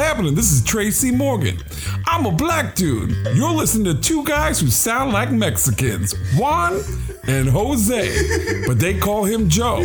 happening? 0.00 0.34
This 0.34 0.50
is 0.50 0.64
Tracy 0.64 1.10
Morgan. 1.10 1.58
I'm 2.06 2.24
a 2.24 2.32
black 2.32 2.74
dude. 2.74 3.10
You're 3.34 3.52
listening 3.52 3.94
to 3.94 4.00
two 4.00 4.24
guys 4.24 4.58
who 4.58 4.68
sound 4.68 5.12
like 5.12 5.30
Mexicans 5.30 6.14
Juan 6.36 6.80
and 7.28 7.48
Jose, 7.48 8.66
but 8.66 8.80
they 8.80 8.98
call 8.98 9.24
him 9.24 9.50
Joe. 9.50 9.84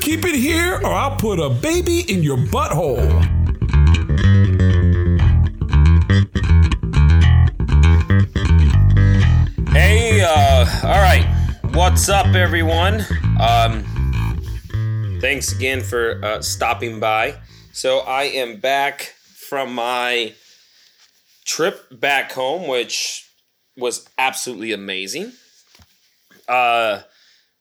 Keep 0.00 0.24
it 0.24 0.34
here, 0.34 0.80
or 0.82 0.94
I'll 0.94 1.16
put 1.16 1.38
a 1.38 1.50
baby 1.50 2.00
in 2.10 2.22
your 2.22 2.38
butthole. 2.38 3.06
Hey, 9.68 10.22
uh, 10.22 10.66
all 10.84 11.02
right. 11.02 11.26
What's 11.74 12.08
up, 12.08 12.34
everyone? 12.34 13.04
Um, 13.38 13.84
thanks 15.20 15.52
again 15.52 15.82
for 15.82 16.18
uh, 16.24 16.40
stopping 16.40 16.98
by. 16.98 17.34
So, 17.72 18.00
I 18.00 18.24
am 18.24 18.56
back 18.56 19.14
from 19.50 19.74
my 19.74 20.32
trip 21.44 21.88
back 21.90 22.30
home, 22.30 22.68
which 22.68 23.28
was 23.76 24.08
absolutely 24.16 24.70
amazing. 24.70 25.32
Uh, 26.46 27.00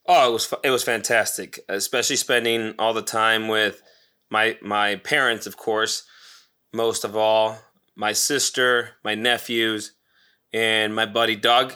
oh, 0.07 0.29
it 0.29 0.31
was 0.34 0.53
it 0.63 0.70
was 0.70 0.84
fantastic, 0.84 1.59
especially 1.67 2.15
spending 2.15 2.75
all 2.77 2.93
the 2.93 3.02
time 3.02 3.48
with 3.48 3.81
my 4.29 4.55
my 4.62 4.98
parents, 4.98 5.48
of 5.48 5.57
course. 5.57 6.03
Most 6.71 7.03
of 7.03 7.17
all, 7.17 7.57
my 7.95 8.13
sister, 8.13 8.91
my 9.03 9.15
nephews, 9.15 9.93
and 10.53 10.93
my 10.93 11.07
buddy 11.07 11.35
Doug 11.35 11.73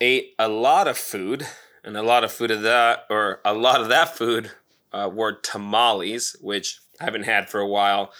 ate 0.00 0.34
a 0.36 0.48
lot 0.48 0.88
of 0.88 0.98
food, 0.98 1.46
and 1.84 1.96
a 1.96 2.02
lot 2.02 2.24
of 2.24 2.32
food 2.32 2.50
of 2.50 2.62
that, 2.62 3.04
or 3.08 3.38
a 3.44 3.54
lot 3.54 3.80
of 3.80 3.88
that 3.88 4.16
food, 4.16 4.50
uh, 4.92 5.08
were 5.12 5.32
tamales, 5.32 6.34
which 6.40 6.80
I 7.00 7.04
haven't 7.04 7.22
had 7.22 7.48
for 7.48 7.60
a 7.60 7.68
while, 7.68 8.12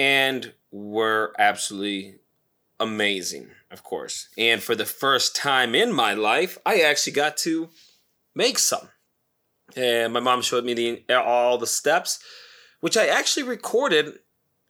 and 0.00 0.54
were 0.70 1.34
absolutely 1.38 2.14
amazing, 2.80 3.50
of 3.70 3.84
course. 3.84 4.30
And 4.38 4.62
for 4.62 4.74
the 4.74 4.86
first 4.86 5.36
time 5.36 5.74
in 5.74 5.92
my 5.92 6.14
life, 6.14 6.56
I 6.64 6.80
actually 6.80 7.12
got 7.12 7.36
to 7.38 7.68
make 8.34 8.58
some. 8.58 8.88
And 9.76 10.14
my 10.14 10.20
mom 10.20 10.40
showed 10.40 10.64
me 10.64 10.72
the 10.72 11.04
all 11.14 11.58
the 11.58 11.66
steps, 11.66 12.18
which 12.80 12.96
I 12.96 13.08
actually 13.08 13.42
recorded. 13.42 14.20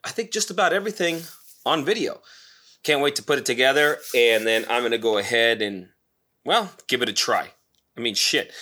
I 0.02 0.10
think 0.10 0.32
just 0.32 0.50
about 0.50 0.72
everything 0.72 1.22
on 1.64 1.84
video. 1.84 2.22
Can't 2.82 3.00
wait 3.00 3.14
to 3.16 3.22
put 3.22 3.38
it 3.38 3.46
together, 3.46 3.98
and 4.16 4.44
then 4.44 4.64
I'm 4.68 4.82
gonna 4.82 4.98
go 4.98 5.16
ahead 5.16 5.62
and 5.62 5.90
well, 6.44 6.72
give 6.88 7.02
it 7.02 7.08
a 7.08 7.12
try. 7.12 7.50
I 7.96 8.00
mean, 8.00 8.14
shit. 8.14 8.52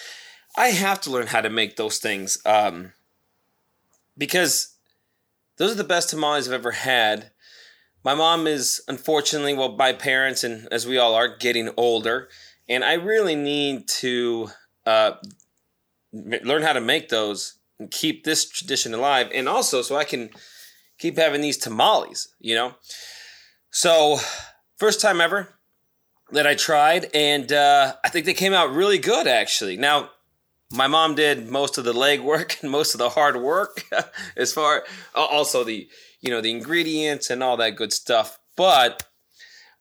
I 0.56 0.69
have 0.69 1.00
to 1.03 1.11
learn 1.11 1.28
how 1.28 1.41
to 1.41 1.48
make 1.48 1.77
those 1.77 1.98
things 1.98 2.39
um, 2.45 2.93
because 4.19 4.78
those 5.59 5.73
are 5.73 5.77
the 5.77 5.84
best 5.84 6.11
tamales 6.11 6.48
I've 6.48 6.55
ever 6.55 6.70
had. 6.70 7.31
My 8.05 8.14
mom 8.14 8.47
is 8.47 8.81
unfortunately, 8.89 9.55
well, 9.55 9.77
my 9.77 9.92
parents 9.92 10.45
and 10.45 10.69
as 10.73 10.87
we 10.87 10.98
all 10.98 11.15
are 11.15 11.37
getting 11.37 11.70
older, 11.77 12.28
and 12.69 12.84
I 12.84 12.95
really 12.95 13.34
need 13.34 13.89
to 13.89 14.50
uh, 14.87 15.12
learn 16.12 16.62
how 16.62 16.73
to 16.73 16.81
make 16.81 17.09
those 17.09 17.59
and 17.78 17.91
keep 17.91 18.25
this 18.25 18.48
tradition 18.48 18.95
alive, 18.95 19.28
and 19.33 19.48
also 19.48 19.83
so 19.83 19.97
I 19.97 20.05
can 20.05 20.31
keep 20.98 21.17
having 21.17 21.41
these 21.41 21.59
tamales, 21.59 22.34
you 22.41 22.55
know. 22.55 22.75
So, 23.70 24.19
first 24.78 25.00
time 25.00 25.20
ever, 25.20 25.59
that 26.31 26.47
I 26.47 26.55
tried, 26.55 27.11
and 27.15 27.53
uh, 27.53 27.95
I 28.05 28.09
think 28.09 28.27
they 28.27 28.34
came 28.34 28.53
out 28.53 28.72
really 28.72 28.98
good 28.98 29.27
actually. 29.27 29.77
Now, 29.77 30.11
my 30.73 30.87
mom 30.87 31.15
did 31.15 31.49
most 31.49 31.79
of 31.79 31.85
the 31.85 31.93
leg 31.93 32.21
work 32.21 32.59
and 32.63 32.71
most 32.71 32.95
of 32.95 32.99
the 32.99 33.11
hard 33.11 33.37
work, 33.37 33.85
as 34.37 34.53
far 34.53 34.85
also 35.15 35.65
the 35.65 35.89
you 36.21 36.31
know 36.31 36.41
the 36.41 36.51
ingredients 36.51 37.31
and 37.31 37.43
all 37.43 37.57
that 37.57 37.77
good 37.77 37.93
stuff. 37.93 38.39
But 38.57 39.05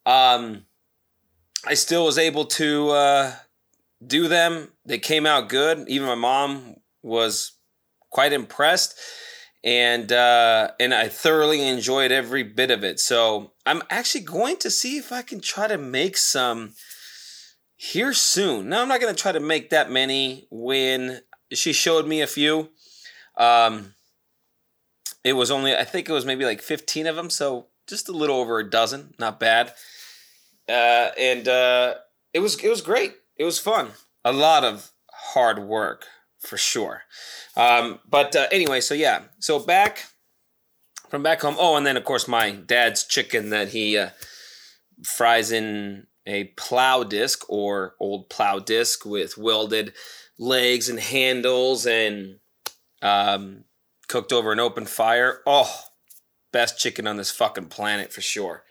um, 0.06 0.66
I 1.66 1.74
still 1.74 2.06
was 2.06 2.18
able 2.18 2.46
to 2.46 2.90
uh, 2.90 3.34
do 4.06 4.28
them. 4.28 4.70
They 4.86 5.00
came 5.00 5.26
out 5.26 5.50
good. 5.50 5.88
Even 5.90 6.08
my 6.08 6.16
mom 6.16 6.76
was 7.02 7.53
quite 8.09 8.34
impressed 8.34 8.97
and 9.64 10.12
uh, 10.12 10.72
and 10.80 10.94
I 10.94 11.08
thoroughly 11.09 11.68
enjoyed 11.68 12.12
every 12.12 12.44
bit 12.44 12.72
of 12.72 12.84
it. 12.84 13.00
So 13.00 13.52
I'm 13.66 13.84
actually 13.90 14.24
going 14.24 14.58
to 14.58 14.72
see 14.72 14.97
if 14.97 15.12
I 15.12 15.22
can 15.22 15.42
try 15.42 15.68
to 15.68 15.78
make 15.78 16.18
some 16.18 16.74
here 17.78 18.12
soon. 18.12 18.70
Now 18.70 18.82
I'm 18.82 18.88
not 18.88 19.00
going 19.00 19.16
to 19.16 19.22
try 19.22 19.32
to 19.32 19.40
make 19.40 19.70
that 19.70 19.90
many. 19.90 20.48
When 20.50 21.22
she 21.54 21.72
showed 21.72 22.08
me 22.08 22.22
a 22.22 22.28
few, 22.28 22.70
um, 23.38 23.94
it 25.24 25.34
was 25.34 25.52
only 25.52 25.76
I 25.76 25.84
think 25.84 26.10
it 26.10 26.14
was 26.14 26.26
maybe 26.26 26.44
like 26.44 26.62
15 26.62 27.08
of 27.08 27.16
them, 27.16 27.30
so 27.30 27.68
just 27.88 28.10
a 28.10 28.14
little 28.14 28.38
over 28.38 28.60
a 28.60 28.70
dozen. 28.70 29.14
Not 29.20 29.40
bad. 29.40 29.74
Uh, 30.68 31.12
and 31.18 31.48
uh, 31.48 31.96
it 32.34 32.40
was 32.40 32.62
it 32.62 32.70
was 32.70 32.82
great. 32.82 33.14
It 33.38 33.46
was 33.46 33.60
fun. 33.60 33.92
A 34.26 34.34
lot 34.34 34.64
of 34.64 34.92
hard 35.12 35.59
work 35.59 36.06
for 36.40 36.58
sure. 36.58 37.04
Um, 37.56 38.00
but 38.09 38.36
uh, 38.36 38.48
anyway, 38.52 38.82
so 38.82 38.94
yeah, 38.94 39.24
so 39.40 39.59
back 39.59 40.06
from 41.09 41.24
back 41.24 41.42
home. 41.42 41.56
Oh, 41.58 41.76
and 41.78 41.86
then 41.86 41.96
of 41.96 42.04
course 42.04 42.28
my 42.28 42.52
dad's 42.52 43.06
chicken 43.06 43.50
that 43.52 43.70
he 43.70 43.98
uh, 43.98 44.09
fries 45.04 45.52
in 45.52 46.08
a 46.28 46.46
plow 46.56 47.04
disc 47.04 47.46
or 47.50 47.96
old 48.00 48.30
plow 48.30 48.60
disc 48.60 49.06
with 49.06 49.38
welded 49.38 49.94
legs 50.38 50.90
and 50.90 51.00
handles 51.00 51.88
and 51.88 52.40
um, 53.02 53.64
cooked 54.08 54.32
over 54.32 54.52
an 54.52 54.60
open 54.60 54.86
fire. 54.86 55.40
Oh, 55.46 55.84
best 56.52 56.78
chicken 56.78 57.08
on 57.08 57.18
this 57.18 57.32
fucking 57.32 57.68
planet 57.68 58.12
for 58.12 58.22
sure. 58.22 58.64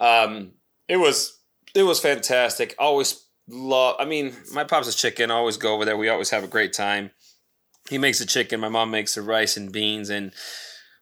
Um, 0.00 0.52
it 0.88 0.98
was 0.98 1.40
it 1.74 1.82
was 1.84 2.00
fantastic. 2.00 2.74
Always 2.78 3.24
love. 3.48 3.96
I 3.98 4.04
mean, 4.04 4.34
my 4.52 4.64
pops' 4.64 4.94
chicken. 4.94 5.30
I 5.30 5.34
always 5.34 5.56
go 5.56 5.74
over 5.74 5.84
there. 5.84 5.96
We 5.96 6.08
always 6.08 6.30
have 6.30 6.44
a 6.44 6.48
great 6.48 6.72
time. 6.72 7.10
He 7.88 7.98
makes 7.98 8.18
the 8.18 8.26
chicken. 8.26 8.60
My 8.60 8.68
mom 8.68 8.90
makes 8.90 9.14
the 9.14 9.22
rice 9.22 9.56
and 9.56 9.72
beans, 9.72 10.10
and 10.10 10.32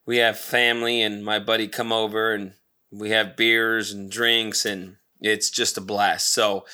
we 0.06 0.19
have 0.19 0.38
family 0.38 1.03
and 1.03 1.25
my 1.25 1.38
buddy 1.38 1.69
come 1.69 1.93
over, 1.93 2.32
and 2.32 2.54
we 2.91 3.10
have 3.10 3.37
beers 3.37 3.93
and 3.93 4.10
drinks, 4.10 4.64
and 4.64 4.97
it's 5.22 5.50
just 5.50 5.78
a 5.78 5.80
blast. 5.80 6.32
So, 6.32 6.66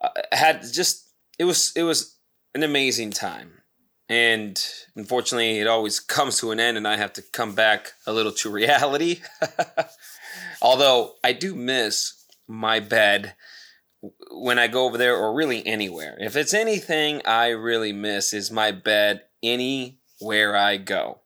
uh, 0.00 0.08
I 0.32 0.36
had 0.36 0.62
just 0.72 1.08
it 1.38 1.44
was 1.44 1.72
it 1.76 1.84
was 1.84 2.16
an 2.54 2.62
amazing 2.62 3.10
time, 3.10 3.62
and 4.08 4.62
unfortunately, 4.96 5.58
it 5.58 5.66
always 5.66 6.00
comes 6.16 6.38
to 6.40 6.50
an 6.50 6.60
end, 6.60 6.76
and 6.76 6.86
I 6.86 6.96
have 6.96 7.12
to 7.14 7.22
come 7.22 7.54
back 7.54 7.92
a 8.06 8.12
little 8.12 8.32
to 8.32 8.50
reality. 8.50 9.20
Although 10.62 11.14
I 11.22 11.32
do 11.32 11.54
miss 11.54 12.24
my 12.46 12.80
bed 12.80 13.34
when 14.30 14.58
I 14.58 14.68
go 14.68 14.84
over 14.84 14.96
there 14.96 15.16
or 15.16 15.34
really 15.34 15.66
anywhere. 15.66 16.16
If 16.20 16.36
it's 16.36 16.54
anything 16.54 17.20
I 17.24 17.48
really 17.48 17.92
miss 17.92 18.32
is 18.32 18.50
my 18.50 18.70
bed 18.70 19.22
anywhere 19.42 20.56
I 20.56 20.76
go. 20.76 21.20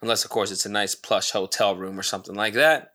Unless 0.00 0.24
of 0.24 0.30
course 0.30 0.50
it's 0.50 0.66
a 0.66 0.70
nice 0.70 0.94
plush 0.94 1.30
hotel 1.30 1.74
room 1.74 1.98
or 1.98 2.02
something 2.02 2.34
like 2.34 2.54
that. 2.54 2.93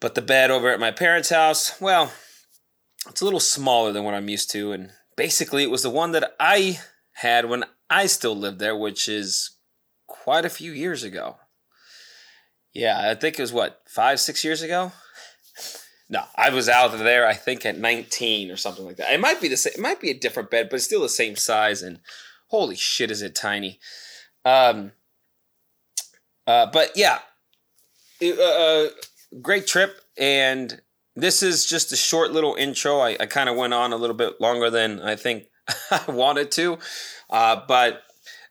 But 0.00 0.14
the 0.14 0.22
bed 0.22 0.50
over 0.50 0.70
at 0.70 0.80
my 0.80 0.90
parents' 0.90 1.28
house, 1.28 1.80
well, 1.80 2.12
it's 3.08 3.20
a 3.20 3.24
little 3.24 3.40
smaller 3.40 3.92
than 3.92 4.04
what 4.04 4.14
I'm 4.14 4.28
used 4.28 4.50
to 4.52 4.72
and 4.72 4.90
basically 5.16 5.62
it 5.62 5.70
was 5.70 5.82
the 5.82 5.90
one 5.90 6.12
that 6.12 6.34
I 6.40 6.80
had 7.12 7.44
when 7.44 7.64
I 7.90 8.06
still 8.06 8.34
lived 8.34 8.58
there, 8.58 8.74
which 8.74 9.06
is 9.06 9.50
quite 10.06 10.46
a 10.46 10.50
few 10.50 10.72
years 10.72 11.02
ago. 11.02 11.36
Yeah, 12.72 13.10
I 13.10 13.14
think 13.14 13.38
it 13.38 13.42
was 13.42 13.52
what, 13.52 13.82
5 13.86 14.18
6 14.18 14.44
years 14.44 14.62
ago. 14.62 14.92
No, 16.12 16.24
I 16.34 16.50
was 16.50 16.68
out 16.68 16.98
there. 16.98 17.24
I 17.24 17.34
think 17.34 17.64
at 17.64 17.78
19 17.78 18.50
or 18.50 18.56
something 18.56 18.84
like 18.84 18.96
that. 18.96 19.12
It 19.12 19.20
might 19.20 19.40
be 19.40 19.46
the 19.46 19.56
same. 19.56 19.74
It 19.76 19.80
might 19.80 20.00
be 20.00 20.10
a 20.10 20.18
different 20.18 20.50
bed, 20.50 20.68
but 20.68 20.74
it's 20.74 20.84
still 20.84 21.02
the 21.02 21.08
same 21.08 21.36
size. 21.36 21.82
And 21.82 22.00
holy 22.48 22.74
shit, 22.74 23.12
is 23.12 23.22
it 23.22 23.36
tiny? 23.36 23.78
Um. 24.44 24.90
Uh, 26.48 26.66
but 26.72 26.96
yeah, 26.96 27.20
it, 28.20 28.36
uh, 28.40 28.42
uh 28.42 28.90
great 29.40 29.66
trip. 29.66 30.00
And 30.18 30.80
this 31.16 31.42
is 31.42 31.66
just 31.66 31.92
a 31.92 31.96
short 31.96 32.32
little 32.32 32.54
intro. 32.54 32.98
I, 32.98 33.16
I 33.20 33.26
kind 33.26 33.48
of 33.48 33.56
went 33.56 33.74
on 33.74 33.92
a 33.92 33.96
little 33.96 34.16
bit 34.16 34.40
longer 34.40 34.70
than 34.70 35.00
I 35.00 35.16
think 35.16 35.44
I 35.90 36.10
wanted 36.10 36.50
to, 36.52 36.78
uh, 37.28 37.62
but 37.68 38.02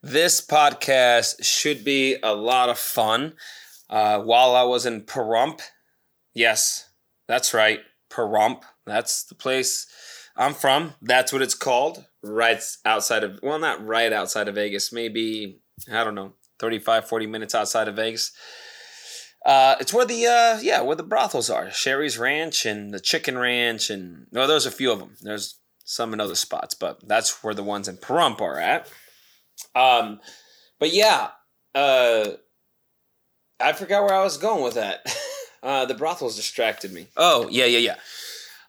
this 0.02 0.40
podcast 0.46 1.44
should 1.44 1.84
be 1.84 2.18
a 2.24 2.34
lot 2.34 2.70
of 2.70 2.80
fun. 2.80 3.34
Uh, 3.90 4.20
while 4.20 4.56
I 4.56 4.64
was 4.64 4.86
in 4.86 5.02
Pahrump, 5.02 5.62
yes, 6.34 6.90
that's 7.28 7.54
right, 7.54 7.80
Pahrump. 8.10 8.62
That's 8.86 9.24
the 9.24 9.36
place 9.36 9.88
I'm 10.38 10.54
from. 10.54 10.94
That's 11.02 11.34
what 11.34 11.42
it's 11.42 11.56
called. 11.56 12.06
Right 12.22 12.62
outside 12.86 13.24
of, 13.24 13.40
well, 13.42 13.60
not 13.60 13.86
right 13.86 14.14
outside 14.14 14.48
of 14.48 14.56
Vegas, 14.56 14.94
maybe, 14.94 15.62
I 15.92 16.04
don't 16.04 16.16
know, 16.16 16.34
35, 16.60 17.08
40 17.08 17.28
minutes 17.28 17.56
outside 17.56 17.88
of 17.88 17.96
Vegas. 17.96 18.32
Uh, 19.46 19.76
it's 19.80 19.94
where 19.94 20.06
the 20.06 20.26
uh, 20.26 20.60
yeah 20.62 20.82
where 20.82 20.96
the 20.96 21.04
brothels 21.04 21.50
are, 21.50 21.72
Sheri's 21.72 22.18
Ranch 22.18 22.66
and 22.66 22.94
the 22.94 23.00
Chicken 23.00 23.38
Ranch, 23.38 23.90
and 23.90 24.28
well, 24.32 24.48
there's 24.48 24.66
a 24.66 24.72
few 24.72 24.92
of 24.92 25.00
them. 25.00 25.16
There's 25.22 25.60
some 25.86 26.14
in 26.14 26.20
other 26.20 26.36
spots, 26.36 26.74
but 26.74 27.08
that's 27.08 27.44
where 27.44 27.54
the 27.54 27.64
ones 27.64 27.88
in 27.88 27.98
Pahrump 27.98 28.42
are 28.42 28.60
at. 28.60 28.92
Um, 29.76 30.20
but 30.80 30.94
yeah, 30.94 31.30
uh, 31.74 32.32
I 33.60 33.74
forgot 33.74 34.04
where 34.04 34.14
I 34.14 34.24
was 34.24 34.38
going 34.38 34.64
with 34.64 34.76
that. 34.76 35.06
Uh, 35.62 35.84
the 35.84 35.94
brothels 35.94 36.38
distracted 36.38 36.94
me. 36.94 37.08
Oh 37.18 37.50
yeah, 37.52 37.66
yeah, 37.66 37.80
yeah. 37.80 37.96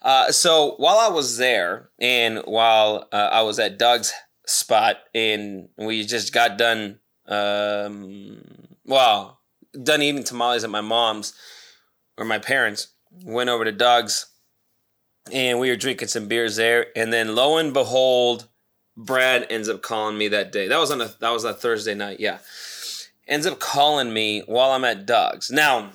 Uh, 0.02 0.32
so 0.32 0.74
while 0.78 0.98
I 0.98 1.08
was 1.08 1.36
there, 1.36 1.90
and 2.00 2.38
while 2.38 3.08
uh, 3.12 3.28
I 3.30 3.42
was 3.42 3.60
at 3.60 3.78
Doug's 3.78 4.12
spot, 4.46 4.96
and 5.14 5.68
we 5.78 6.04
just 6.04 6.32
got 6.32 6.58
done, 6.58 6.98
um, 7.28 8.42
well, 8.84 9.39
done 9.80 10.02
eating 10.02 10.24
tamales 10.24 10.64
at 10.64 10.70
my 10.70 10.80
mom's 10.80 11.34
or 12.16 12.24
my 12.24 12.38
parents, 12.38 12.88
went 13.24 13.50
over 13.50 13.64
to 13.64 13.72
Doug's, 13.72 14.26
and 15.32 15.58
we 15.58 15.70
were 15.70 15.76
drinking 15.76 16.08
some 16.08 16.28
beers 16.28 16.56
there, 16.56 16.86
and 16.96 17.12
then 17.12 17.34
lo 17.34 17.56
and 17.56 17.72
behold, 17.72 18.48
Brad 18.96 19.46
ends 19.50 19.68
up 19.68 19.82
calling 19.82 20.18
me 20.18 20.28
that 20.28 20.52
day. 20.52 20.68
That 20.68 20.78
was 20.78 20.90
on 20.90 21.00
a 21.00 21.10
that 21.20 21.30
was 21.30 21.44
a 21.44 21.54
Thursday 21.54 21.94
night, 21.94 22.20
yeah. 22.20 22.38
Ends 23.26 23.46
up 23.46 23.60
calling 23.60 24.12
me 24.12 24.42
while 24.46 24.70
I'm 24.70 24.84
at 24.84 25.06
Doug's. 25.06 25.50
Now 25.50 25.90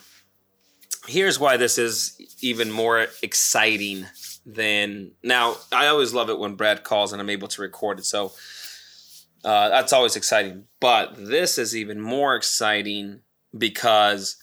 here's 1.07 1.39
why 1.39 1.57
this 1.57 1.77
is 1.77 2.19
even 2.41 2.71
more 2.71 3.07
exciting 3.21 4.05
than 4.45 5.11
now. 5.23 5.55
I 5.71 5.87
always 5.87 6.13
love 6.13 6.29
it 6.29 6.39
when 6.39 6.55
Brad 6.55 6.83
calls 6.83 7.11
and 7.11 7.21
I'm 7.21 7.29
able 7.29 7.47
to 7.49 7.61
record 7.61 7.99
it, 7.99 8.05
so 8.05 8.31
uh, 9.43 9.69
that's 9.69 9.93
always 9.93 10.15
exciting. 10.15 10.65
But 10.79 11.15
this 11.17 11.57
is 11.57 11.75
even 11.75 11.99
more 11.99 12.35
exciting 12.35 13.21
because 13.57 14.37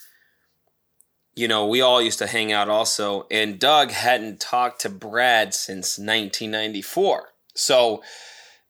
you 1.34 1.48
know 1.48 1.66
we 1.66 1.80
all 1.80 2.02
used 2.02 2.18
to 2.18 2.26
hang 2.26 2.52
out 2.52 2.68
also, 2.68 3.26
and 3.30 3.58
Doug 3.58 3.90
hadn't 3.90 4.40
talked 4.40 4.80
to 4.82 4.88
Brad 4.88 5.54
since 5.54 5.98
1994, 5.98 7.28
so 7.54 8.02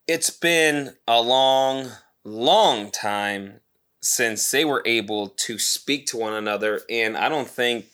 it's 0.06 0.30
been 0.30 0.96
a 1.06 1.20
long, 1.20 1.88
long 2.24 2.90
time 2.90 3.60
since 4.00 4.50
they 4.50 4.64
were 4.64 4.82
able 4.84 5.28
to 5.28 5.58
speak 5.58 6.06
to 6.06 6.16
one 6.16 6.32
another 6.32 6.80
and 6.90 7.16
i 7.16 7.28
don't 7.28 7.48
think 7.48 7.84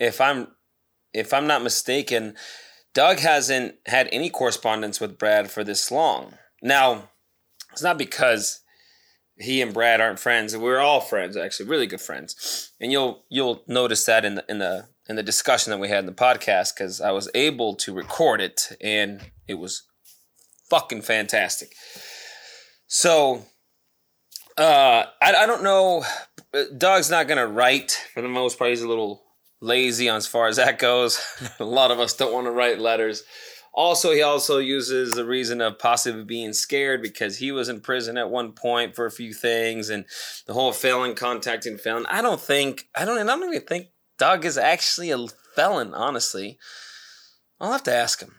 if 0.00 0.22
i'm 0.22 0.48
if 1.12 1.34
i'm 1.34 1.46
not 1.46 1.62
mistaken 1.62 2.34
doug 2.96 3.18
hasn't 3.18 3.74
had 3.84 4.08
any 4.10 4.30
correspondence 4.30 5.02
with 5.02 5.18
brad 5.18 5.50
for 5.50 5.62
this 5.62 5.90
long. 5.90 6.32
Now 6.62 7.10
it's 7.70 7.82
not 7.82 7.98
because 7.98 8.60
he 9.38 9.60
and 9.60 9.74
brad 9.74 10.00
aren't 10.00 10.18
friends 10.18 10.52
and 10.52 10.62
we're 10.62 10.78
all 10.78 11.00
friends 11.00 11.36
actually 11.36 11.68
really 11.68 11.86
good 11.86 12.00
friends 12.00 12.72
and 12.80 12.90
you'll 12.92 13.24
you'll 13.28 13.62
notice 13.66 14.04
that 14.04 14.24
in 14.24 14.36
the 14.36 14.44
in 14.48 14.58
the 14.58 14.88
in 15.08 15.16
the 15.16 15.22
discussion 15.22 15.70
that 15.70 15.78
we 15.78 15.88
had 15.88 16.00
in 16.00 16.06
the 16.06 16.12
podcast 16.12 16.74
because 16.74 17.00
i 17.00 17.10
was 17.10 17.28
able 17.34 17.74
to 17.74 17.94
record 17.94 18.40
it 18.40 18.76
and 18.80 19.30
it 19.46 19.54
was 19.54 19.82
fucking 20.70 21.02
fantastic 21.02 21.72
so 22.86 23.42
uh, 24.56 25.04
I, 25.20 25.34
I 25.34 25.46
don't 25.46 25.62
know. 25.62 26.04
Doug's 26.76 27.10
not 27.10 27.28
to 27.28 27.46
write 27.46 28.02
for 28.14 28.22
the 28.22 28.28
most 28.28 28.58
part. 28.58 28.70
He's 28.70 28.82
a 28.82 28.88
little 28.88 29.22
lazy 29.60 30.08
on 30.08 30.16
as 30.16 30.26
far 30.26 30.48
as 30.48 30.56
that 30.56 30.78
goes. 30.78 31.20
a 31.60 31.64
lot 31.64 31.90
of 31.90 32.00
us 32.00 32.14
don't 32.14 32.32
want 32.32 32.46
to 32.46 32.50
write 32.50 32.78
letters. 32.78 33.22
Also, 33.76 34.12
he 34.12 34.22
also 34.22 34.56
uses 34.56 35.14
the 35.14 35.26
reason 35.26 35.60
of 35.60 35.78
possibly 35.78 36.24
being 36.24 36.54
scared 36.54 37.02
because 37.02 37.36
he 37.36 37.52
was 37.52 37.68
in 37.68 37.82
prison 37.82 38.16
at 38.16 38.30
one 38.30 38.52
point 38.52 38.96
for 38.96 39.04
a 39.04 39.10
few 39.10 39.34
things 39.34 39.90
and 39.90 40.06
the 40.46 40.54
whole 40.54 40.72
felon 40.72 41.14
contacting 41.14 41.76
felon. 41.76 42.06
I 42.06 42.22
don't 42.22 42.40
think 42.40 42.88
I 42.94 43.04
don't 43.04 43.18
I 43.18 43.24
don't 43.24 43.44
even 43.44 43.66
think 43.66 43.88
Doug 44.18 44.46
is 44.46 44.56
actually 44.56 45.10
a 45.10 45.26
felon, 45.54 45.92
honestly. 45.92 46.58
I'll 47.60 47.72
have 47.72 47.82
to 47.82 47.94
ask 47.94 48.20
him. 48.20 48.34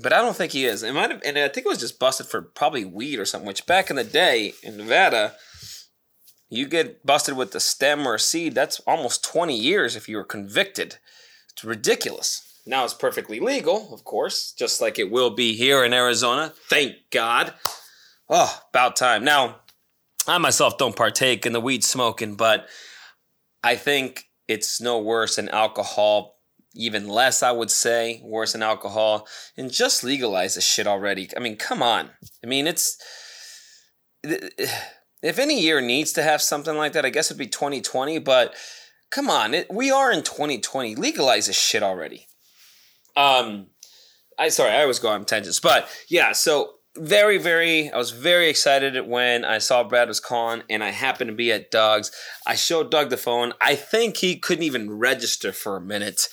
But 0.00 0.12
I 0.12 0.20
don't 0.20 0.36
think 0.36 0.52
he 0.52 0.66
is. 0.66 0.84
It 0.84 0.92
might 0.92 1.10
have, 1.10 1.22
and 1.24 1.36
I 1.36 1.48
think 1.48 1.66
it 1.66 1.70
was 1.70 1.78
just 1.78 1.98
busted 1.98 2.26
for 2.26 2.42
probably 2.42 2.84
weed 2.84 3.18
or 3.18 3.24
something. 3.24 3.46
Which 3.46 3.66
back 3.66 3.90
in 3.90 3.96
the 3.96 4.04
day 4.04 4.54
in 4.62 4.76
Nevada, 4.76 5.34
you 6.48 6.66
get 6.68 7.04
busted 7.04 7.36
with 7.36 7.50
the 7.50 7.60
stem 7.60 8.06
or 8.06 8.14
a 8.14 8.20
seed. 8.20 8.54
That's 8.54 8.78
almost 8.80 9.24
twenty 9.24 9.56
years 9.58 9.96
if 9.96 10.08
you 10.08 10.16
were 10.16 10.24
convicted. 10.24 10.98
It's 11.52 11.64
ridiculous. 11.64 12.43
Now 12.66 12.84
it's 12.84 12.94
perfectly 12.94 13.40
legal, 13.40 13.92
of 13.92 14.04
course, 14.04 14.52
just 14.52 14.80
like 14.80 14.98
it 14.98 15.10
will 15.10 15.30
be 15.30 15.54
here 15.54 15.84
in 15.84 15.92
Arizona. 15.92 16.52
Thank 16.68 16.96
God. 17.10 17.54
Oh, 18.28 18.62
about 18.70 18.96
time. 18.96 19.22
Now, 19.22 19.60
I 20.26 20.38
myself 20.38 20.78
don't 20.78 20.96
partake 20.96 21.44
in 21.44 21.52
the 21.52 21.60
weed 21.60 21.84
smoking, 21.84 22.36
but 22.36 22.66
I 23.62 23.76
think 23.76 24.30
it's 24.48 24.80
no 24.80 24.98
worse 24.98 25.36
than 25.36 25.50
alcohol 25.50 26.34
even 26.74 27.08
less, 27.08 27.42
I 27.42 27.52
would 27.52 27.70
say, 27.70 28.20
worse 28.24 28.52
than 28.52 28.62
alcohol, 28.62 29.28
and 29.56 29.70
just 29.70 30.04
legalize 30.04 30.56
this 30.56 30.66
shit 30.66 30.86
already. 30.86 31.28
I 31.36 31.40
mean, 31.40 31.56
come 31.56 31.82
on. 31.82 32.10
I 32.42 32.46
mean, 32.46 32.66
it's. 32.66 32.98
If 35.22 35.38
any 35.38 35.58
year 35.58 35.80
needs 35.80 36.12
to 36.12 36.22
have 36.22 36.42
something 36.42 36.76
like 36.76 36.92
that, 36.92 37.06
I 37.06 37.08
guess 37.08 37.30
it'd 37.30 37.38
be 37.38 37.46
2020, 37.46 38.18
but 38.18 38.54
come 39.10 39.30
on, 39.30 39.54
it, 39.54 39.72
we 39.72 39.90
are 39.90 40.12
in 40.12 40.22
2020. 40.22 40.96
Legalize 40.96 41.46
this 41.46 41.58
shit 41.58 41.82
already. 41.82 42.26
Um, 43.16 43.68
I 44.38 44.48
sorry, 44.48 44.72
I 44.72 44.82
always 44.82 44.98
go 44.98 45.08
on 45.08 45.24
tangents, 45.24 45.60
but 45.60 45.88
yeah, 46.08 46.32
so 46.32 46.74
very, 46.96 47.38
very, 47.38 47.90
I 47.90 47.96
was 47.96 48.10
very 48.10 48.48
excited 48.48 49.06
when 49.06 49.44
I 49.44 49.58
saw 49.58 49.82
Brad 49.82 50.08
was 50.08 50.20
calling 50.20 50.62
and 50.70 50.82
I 50.82 50.90
happened 50.90 51.28
to 51.28 51.34
be 51.34 51.50
at 51.50 51.70
Doug's. 51.70 52.12
I 52.46 52.54
showed 52.54 52.90
Doug 52.90 53.10
the 53.10 53.16
phone. 53.16 53.52
I 53.60 53.74
think 53.74 54.18
he 54.18 54.38
couldn't 54.38 54.64
even 54.64 54.90
register 54.90 55.52
for 55.52 55.76
a 55.76 55.80
minute 55.80 56.28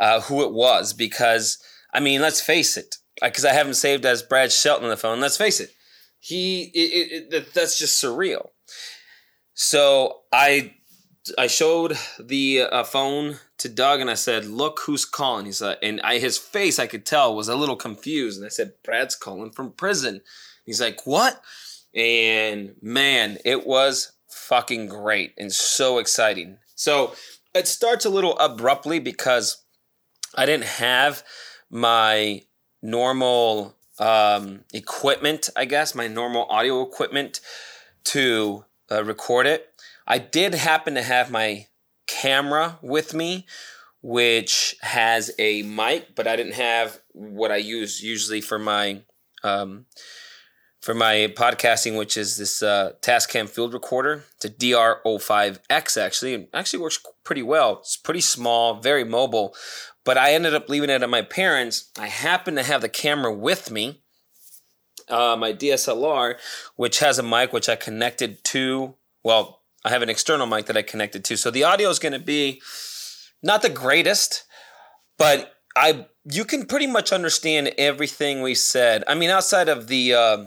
uh, 0.00 0.22
who 0.22 0.42
it 0.42 0.52
was 0.52 0.92
because 0.92 1.58
I 1.92 2.00
mean, 2.00 2.20
let's 2.20 2.40
face 2.40 2.76
it, 2.76 2.96
because 3.22 3.44
I 3.44 3.52
have 3.52 3.66
him 3.66 3.74
saved 3.74 4.04
as 4.04 4.22
Brad 4.22 4.52
Shelton 4.52 4.84
on 4.84 4.90
the 4.90 4.96
phone. 4.96 5.20
Let's 5.20 5.36
face 5.36 5.60
it, 5.60 5.70
he 6.18 6.70
it, 6.74 7.32
it, 7.32 7.54
that's 7.54 7.78
just 7.78 8.02
surreal. 8.02 8.50
So 9.54 10.20
I 10.32 10.74
I 11.38 11.46
showed 11.46 11.98
the 12.18 12.62
uh, 12.70 12.84
phone 12.84 13.38
to 13.58 13.68
Doug 13.68 14.00
and 14.00 14.10
I 14.10 14.14
said, 14.14 14.46
"Look 14.46 14.80
who's 14.80 15.04
calling." 15.04 15.46
He's 15.46 15.60
like, 15.60 15.78
and 15.82 16.00
I 16.02 16.18
his 16.18 16.38
face 16.38 16.78
I 16.78 16.86
could 16.86 17.06
tell 17.06 17.34
was 17.34 17.48
a 17.48 17.56
little 17.56 17.76
confused, 17.76 18.38
and 18.38 18.46
I 18.46 18.50
said, 18.50 18.74
"Brad's 18.82 19.14
calling 19.14 19.50
from 19.50 19.72
prison." 19.72 20.20
He's 20.64 20.80
like, 20.80 21.06
"What?" 21.06 21.40
And 21.94 22.74
man, 22.82 23.38
it 23.44 23.66
was 23.66 24.12
fucking 24.28 24.86
great 24.86 25.32
and 25.38 25.52
so 25.52 25.98
exciting. 25.98 26.58
So 26.74 27.14
it 27.54 27.66
starts 27.66 28.04
a 28.04 28.10
little 28.10 28.38
abruptly 28.38 28.98
because 28.98 29.64
I 30.34 30.44
didn't 30.44 30.66
have 30.66 31.24
my 31.70 32.42
normal 32.82 33.76
um, 33.98 34.64
equipment, 34.72 35.48
I 35.56 35.64
guess, 35.64 35.94
my 35.94 36.06
normal 36.06 36.46
audio 36.50 36.82
equipment 36.82 37.40
to 38.04 38.64
uh, 38.90 39.02
record 39.02 39.46
it. 39.46 39.72
I 40.06 40.18
did 40.18 40.54
happen 40.54 40.94
to 40.94 41.02
have 41.02 41.30
my 41.30 41.66
camera 42.06 42.78
with 42.82 43.14
me, 43.14 43.46
which 44.02 44.76
has 44.82 45.30
a 45.38 45.62
mic, 45.62 46.14
but 46.14 46.26
I 46.26 46.36
didn't 46.36 46.54
have 46.54 47.00
what 47.12 47.50
I 47.50 47.56
use 47.56 48.02
usually 48.02 48.40
for 48.40 48.58
my 48.58 49.02
um, 49.42 49.86
for 50.80 50.94
my 50.94 51.32
podcasting, 51.36 51.98
which 51.98 52.16
is 52.16 52.36
this 52.36 52.62
uh, 52.62 52.92
Tascam 53.00 53.48
field 53.48 53.74
recorder. 53.74 54.24
It's 54.36 54.44
a 54.44 54.50
DR05X 54.50 56.00
actually. 56.00 56.34
It 56.34 56.50
actually 56.54 56.78
works 56.78 57.04
pretty 57.24 57.42
well. 57.42 57.78
It's 57.80 57.96
pretty 57.96 58.20
small, 58.20 58.74
very 58.80 59.02
mobile, 59.02 59.54
but 60.04 60.16
I 60.16 60.32
ended 60.32 60.54
up 60.54 60.68
leaving 60.68 60.90
it 60.90 61.02
at 61.02 61.10
my 61.10 61.22
parents. 61.22 61.90
I 61.98 62.06
happen 62.06 62.54
to 62.54 62.62
have 62.62 62.82
the 62.82 62.88
camera 62.88 63.34
with 63.34 63.70
me, 63.70 64.02
uh, 65.08 65.36
my 65.36 65.52
DSLR, 65.52 66.36
which 66.76 67.00
has 67.00 67.18
a 67.18 67.24
mic 67.24 67.52
which 67.52 67.68
I 67.68 67.74
connected 67.74 68.44
to. 68.44 68.94
Well, 69.24 69.62
I 69.86 69.90
have 69.90 70.02
an 70.02 70.10
external 70.10 70.48
mic 70.48 70.66
that 70.66 70.76
I 70.76 70.82
connected 70.82 71.24
to. 71.26 71.36
So 71.36 71.52
the 71.52 71.62
audio 71.62 71.88
is 71.90 72.00
going 72.00 72.12
to 72.12 72.18
be 72.18 72.60
not 73.40 73.62
the 73.62 73.70
greatest, 73.70 74.42
but 75.16 75.54
I 75.76 76.06
you 76.24 76.44
can 76.44 76.66
pretty 76.66 76.88
much 76.88 77.12
understand 77.12 77.72
everything 77.78 78.42
we 78.42 78.56
said. 78.56 79.04
I 79.06 79.14
mean, 79.14 79.30
outside 79.30 79.68
of 79.68 79.86
the, 79.86 80.12
uh, 80.12 80.44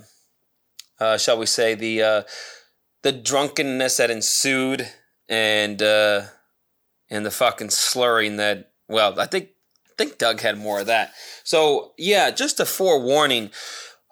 uh, 0.99 1.17
shall 1.17 1.37
we 1.37 1.45
say, 1.45 1.73
the 1.73 2.03
uh, 2.03 2.23
the 3.03 3.13
drunkenness 3.13 3.95
that 3.95 4.11
ensued 4.11 4.89
and 5.29 5.81
uh, 5.81 6.23
and 7.09 7.25
the 7.25 7.31
fucking 7.31 7.69
slurring 7.69 8.35
that 8.37 8.73
well, 8.89 9.17
I 9.17 9.25
think 9.25 9.51
I 9.85 9.91
think 9.97 10.17
Doug 10.17 10.41
had 10.41 10.57
more 10.57 10.81
of 10.81 10.87
that. 10.87 11.13
So 11.45 11.93
yeah, 11.97 12.29
just 12.31 12.59
a 12.59 12.65
forewarning. 12.65 13.51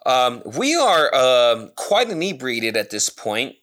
Um, 0.06 0.40
we 0.56 0.74
are 0.74 1.14
um, 1.14 1.72
quite 1.76 2.08
inebriated 2.08 2.78
at 2.78 2.88
this 2.88 3.10
point. 3.10 3.56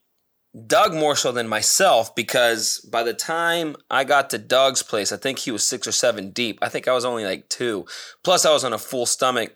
Doug 0.67 0.93
more 0.93 1.15
so 1.15 1.31
than 1.31 1.47
myself 1.47 2.15
because 2.15 2.79
by 2.91 3.03
the 3.03 3.13
time 3.13 3.75
I 3.89 4.03
got 4.03 4.29
to 4.29 4.37
Doug's 4.37 4.83
place, 4.83 5.11
I 5.11 5.17
think 5.17 5.39
he 5.39 5.51
was 5.51 5.67
six 5.67 5.87
or 5.87 5.91
seven 5.91 6.31
deep. 6.31 6.59
I 6.61 6.69
think 6.69 6.87
I 6.87 6.93
was 6.93 7.03
only 7.03 7.25
like 7.25 7.49
two. 7.49 7.85
Plus, 8.23 8.45
I 8.45 8.53
was 8.53 8.63
on 8.63 8.73
a 8.73 8.77
full 8.77 9.05
stomach. 9.05 9.53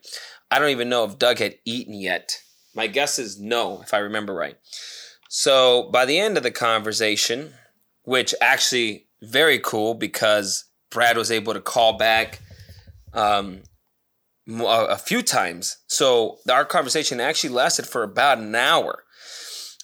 I 0.52 0.60
don't 0.60 0.70
even 0.70 0.90
know 0.90 1.06
if 1.06 1.20
Doug 1.20 1.40
had 1.40 1.56
eaten 1.64 1.94
yet. 1.94 2.38
My 2.76 2.88
guess 2.88 3.18
is 3.18 3.40
no, 3.40 3.82
if 3.82 3.94
I 3.94 4.00
remember 4.00 4.34
right. 4.34 4.58
So 5.30 5.90
by 5.92 6.06
the 6.06 6.20
end 6.20 6.38
of 6.38 6.44
the 6.44 6.52
conversation, 6.52 7.54
which 8.04 8.34
actually 8.42 9.08
very 9.22 9.60
cool 9.60 9.94
because 9.94 10.66
Brad 10.90 11.18
was 11.18 11.32
able 11.32 11.54
to 11.54 11.62
call 11.62 11.98
back 11.98 12.40
um, 13.14 13.62
a 14.48 14.98
few 14.98 15.22
times. 15.22 15.78
So 15.88 16.40
our 16.50 16.66
conversation 16.66 17.20
actually 17.20 17.52
lasted 17.52 17.86
for 17.86 18.04
about 18.04 18.40
an 18.40 18.56
hour, 18.56 19.04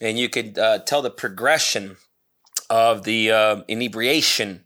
and 0.01 0.17
you 0.19 0.29
could 0.29 0.57
uh, 0.57 0.79
tell 0.79 1.01
the 1.01 1.09
progression 1.09 1.97
of 2.69 3.03
the 3.03 3.31
uh, 3.31 3.61
inebriation 3.67 4.65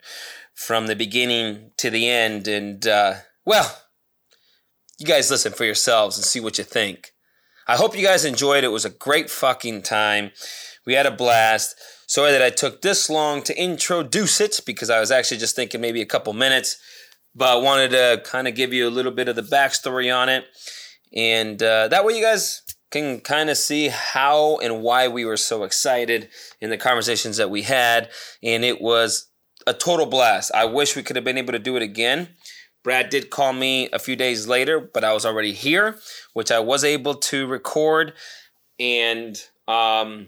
from 0.53 0.87
the 0.87 0.95
beginning 0.95 1.71
to 1.77 1.89
the 1.89 2.09
end. 2.09 2.47
And, 2.47 2.85
uh, 2.85 3.13
well, 3.45 3.81
you 4.97 5.05
guys 5.05 5.31
listen 5.31 5.53
for 5.53 5.65
yourselves 5.65 6.17
and 6.17 6.25
see 6.25 6.39
what 6.39 6.57
you 6.57 6.63
think. 6.63 7.13
I 7.67 7.75
hope 7.75 7.95
you 7.95 8.05
guys 8.05 8.25
enjoyed 8.25 8.63
it. 8.63 8.67
It 8.67 8.71
was 8.71 8.85
a 8.85 8.89
great 8.89 9.29
fucking 9.29 9.83
time. 9.83 10.31
We 10.85 10.93
had 10.93 11.05
a 11.05 11.11
blast. 11.11 11.75
Sorry 12.07 12.31
that 12.31 12.41
I 12.41 12.49
took 12.49 12.81
this 12.81 13.09
long 13.09 13.43
to 13.43 13.61
introduce 13.61 14.41
it 14.41 14.61
because 14.65 14.89
I 14.89 14.99
was 14.99 15.11
actually 15.11 15.37
just 15.37 15.55
thinking 15.55 15.79
maybe 15.79 16.01
a 16.01 16.05
couple 16.05 16.33
minutes, 16.33 16.77
but 17.35 17.61
wanted 17.61 17.91
to 17.91 18.21
kind 18.25 18.47
of 18.47 18.55
give 18.55 18.73
you 18.73 18.87
a 18.87 18.89
little 18.89 19.11
bit 19.11 19.27
of 19.27 19.35
the 19.35 19.43
backstory 19.43 20.13
on 20.13 20.29
it. 20.29 20.45
And 21.15 21.61
uh, 21.61 21.87
that 21.89 22.03
way 22.03 22.17
you 22.17 22.23
guys 22.23 22.63
can 22.91 23.19
kind 23.19 23.49
of 23.49 23.57
see 23.57 23.89
how 23.89 24.57
and 24.57 24.81
why 24.81 25.07
we 25.07 25.25
were 25.25 25.37
so 25.37 25.63
excited 25.63 26.29
in 26.59 26.69
the 26.69 26.77
conversations 26.77 27.37
that 27.37 27.49
we 27.49 27.63
had. 27.63 28.09
And 28.41 28.63
it 28.65 28.81
was 28.81 29.29
a 29.67 29.73
total 29.73 30.05
blast. 30.05 30.51
I 30.53 30.65
wish 30.65 30.95
we 30.95 31.03
could 31.03 31.15
have 31.15 31.25
been 31.25 31.37
able 31.37 31.53
to 31.53 31.59
do 31.59 31.75
it 31.75 31.83
again. 31.83 32.29
Brad 32.83 33.09
did 33.09 33.29
call 33.29 33.53
me 33.53 33.89
a 33.91 33.99
few 33.99 34.15
days 34.15 34.47
later, 34.47 34.79
but 34.79 35.03
I 35.03 35.13
was 35.13 35.25
already 35.25 35.51
here, 35.51 35.99
which 36.33 36.51
I 36.51 36.59
was 36.59 36.83
able 36.83 37.15
to 37.15 37.45
record. 37.45 38.13
And 38.79 39.39
um, 39.67 40.27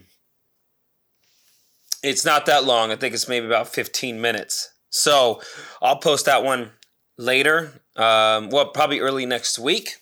it's 2.02 2.24
not 2.24 2.46
that 2.46 2.64
long. 2.64 2.90
I 2.92 2.96
think 2.96 3.14
it's 3.14 3.28
maybe 3.28 3.46
about 3.46 3.68
15 3.68 4.20
minutes. 4.20 4.70
So 4.90 5.40
I'll 5.80 5.96
post 5.96 6.26
that 6.26 6.44
one 6.44 6.72
later. 7.16 7.82
Um, 7.96 8.50
well, 8.50 8.66
probably 8.66 9.00
early 9.00 9.24
next 9.24 9.58
week. 9.58 9.96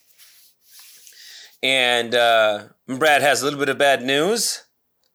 And 1.62 2.14
uh, 2.14 2.64
Brad 2.86 3.22
has 3.22 3.42
a 3.42 3.44
little 3.44 3.60
bit 3.60 3.68
of 3.68 3.78
bad 3.78 4.02
news, 4.02 4.64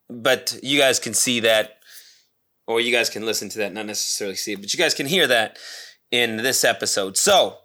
but 0.09 0.57
you 0.61 0.79
guys 0.79 0.99
can 0.99 1.13
see 1.13 1.39
that, 1.41 1.79
or 2.67 2.79
you 2.79 2.91
guys 2.91 3.09
can 3.09 3.25
listen 3.25 3.49
to 3.49 3.57
that, 3.59 3.73
not 3.73 3.85
necessarily 3.85 4.35
see 4.35 4.53
it, 4.53 4.61
but 4.61 4.73
you 4.73 4.77
guys 4.77 4.93
can 4.93 5.07
hear 5.07 5.27
that 5.27 5.57
in 6.11 6.37
this 6.37 6.63
episode. 6.63 7.17
So 7.17 7.57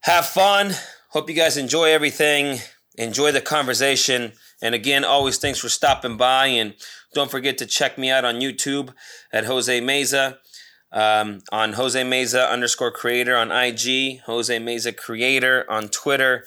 have 0.00 0.26
fun. 0.26 0.72
Hope 1.10 1.28
you 1.28 1.36
guys 1.36 1.56
enjoy 1.56 1.90
everything. 1.90 2.60
Enjoy 2.96 3.32
the 3.32 3.40
conversation. 3.40 4.32
And 4.62 4.74
again, 4.74 5.04
always 5.04 5.38
thanks 5.38 5.58
for 5.58 5.68
stopping 5.68 6.16
by. 6.16 6.46
And 6.46 6.74
don't 7.14 7.30
forget 7.30 7.58
to 7.58 7.66
check 7.66 7.98
me 7.98 8.10
out 8.10 8.24
on 8.24 8.36
YouTube 8.36 8.94
at 9.32 9.44
Jose 9.44 9.80
Meza. 9.80 10.38
Um, 10.92 11.40
on 11.52 11.74
Jose 11.74 12.02
Meza 12.02 12.50
underscore 12.50 12.90
creator 12.90 13.36
on 13.36 13.52
IG, 13.52 14.20
Jose 14.22 14.58
Meza 14.58 14.96
creator 14.96 15.64
on 15.70 15.88
Twitter, 15.88 16.44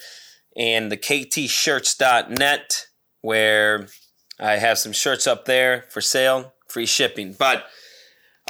and 0.55 0.91
the 0.91 0.97
ktshirts.net, 0.97 2.87
where 3.21 3.87
I 4.39 4.53
have 4.53 4.77
some 4.77 4.91
shirts 4.91 5.27
up 5.27 5.45
there 5.45 5.85
for 5.89 6.01
sale, 6.01 6.53
free 6.67 6.85
shipping. 6.85 7.33
But 7.33 7.65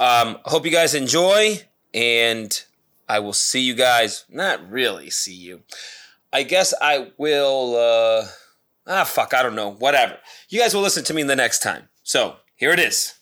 um, 0.00 0.38
hope 0.44 0.64
you 0.64 0.72
guys 0.72 0.94
enjoy, 0.94 1.60
and 1.92 2.62
I 3.08 3.20
will 3.20 3.32
see 3.32 3.60
you 3.60 3.74
guys. 3.74 4.24
Not 4.28 4.70
really 4.70 5.10
see 5.10 5.34
you. 5.34 5.62
I 6.32 6.42
guess 6.42 6.74
I 6.80 7.12
will. 7.16 7.76
Uh, 7.76 8.26
ah, 8.86 9.04
fuck, 9.04 9.34
I 9.34 9.42
don't 9.42 9.54
know. 9.54 9.70
Whatever. 9.70 10.18
You 10.48 10.60
guys 10.60 10.74
will 10.74 10.82
listen 10.82 11.04
to 11.04 11.14
me 11.14 11.22
the 11.22 11.36
next 11.36 11.60
time. 11.60 11.88
So 12.02 12.36
here 12.56 12.72
it 12.72 12.80
is. 12.80 13.14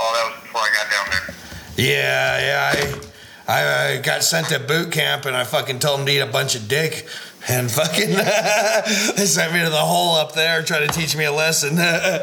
Oh, 0.00 0.12
that 0.14 0.32
was 0.32 0.42
before 0.42 0.60
I 0.60 0.70
got 0.74 0.90
down 0.90 1.06
there. 1.10 1.34
Yeah, 1.76 2.38
yeah. 2.40 2.72
I, 2.74 3.00
I, 3.48 3.94
I 3.94 3.96
got 3.98 4.22
sent 4.22 4.48
to 4.48 4.60
boot 4.60 4.92
camp 4.92 5.24
and 5.24 5.34
I 5.34 5.44
fucking 5.44 5.78
told 5.78 6.00
them 6.00 6.06
to 6.06 6.12
eat 6.12 6.20
a 6.20 6.26
bunch 6.26 6.54
of 6.54 6.68
dick. 6.68 7.08
And 7.48 7.70
fucking, 7.70 8.10
they 9.16 9.24
sent 9.24 9.54
me 9.54 9.64
to 9.64 9.70
the 9.70 9.76
hole 9.76 10.16
up 10.16 10.34
there 10.34 10.62
trying 10.62 10.86
to 10.86 10.92
teach 10.92 11.16
me 11.16 11.24
a 11.24 11.32
lesson. 11.32 11.76
I 11.78 12.16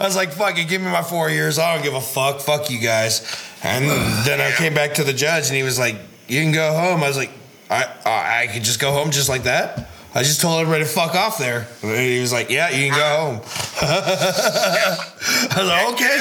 was 0.00 0.16
like, 0.16 0.32
fuck 0.32 0.58
it, 0.58 0.68
give 0.68 0.82
me 0.82 0.90
my 0.90 1.02
four 1.02 1.30
years. 1.30 1.60
I 1.60 1.74
don't 1.74 1.84
give 1.84 1.94
a 1.94 2.00
fuck. 2.00 2.40
Fuck 2.40 2.70
you 2.70 2.80
guys. 2.80 3.24
And 3.62 3.84
then 4.26 4.40
I 4.40 4.50
came 4.56 4.74
back 4.74 4.94
to 4.94 5.04
the 5.04 5.12
judge 5.12 5.46
and 5.46 5.54
he 5.54 5.62
was 5.62 5.78
like, 5.78 5.96
you 6.26 6.42
can 6.42 6.50
go 6.50 6.72
home. 6.72 7.04
I 7.04 7.08
was 7.08 7.16
like, 7.16 7.30
I, 7.70 7.84
I, 8.04 8.42
I 8.42 8.48
could 8.48 8.64
just 8.64 8.80
go 8.80 8.90
home 8.90 9.12
just 9.12 9.28
like 9.28 9.44
that? 9.44 9.90
I 10.12 10.24
just 10.24 10.40
told 10.40 10.60
everybody 10.60 10.82
to 10.82 10.90
fuck 10.90 11.14
off 11.14 11.38
there. 11.38 11.68
And 11.82 11.96
he 12.00 12.20
was 12.20 12.32
like, 12.32 12.50
yeah, 12.50 12.68
you 12.70 12.90
can 12.90 12.98
go 12.98 13.06
home. 13.16 13.40
I 13.80 15.54
was 15.56 15.68
like, 15.68 15.92
okay. 15.94 16.18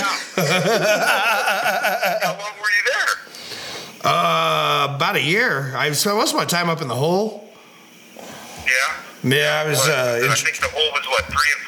How 2.22 2.34
long 2.34 2.54
were 2.62 2.70
you? 2.70 2.89
Uh, 4.04 4.94
about 4.96 5.16
a 5.16 5.22
year. 5.22 5.74
I 5.76 5.92
spent 5.92 6.16
most 6.18 6.32
of 6.32 6.38
my 6.38 6.46
time 6.46 6.70
up 6.70 6.82
in 6.82 6.88
the 6.88 6.96
hole. 6.96 7.50
Yeah. 8.16 9.32
Yeah, 9.36 9.64
I 9.66 9.70
was. 9.70 9.80
Uh, 9.88 10.28
I 10.32 10.36
think 10.36 10.58
the 10.60 10.70
hole 10.72 10.92
was 10.94 11.06
what 11.08 11.26
three 11.26 11.52
and 11.56 11.64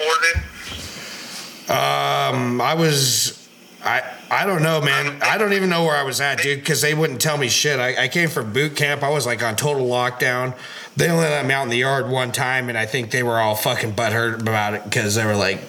four 1.68 1.68
then. 1.68 2.44
um, 2.56 2.62
I 2.62 2.74
was. 2.76 3.38
I 3.84 4.04
I 4.30 4.46
don't 4.46 4.64
know, 4.64 4.80
man. 4.80 5.22
I 5.22 5.38
don't 5.38 5.52
even 5.52 5.70
know 5.70 5.84
where 5.84 5.98
I 5.98 6.04
was 6.04 6.22
at, 6.22 6.38
dude, 6.42 6.60
because 6.60 6.82
they 6.82 6.94
wouldn't 6.94 7.20
tell 7.20 7.38
me 7.38 7.50
shit. 7.50 7.80
I, 7.82 8.04
I 8.04 8.08
came 8.08 8.30
from 8.30 8.54
boot 8.54 8.78
camp. 8.78 9.04
I 9.04 9.10
was 9.10 9.26
like 9.26 9.44
on 9.44 9.58
total 9.58 9.86
lockdown. 9.88 10.56
They 10.96 11.10
only 11.10 11.26
let 11.26 11.46
me 11.46 11.54
out 11.54 11.64
in 11.64 11.70
the 11.70 11.78
yard 11.78 12.08
one 12.10 12.32
time, 12.32 12.70
and 12.70 12.78
I 12.78 12.86
think 12.86 13.12
they 13.12 13.24
were 13.24 13.40
all 13.40 13.56
fucking 13.56 13.94
butthurt 13.94 14.40
about 14.40 14.74
it 14.76 14.86
because 14.86 15.16
they 15.16 15.26
were 15.26 15.36
like, 15.36 15.60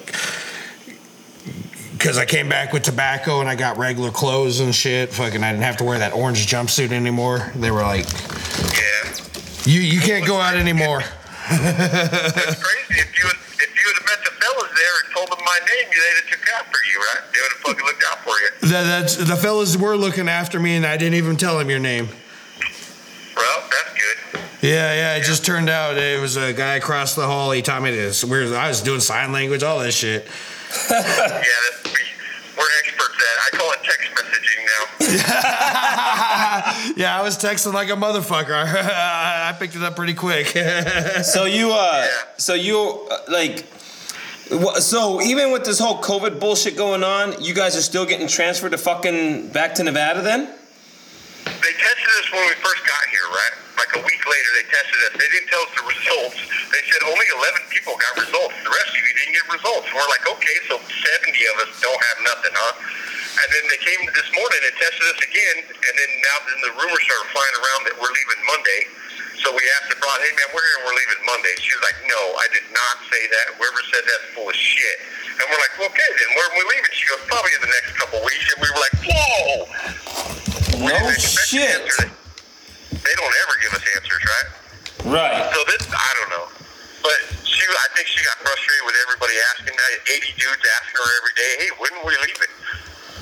because 2.02 2.18
I 2.18 2.24
came 2.24 2.48
back 2.48 2.72
with 2.72 2.82
tobacco 2.82 3.38
and 3.38 3.48
I 3.48 3.54
got 3.54 3.76
regular 3.78 4.10
clothes 4.10 4.58
and 4.58 4.74
shit. 4.74 5.10
Fucking, 5.12 5.44
I 5.44 5.52
didn't 5.52 5.62
have 5.62 5.76
to 5.76 5.84
wear 5.84 6.00
that 6.00 6.12
orange 6.12 6.48
jumpsuit 6.48 6.90
anymore. 6.90 7.52
They 7.54 7.70
were 7.70 7.82
like, 7.82 8.06
Yeah. 8.74 9.14
you 9.64 9.80
you 9.80 10.00
can't 10.00 10.26
go 10.26 10.36
out 10.40 10.56
anymore. 10.56 11.04
That's 11.48 12.60
crazy. 12.60 13.00
If 13.00 13.16
you 13.16 13.24
would, 13.26 13.36
if 13.36 13.70
you 13.70 13.84
would 13.86 13.96
have 13.98 14.06
met 14.06 14.24
the 14.24 14.32
fellas 14.42 14.70
there 14.74 14.94
and 15.04 15.14
told 15.14 15.30
them 15.30 15.44
my 15.44 15.58
name, 15.60 15.90
they'd 15.90 16.22
have 16.22 16.30
took 16.40 16.48
after 16.58 16.78
you, 16.92 16.98
right? 16.98 17.22
They 17.32 17.38
would 17.40 17.52
have 17.52 17.60
fucking 17.60 17.84
looked 17.86 18.04
out 18.10 18.18
for 18.24 18.30
you. 18.40 18.48
That, 18.72 18.82
that's 18.82 19.16
the 19.16 19.36
fellas 19.36 19.76
were 19.76 19.96
looking 19.96 20.28
after 20.28 20.58
me, 20.58 20.74
and 20.74 20.84
I 20.84 20.96
didn't 20.96 21.14
even 21.14 21.36
tell 21.36 21.56
them 21.56 21.70
your 21.70 21.78
name. 21.78 22.08
Well, 23.36 23.60
that's 23.70 23.94
good. 23.94 24.40
Yeah, 24.60 24.92
yeah. 24.92 25.16
It 25.18 25.22
just 25.22 25.44
turned 25.46 25.68
out 25.70 25.96
it 25.98 26.20
was 26.20 26.36
a 26.36 26.52
guy 26.52 26.74
across 26.74 27.14
the 27.14 27.26
hall. 27.26 27.52
He 27.52 27.62
taught 27.62 27.82
me 27.82 27.92
this. 27.92 28.24
I 28.24 28.66
was 28.68 28.80
doing 28.82 28.98
sign 29.00 29.30
language, 29.30 29.62
all 29.62 29.78
this 29.78 29.94
shit. 29.94 30.26
Yeah, 30.90 31.02
that's 31.02 31.84
we, 31.84 32.00
we're 32.56 32.64
experts 32.80 33.12
at. 33.12 33.20
it. 33.20 33.40
I 33.41 33.41
call 33.52 33.70
it 33.72 33.78
text 33.84 34.08
messaging 34.16 34.64
now. 34.66 34.82
yeah, 36.96 37.18
I 37.18 37.22
was 37.22 37.36
texting 37.38 37.72
like 37.74 37.88
a 37.88 37.92
motherfucker. 37.92 38.52
I 38.66 39.54
picked 39.58 39.76
it 39.76 39.82
up 39.82 39.96
pretty 39.96 40.14
quick. 40.14 40.52
So 41.22 41.44
you, 41.44 41.70
uh, 41.72 42.06
so 42.36 42.54
you, 42.54 43.06
uh, 43.10 43.16
like, 43.28 43.64
wha- 44.50 44.80
so 44.80 45.22
even 45.22 45.52
with 45.52 45.64
this 45.64 45.78
whole 45.78 46.00
COVID 46.02 46.40
bullshit 46.40 46.76
going 46.76 47.04
on, 47.04 47.40
you 47.40 47.54
guys 47.54 47.76
are 47.76 47.82
still 47.84 48.04
getting 48.04 48.26
transferred 48.26 48.72
to 48.72 48.78
fucking 48.78 49.48
back 49.48 49.74
to 49.76 49.84
Nevada 49.84 50.20
then? 50.20 50.46
They 51.44 51.72
tested 51.78 52.10
us 52.22 52.26
when 52.32 52.42
we 52.48 52.54
first 52.58 52.82
got 52.86 53.04
here, 53.10 53.28
right? 53.30 53.54
Like 53.78 53.92
a 53.96 54.02
week 54.04 54.22
later, 54.26 54.50
they 54.58 54.66
tested 54.66 54.98
us. 55.06 55.12
They 55.14 55.28
didn't 55.30 55.48
tell 55.48 55.62
us 55.62 55.72
the 55.78 55.84
results. 55.86 56.36
They 56.74 56.82
said 56.90 57.00
only 57.06 57.26
11 57.38 57.62
people 57.70 57.94
got 57.98 58.12
results. 58.18 58.54
The 58.66 58.70
rest 58.72 58.90
of 58.94 59.00
you 59.02 59.14
didn't 59.14 59.34
get 59.38 59.46
results. 59.52 59.86
And 59.88 59.94
we're 59.94 60.10
like, 60.10 60.26
okay, 60.38 60.56
so 60.68 60.74
70 60.78 61.38
of 61.54 61.56
us 61.66 61.70
don't 61.80 62.02
have 62.02 62.18
nothing, 62.34 62.54
huh? 62.54 62.74
And 63.32 63.48
then 63.48 63.64
they 63.72 63.80
came 63.80 64.00
this 64.12 64.28
morning 64.36 64.60
and 64.60 64.74
tested 64.76 65.06
us 65.08 65.20
again. 65.24 65.56
And 65.64 65.94
then 65.96 66.10
now 66.20 66.36
then 66.44 66.58
the 66.68 66.72
rumors 66.76 67.02
started 67.08 67.28
flying 67.32 67.56
around 67.56 67.80
that 67.88 67.94
we're 67.96 68.12
leaving 68.12 68.40
Monday. 68.44 68.80
So 69.40 69.50
we 69.50 69.64
asked 69.80 69.90
the 69.90 69.98
broad, 69.98 70.22
hey 70.22 70.30
man, 70.38 70.48
we're 70.54 70.62
here 70.62 70.76
and 70.78 70.84
we're 70.86 70.98
leaving 71.00 71.20
Monday. 71.26 71.50
She 71.58 71.74
was 71.74 71.82
like, 71.82 71.98
no, 72.06 72.20
I 72.38 72.46
did 72.54 72.66
not 72.70 72.94
say 73.10 73.22
that. 73.26 73.58
Whoever 73.58 73.80
said 73.90 74.06
that's 74.06 74.26
full 74.38 74.46
of 74.46 74.54
shit. 74.54 74.96
And 75.34 75.44
we're 75.50 75.58
like, 75.58 75.74
okay, 75.82 76.10
then 76.14 76.30
where 76.38 76.46
are 76.46 76.56
we 76.60 76.64
leaving? 76.76 76.92
She 76.94 77.08
goes, 77.10 77.24
probably 77.26 77.50
in 77.58 77.62
the 77.66 77.72
next 77.72 77.90
couple 77.98 78.22
of 78.22 78.24
weeks. 78.28 78.46
And 78.54 78.58
we 78.62 78.68
were 78.70 78.82
like, 78.84 78.96
whoa. 79.02 79.66
No 80.86 80.94
didn't 80.94 81.18
expect 81.18 81.50
an 81.58 81.82
shit. 81.90 82.10
They 83.02 83.14
don't 83.18 83.34
ever 83.42 83.54
give 83.58 83.72
us 83.74 83.84
answers, 83.98 84.22
right? 84.22 84.48
Right. 85.10 85.42
So 85.50 85.58
this, 85.66 85.82
I 85.90 86.10
don't 86.22 86.30
know. 86.38 86.46
But 87.02 87.18
she, 87.42 87.66
I 87.66 87.88
think 87.98 88.06
she 88.06 88.22
got 88.22 88.38
frustrated 88.46 88.84
with 88.86 88.94
everybody 89.10 89.34
asking 89.58 89.74
that. 89.74 89.90
80 90.06 90.38
dudes 90.38 90.62
asking 90.62 90.96
her 91.02 91.08
every 91.18 91.34
day, 91.34 91.50
hey, 91.66 91.70
when 91.82 91.90
are 91.98 92.06
we 92.06 92.14
leaving? 92.22 92.52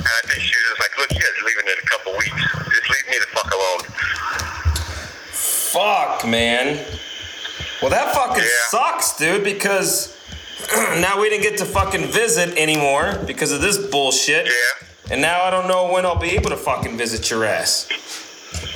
And 0.00 0.08
I 0.08 0.22
think 0.26 0.40
she 0.40 0.54
was 0.56 0.64
just 0.72 0.80
like, 0.80 0.96
look, 0.98 1.10
you 1.12 1.20
guys 1.20 1.36
leaving 1.44 1.66
in 1.68 1.76
a 1.76 1.86
couple 1.86 2.12
weeks. 2.16 2.40
Just 2.72 2.88
leave 2.88 3.06
me 3.12 3.16
the 3.20 3.30
fuck 3.36 3.50
alone. 3.52 3.80
Fuck, 5.30 6.26
man. 6.26 6.84
Well, 7.82 7.90
that 7.90 8.14
fucking 8.14 8.42
Yeah. 8.42 8.68
sucks, 8.68 9.16
dude, 9.16 9.44
because 9.44 10.16
now 11.00 11.20
we 11.20 11.28
didn't 11.30 11.42
get 11.42 11.58
to 11.58 11.64
fucking 11.66 12.06
visit 12.08 12.56
anymore 12.56 13.18
because 13.26 13.52
of 13.52 13.60
this 13.60 13.78
bullshit. 13.78 14.46
Yeah. 14.46 15.12
And 15.12 15.20
now 15.20 15.42
I 15.42 15.50
don't 15.50 15.66
know 15.68 15.90
when 15.92 16.06
I'll 16.06 16.18
be 16.18 16.30
able 16.32 16.50
to 16.50 16.56
fucking 16.56 16.96
visit 16.96 17.30
your 17.30 17.44
ass. 17.44 17.88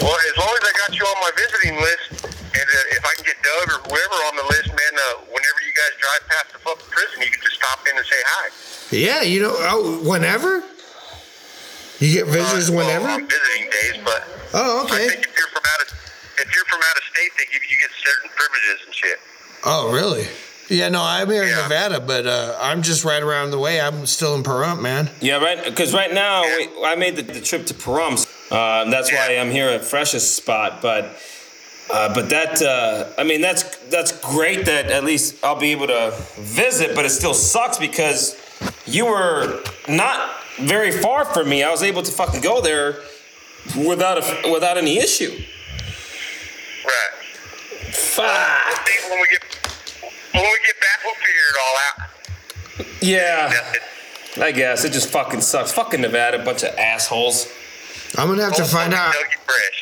Well, 0.00 0.12
as 0.14 0.36
long 0.38 0.54
as 0.60 0.68
I 0.68 0.72
got 0.86 0.98
you 0.98 1.04
on 1.06 1.16
my 1.20 1.30
visiting 1.36 1.76
list, 1.80 2.24
and 2.54 2.62
uh, 2.62 2.96
if 2.96 3.04
I 3.04 3.14
can 3.16 3.24
get 3.24 3.36
Doug 3.42 3.68
or 3.68 3.78
whoever 3.88 4.14
on 4.28 4.36
the 4.36 4.42
list, 4.50 4.68
man, 4.68 4.94
uh, 4.94 5.14
whenever 5.26 5.58
you 5.66 5.72
guys 5.74 5.92
drive 6.00 6.28
past 6.28 6.52
the 6.52 6.58
fucking 6.58 6.90
prison, 6.90 7.22
you 7.22 7.30
can 7.30 7.40
just 7.42 7.56
stop 7.56 7.80
in 7.90 7.96
and 7.96 8.06
say 8.06 8.16
hi. 8.26 8.50
yeah, 8.90 9.22
you 9.22 9.42
know, 9.42 9.54
oh, 9.58 10.00
whenever 10.08 10.62
you 12.04 12.12
get 12.12 12.26
visitors, 12.26 12.70
Uh, 12.70 12.74
well, 12.74 12.86
whenever. 12.86 13.08
on 13.08 13.28
visiting 13.28 13.70
days, 13.70 14.00
but 14.04 14.22
Oh, 14.54 14.80
I 14.80 14.84
okay. 14.84 15.08
think 15.08 15.26
if 15.26 15.36
you're 15.36 15.48
from 15.48 15.62
out 15.74 15.80
of 15.82 15.88
if 16.38 16.54
you're 16.54 16.64
from 16.66 16.80
out 16.90 16.96
of 16.96 17.02
state, 17.12 17.30
they 17.38 17.44
give 17.52 17.62
you 17.70 17.76
get 17.80 17.90
certain 18.04 18.30
privileges 18.36 18.86
and 18.86 18.94
shit. 18.94 19.20
Oh, 19.64 19.90
really? 19.92 20.28
Yeah, 20.68 20.88
no, 20.88 21.02
I'm 21.02 21.30
here 21.30 21.42
in 21.42 21.50
Yeah. 21.50 21.62
Nevada, 21.62 22.00
but 22.00 22.26
uh, 22.26 22.56
I'm 22.60 22.82
just 22.82 23.04
right 23.04 23.22
around 23.22 23.50
the 23.50 23.58
way. 23.58 23.80
I'm 23.80 24.06
still 24.06 24.34
in 24.34 24.42
Pahrump, 24.42 24.80
man. 24.80 25.10
Yeah, 25.20 25.36
right. 25.36 25.62
Because 25.64 25.92
right 25.94 26.12
now 26.12 26.42
we, 26.42 26.68
I 26.84 26.94
made 26.96 27.16
the, 27.16 27.22
the 27.22 27.40
trip 27.40 27.66
to 27.66 27.74
Pahrump. 27.74 28.26
Uh, 28.50 28.90
that's 28.90 29.12
why 29.12 29.36
I'm 29.38 29.50
here 29.50 29.68
at 29.68 29.84
Fresh's 29.84 30.28
Spot. 30.30 30.80
But 30.82 31.04
uh, 31.92 32.14
but 32.14 32.30
that 32.30 32.62
uh, 32.62 33.10
I 33.18 33.24
mean 33.24 33.40
that's 33.42 33.62
that's 33.90 34.12
great 34.20 34.64
that 34.66 34.86
at 34.90 35.04
least 35.04 35.44
I'll 35.44 35.60
be 35.60 35.72
able 35.72 35.86
to 35.88 36.14
visit. 36.38 36.94
But 36.96 37.04
it 37.04 37.10
still 37.10 37.34
sucks 37.34 37.78
because 37.78 38.34
you 38.86 39.06
were 39.06 39.62
not 39.86 40.30
very 40.60 40.90
far 40.90 41.24
from 41.24 41.48
me. 41.48 41.62
I 41.62 41.70
was 41.70 41.82
able 41.82 42.02
to 42.02 42.12
fucking 42.12 42.40
go 42.40 42.60
there 42.60 43.00
without 43.76 44.18
a, 44.18 44.52
without 44.52 44.76
any 44.76 44.98
issue. 44.98 45.30
Right. 46.84 47.94
Fuck. 47.94 48.26
Uh, 48.26 48.84
see, 48.84 49.10
when 49.10 49.20
we 49.20 49.28
get 49.28 49.42
when 50.32 50.42
we 50.42 50.58
get 50.66 50.80
back, 50.80 51.00
we'll 51.04 51.14
figure 51.14 51.48
it 51.50 51.56
all 51.62 51.76
out. 51.86 51.98
Yeah. 53.02 53.62
I 54.36 54.50
guess 54.50 54.84
it 54.84 54.92
just 54.92 55.10
fucking 55.10 55.42
sucks. 55.42 55.72
Fucking 55.72 56.00
Nevada, 56.00 56.44
bunch 56.44 56.64
of 56.64 56.74
assholes. 56.76 57.46
I'm 58.16 58.28
gonna 58.28 58.44
have 58.44 58.54
to 58.56 58.64
find 58.64 58.94
out. 58.94 59.14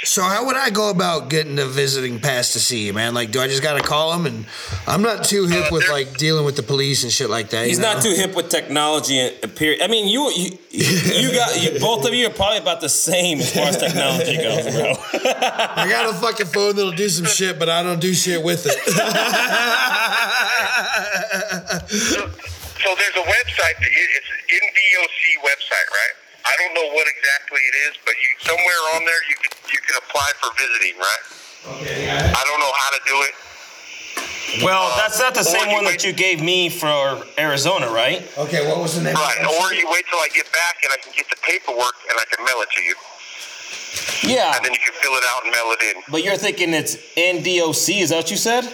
So 0.04 0.22
how 0.22 0.46
would 0.46 0.56
I 0.56 0.70
go 0.70 0.90
about 0.90 1.28
getting 1.30 1.58
a 1.58 1.64
visiting 1.66 2.18
pass 2.18 2.54
to 2.54 2.60
see 2.60 2.86
you, 2.86 2.92
man? 2.92 3.14
Like, 3.14 3.30
do 3.30 3.40
I 3.40 3.46
just 3.46 3.62
gotta 3.62 3.82
call 3.82 4.12
him? 4.14 4.26
And 4.26 4.46
I'm 4.86 5.02
not 5.02 5.24
too 5.24 5.46
hip 5.46 5.66
Uh, 5.66 5.68
with 5.70 5.88
like 5.88 6.16
dealing 6.18 6.44
with 6.44 6.56
the 6.56 6.62
police 6.62 7.04
and 7.04 7.12
shit 7.12 7.30
like 7.30 7.50
that. 7.50 7.66
He's 7.66 7.76
you 7.76 7.82
know? 7.82 7.92
not 7.94 8.02
too 8.02 8.10
hip 8.10 8.34
with 8.34 8.48
technology. 8.48 9.18
and- 9.18 9.54
Period. 9.54 9.82
I 9.82 9.86
mean, 9.86 10.08
you 10.08 10.30
you, 10.32 10.58
you 10.70 11.32
got 11.32 11.62
you, 11.62 11.78
both 11.78 12.06
of 12.06 12.14
you 12.14 12.26
are 12.26 12.30
probably 12.30 12.58
about 12.58 12.80
the 12.80 12.88
same 12.88 13.38
as 13.38 13.52
far 13.54 13.64
as 13.66 13.76
technology 13.76 14.36
goes, 14.38 14.64
bro. 14.74 14.94
I 15.14 15.86
got 15.88 16.10
a 16.10 16.14
fucking 16.18 16.46
phone 16.46 16.74
that'll 16.74 16.92
do 16.92 17.08
some 17.08 17.26
shit, 17.26 17.58
but 17.58 17.68
I 17.68 17.82
don't 17.82 18.00
do 18.00 18.12
shit 18.14 18.42
with 18.42 18.66
it. 18.66 18.76
So, 21.92 22.28
so 22.28 22.94
there's 22.98 23.16
a 23.16 23.26
website. 23.28 23.76
that 23.78 23.90
It's 23.92 24.30
an 24.30 24.40
NVOC 24.48 25.44
website, 25.44 25.88
right? 25.92 26.14
I 26.44 26.54
don't 26.58 26.75
know 26.75 26.88
what 26.94 27.06
exactly 27.06 27.61
it 27.61 27.75
is, 27.90 27.94
but 28.04 28.14
you 28.18 28.28
somewhere 28.40 28.80
on 28.96 29.04
there 29.04 29.22
you 29.28 29.37
can 29.42 29.52
you 29.72 29.78
can 29.80 29.96
apply 30.02 30.28
for 30.40 30.50
visiting, 30.58 30.99
right? 30.99 31.25
okay. 31.78 32.11
I 32.11 32.42
don't 32.44 32.61
know 32.61 32.72
how 32.75 32.90
to 32.90 33.00
do 33.06 33.16
it. 33.22 33.34
well, 34.64 34.90
uh, 34.92 34.96
that's 34.96 35.18
not 35.18 35.34
the 35.34 35.40
Or 35.40 35.44
same 35.44 35.68
you 35.68 35.75
one 35.75 35.84
that 35.84 36.02
you 36.04 36.12
gave 36.12 36.42
me 36.42 36.68
for 36.68 37.22
Arizona, 37.38 37.87
right? 37.88 38.26
Okay. 38.37 38.66
What 38.68 38.78
was 38.80 38.96
the 38.96 39.02
name? 39.04 39.14
Right. 39.14 39.38
Or 39.46 39.72
you 39.72 39.87
wait 39.90 40.04
till 40.11 40.18
I 40.18 40.28
get 40.34 40.50
back 40.52 40.76
and 40.82 40.92
I 40.92 40.96
can 40.99 41.12
get 41.16 41.28
the 41.30 41.37
paperwork 41.42 41.94
and 42.11 42.18
I 42.18 42.25
can 42.34 42.44
mail 42.44 42.61
it 42.61 42.68
to 42.76 42.82
you, 42.82 42.94
Yeah, 44.34 44.56
and 44.56 44.64
then 44.64 44.72
you 44.72 44.78
can 44.80 44.94
fill 45.00 45.12
it 45.14 45.25
out 45.30 45.44
and 45.44 45.52
mail 45.52 45.70
it 45.78 45.82
in. 45.96 46.02
but 46.11 46.22
you're 46.25 46.37
thinking 46.37 46.75
it's 46.75 46.96
NDOC. 47.16 48.00
Is 48.02 48.11
that 48.11 48.16
what 48.16 48.30
you 48.30 48.37
said? 48.37 48.64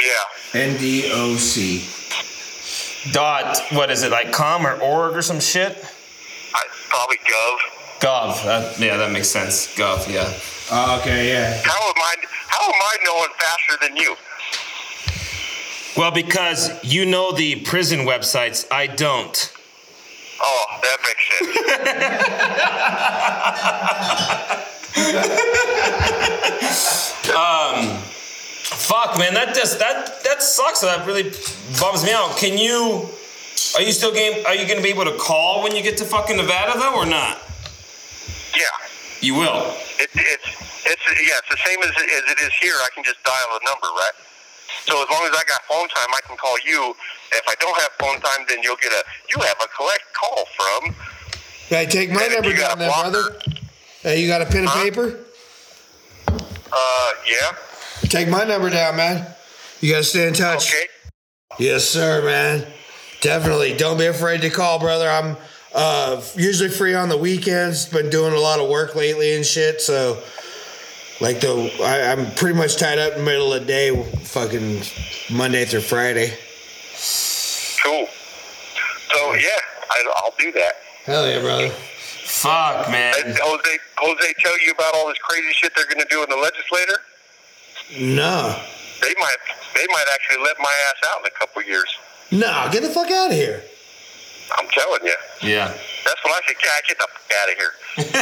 Yeah. 0.00 0.60
NDOC. 0.60 1.92
Dot. 3.12 3.58
What 3.72 3.90
is 3.90 4.02
it 4.02 4.10
like? 4.10 4.32
Com 4.32 4.66
or 4.66 4.80
org 4.80 5.14
or 5.16 5.22
some 5.22 5.40
shit? 5.40 5.76
I, 6.54 6.62
probably 6.88 7.18
Gov. 7.18 7.58
Gov. 8.00 8.42
That, 8.44 8.78
yeah, 8.78 8.96
that 8.96 9.10
makes 9.12 9.28
sense. 9.28 9.66
Gov. 9.76 10.08
Yeah. 10.12 10.32
Oh, 10.70 10.98
okay. 11.00 11.28
Yeah. 11.28 11.60
How 11.64 11.88
am 11.88 11.94
I? 11.96 12.14
How 12.48 12.66
am 12.66 12.74
I 12.74 12.96
knowing 13.04 13.30
faster 13.38 13.76
than 13.82 13.96
you? 13.96 14.16
Well, 15.96 16.10
because 16.10 16.70
you 16.84 17.06
know 17.06 17.32
the 17.32 17.56
prison 17.62 18.00
websites, 18.00 18.66
I 18.70 18.86
don't. 18.86 19.52
Oh, 20.40 20.66
that 20.82 20.98
makes 21.06 21.28
sense. 21.38 21.58
Um, 27.34 27.96
fuck, 27.98 29.18
man, 29.18 29.34
that 29.34 29.54
just 29.56 29.78
that 29.80 30.22
that 30.24 30.40
sucks. 30.42 30.80
That 30.82 31.04
really 31.06 31.32
bums 31.80 32.04
me 32.04 32.12
out. 32.12 32.36
Can 32.36 32.56
you? 32.58 33.08
Are 33.76 33.82
you 33.82 33.92
still 33.92 34.12
game? 34.12 34.44
Are 34.46 34.54
you 34.54 34.66
gonna 34.68 34.82
be 34.82 34.90
able 34.90 35.04
to 35.04 35.16
call 35.16 35.62
when 35.62 35.74
you 35.74 35.82
get 35.82 35.96
to 35.98 36.04
fucking 36.04 36.36
Nevada 36.36 36.78
though, 36.78 36.94
or 36.96 37.06
not? 37.06 37.38
yeah. 38.56 38.62
You 39.20 39.34
will. 39.34 39.56
It, 39.98 40.10
it's 40.14 40.46
it's 40.86 41.02
yeah, 41.20 41.38
it's 41.42 41.48
the 41.50 41.58
same 41.64 41.78
as, 41.82 41.90
it- 41.90 42.10
as 42.12 42.30
it 42.32 42.40
is 42.46 42.52
here. 42.60 42.74
I 42.84 42.88
can 42.94 43.02
just 43.04 43.22
dial 43.24 43.34
a 43.60 43.64
number, 43.64 43.86
right? 43.88 44.12
So 44.86 45.02
as 45.02 45.08
long 45.10 45.24
as 45.24 45.30
I 45.32 45.42
got 45.48 45.62
phone 45.68 45.88
time, 45.88 46.08
I 46.14 46.20
can 46.26 46.36
call 46.36 46.56
you. 46.64 46.94
If 47.32 47.42
I 47.48 47.54
don't 47.58 47.74
have 47.80 47.90
phone 47.98 48.20
time, 48.20 48.44
then 48.48 48.62
you'll 48.62 48.76
get 48.76 48.92
a 48.92 49.02
you 49.34 49.40
have 49.42 49.56
a 49.62 49.66
collect 49.68 50.04
call 50.12 50.44
from. 50.56 50.94
Hey, 51.68 51.86
take 51.86 52.10
my 52.12 52.26
number 52.28 52.52
down 52.54 52.78
there, 52.78 52.88
blocker. 52.88 53.10
brother. 53.10 53.38
Hey, 54.02 54.20
you 54.20 54.28
got 54.28 54.42
a 54.42 54.46
pen 54.46 54.58
and 54.58 54.68
Huh? 54.68 54.82
paper? 54.84 55.18
Uh, 56.28 57.10
yeah. 57.26 57.56
Take 58.08 58.28
my 58.28 58.44
number 58.44 58.68
down, 58.70 58.96
man. 58.96 59.26
You 59.80 59.92
gotta 59.92 60.04
stay 60.04 60.28
in 60.28 60.34
touch. 60.34 60.68
Okay. 60.70 60.86
Yes, 61.58 61.84
sir, 61.88 62.22
man. 62.24 62.66
Definitely. 63.24 63.74
Don't 63.74 63.96
be 63.96 64.04
afraid 64.04 64.42
to 64.42 64.50
call, 64.50 64.78
brother. 64.78 65.08
I'm 65.08 65.38
uh, 65.74 66.20
usually 66.36 66.68
free 66.68 66.94
on 66.94 67.08
the 67.08 67.16
weekends. 67.16 67.86
Been 67.86 68.10
doing 68.10 68.34
a 68.34 68.38
lot 68.38 68.60
of 68.60 68.68
work 68.68 68.94
lately 68.94 69.34
and 69.34 69.46
shit. 69.46 69.80
So, 69.80 70.22
like 71.22 71.40
the, 71.40 71.72
I, 71.82 72.12
I'm 72.12 72.30
pretty 72.34 72.58
much 72.58 72.76
tied 72.76 72.98
up 72.98 73.14
in 73.14 73.20
the 73.20 73.24
middle 73.24 73.54
of 73.54 73.60
the 73.62 73.66
day, 73.66 74.04
fucking 74.24 74.82
Monday 75.34 75.64
through 75.64 75.80
Friday. 75.80 76.36
Cool. 77.82 78.06
So 79.08 79.32
yeah, 79.32 79.48
I, 79.88 80.12
I'll 80.18 80.34
do 80.38 80.52
that. 80.52 80.74
Hell 81.06 81.26
yeah, 81.26 81.40
brother. 81.40 81.70
Fuck, 81.70 82.90
man. 82.90 83.14
Did 83.14 83.38
Jose 83.40 83.78
Jose 83.96 84.34
tell 84.40 84.60
you 84.66 84.72
about 84.72 84.94
all 84.96 85.08
this 85.08 85.16
crazy 85.22 85.48
shit 85.54 85.72
they're 85.74 85.86
going 85.86 86.06
to 86.06 86.06
do 86.10 86.22
in 86.22 86.28
the 86.28 86.36
legislature? 86.36 87.00
No, 88.16 88.60
They 89.00 89.14
might 89.18 89.36
they 89.74 89.86
might 89.88 90.06
actually 90.12 90.44
let 90.44 90.58
my 90.58 90.74
ass 90.90 91.10
out 91.10 91.20
in 91.20 91.26
a 91.26 91.38
couple 91.38 91.62
years. 91.62 91.88
No, 92.30 92.68
get 92.72 92.82
the 92.82 92.88
fuck 92.88 93.10
out 93.10 93.30
of 93.30 93.36
here. 93.36 93.62
I'm 94.58 94.68
telling 94.68 95.00
you. 95.04 95.14
Yeah. 95.42 95.68
That's 95.68 96.22
what 96.24 96.32
I 96.32 96.40
said. 96.46 96.56
Yeah, 96.62 96.88
get 96.88 96.98
the 96.98 97.08
fuck 97.12 97.32
out 97.40 97.50
of 97.50 97.56
here. 97.56 97.72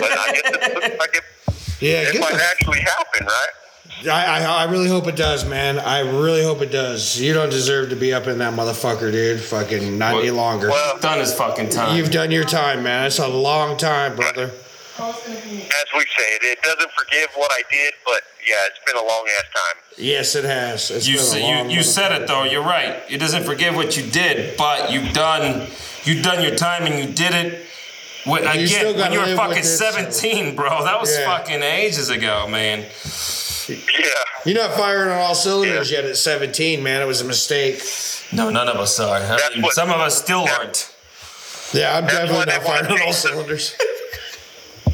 But 0.01 0.19
I 0.19 0.33
guess 0.33 0.69
it 0.69 0.75
looks 0.75 0.99
like 0.99 1.15
it, 1.17 1.25
Yeah, 1.81 2.09
it 2.09 2.21
might 2.21 2.35
the, 2.35 2.45
actually 2.45 2.81
happen, 2.81 3.27
right? 3.27 3.49
I, 4.09 4.41
I, 4.41 4.65
I 4.65 4.65
really 4.65 4.89
hope 4.89 5.07
it 5.07 5.17
does, 5.17 5.45
man. 5.45 5.79
I 5.79 6.01
really 6.01 6.43
hope 6.43 6.61
it 6.61 6.73
does. 6.73 7.21
You 7.21 7.35
don't 7.35 7.51
deserve 7.51 7.91
to 7.91 7.97
be 7.97 8.13
up 8.13 8.27
in 8.27 8.39
that 8.39 8.55
motherfucker, 8.55 9.13
dude. 9.13 9.41
Fucking 9.41 9.99
not 9.99 10.15
any 10.17 10.31
longer. 10.31 10.71
Well, 10.71 10.99
Done 10.99 11.19
his 11.21 11.35
fucking 11.35 11.69
time. 11.69 11.97
You've 11.97 12.11
done 12.11 12.31
your 12.31 12.45
time, 12.45 12.83
man. 12.83 13.07
It's 13.07 13.19
a 13.19 13.29
long 13.29 13.77
time, 13.77 14.17
brother. 14.17 14.51
As 14.99 15.87
we 15.95 16.01
say, 16.01 16.23
it, 16.37 16.43
it 16.45 16.63
doesn't 16.63 16.91
forgive 16.93 17.29
what 17.35 17.51
I 17.53 17.63
did, 17.71 17.95
but 18.05 18.23
yeah, 18.47 18.55
it's 18.67 18.79
been 18.87 18.97
a 18.97 19.07
long 19.07 19.27
ass 19.39 19.45
time. 19.55 19.83
Yes, 19.99 20.35
it 20.35 20.45
has. 20.45 20.91
It's 20.91 21.07
you 21.09 21.15
been 21.17 21.23
a 21.25 21.29
s- 21.29 21.41
long 21.61 21.71
you 21.71 21.77
you 21.79 21.83
said 21.83 22.13
it 22.21 22.29
though. 22.29 22.45
You're 22.45 22.63
right. 22.65 23.03
It 23.09 23.19
doesn't 23.19 23.45
forgive 23.45 23.75
what 23.75 23.97
you 23.97 24.05
did, 24.11 24.57
but 24.57 24.91
you've 24.93 25.13
done 25.13 25.67
you've 26.05 26.23
done 26.25 26.43
your 26.43 26.55
time 26.57 26.85
and 26.85 26.99
you 26.99 27.13
did 27.15 27.33
it. 27.35 27.67
With, 28.25 28.45
you 28.55 28.69
still 28.69 28.91
again, 28.91 29.01
when 29.01 29.13
you 29.13 29.19
were 29.19 29.35
fucking 29.37 29.49
with 29.49 29.59
it, 29.59 29.65
so- 29.65 29.91
17, 29.91 30.55
bro, 30.55 30.85
that 30.85 31.01
was 31.01 31.17
Yeah. 31.17 31.27
fucking 31.39 31.63
ages 31.63 32.09
ago, 32.09 32.47
man. 32.47 32.87
Yeah. 33.69 33.77
You're 34.45 34.57
not 34.63 34.77
firing 34.77 35.11
on 35.11 35.19
all 35.19 35.35
cylinders 35.35 35.91
yet 35.91 36.05
at 36.05 36.17
17, 36.17 36.83
man. 36.83 37.03
It 37.03 37.07
was 37.07 37.21
a 37.21 37.25
mistake. 37.25 37.83
No, 38.33 38.49
none 38.51 38.69
of 38.69 38.77
us 38.77 38.99
are. 39.01 39.17
I 39.17 39.39
mean, 39.55 39.63
what- 39.63 39.73
some 39.75 39.91
of 39.91 40.01
us 40.01 40.19
still 40.23 40.45
Yeah. 40.45 40.57
aren't. 40.57 40.89
Yeah, 41.73 41.97
I'm 41.97 42.07
definitely 42.07 42.47
not 42.53 42.63
firing 42.65 42.93
on 42.93 43.03
all 43.03 43.13
cylinders. 43.13 43.75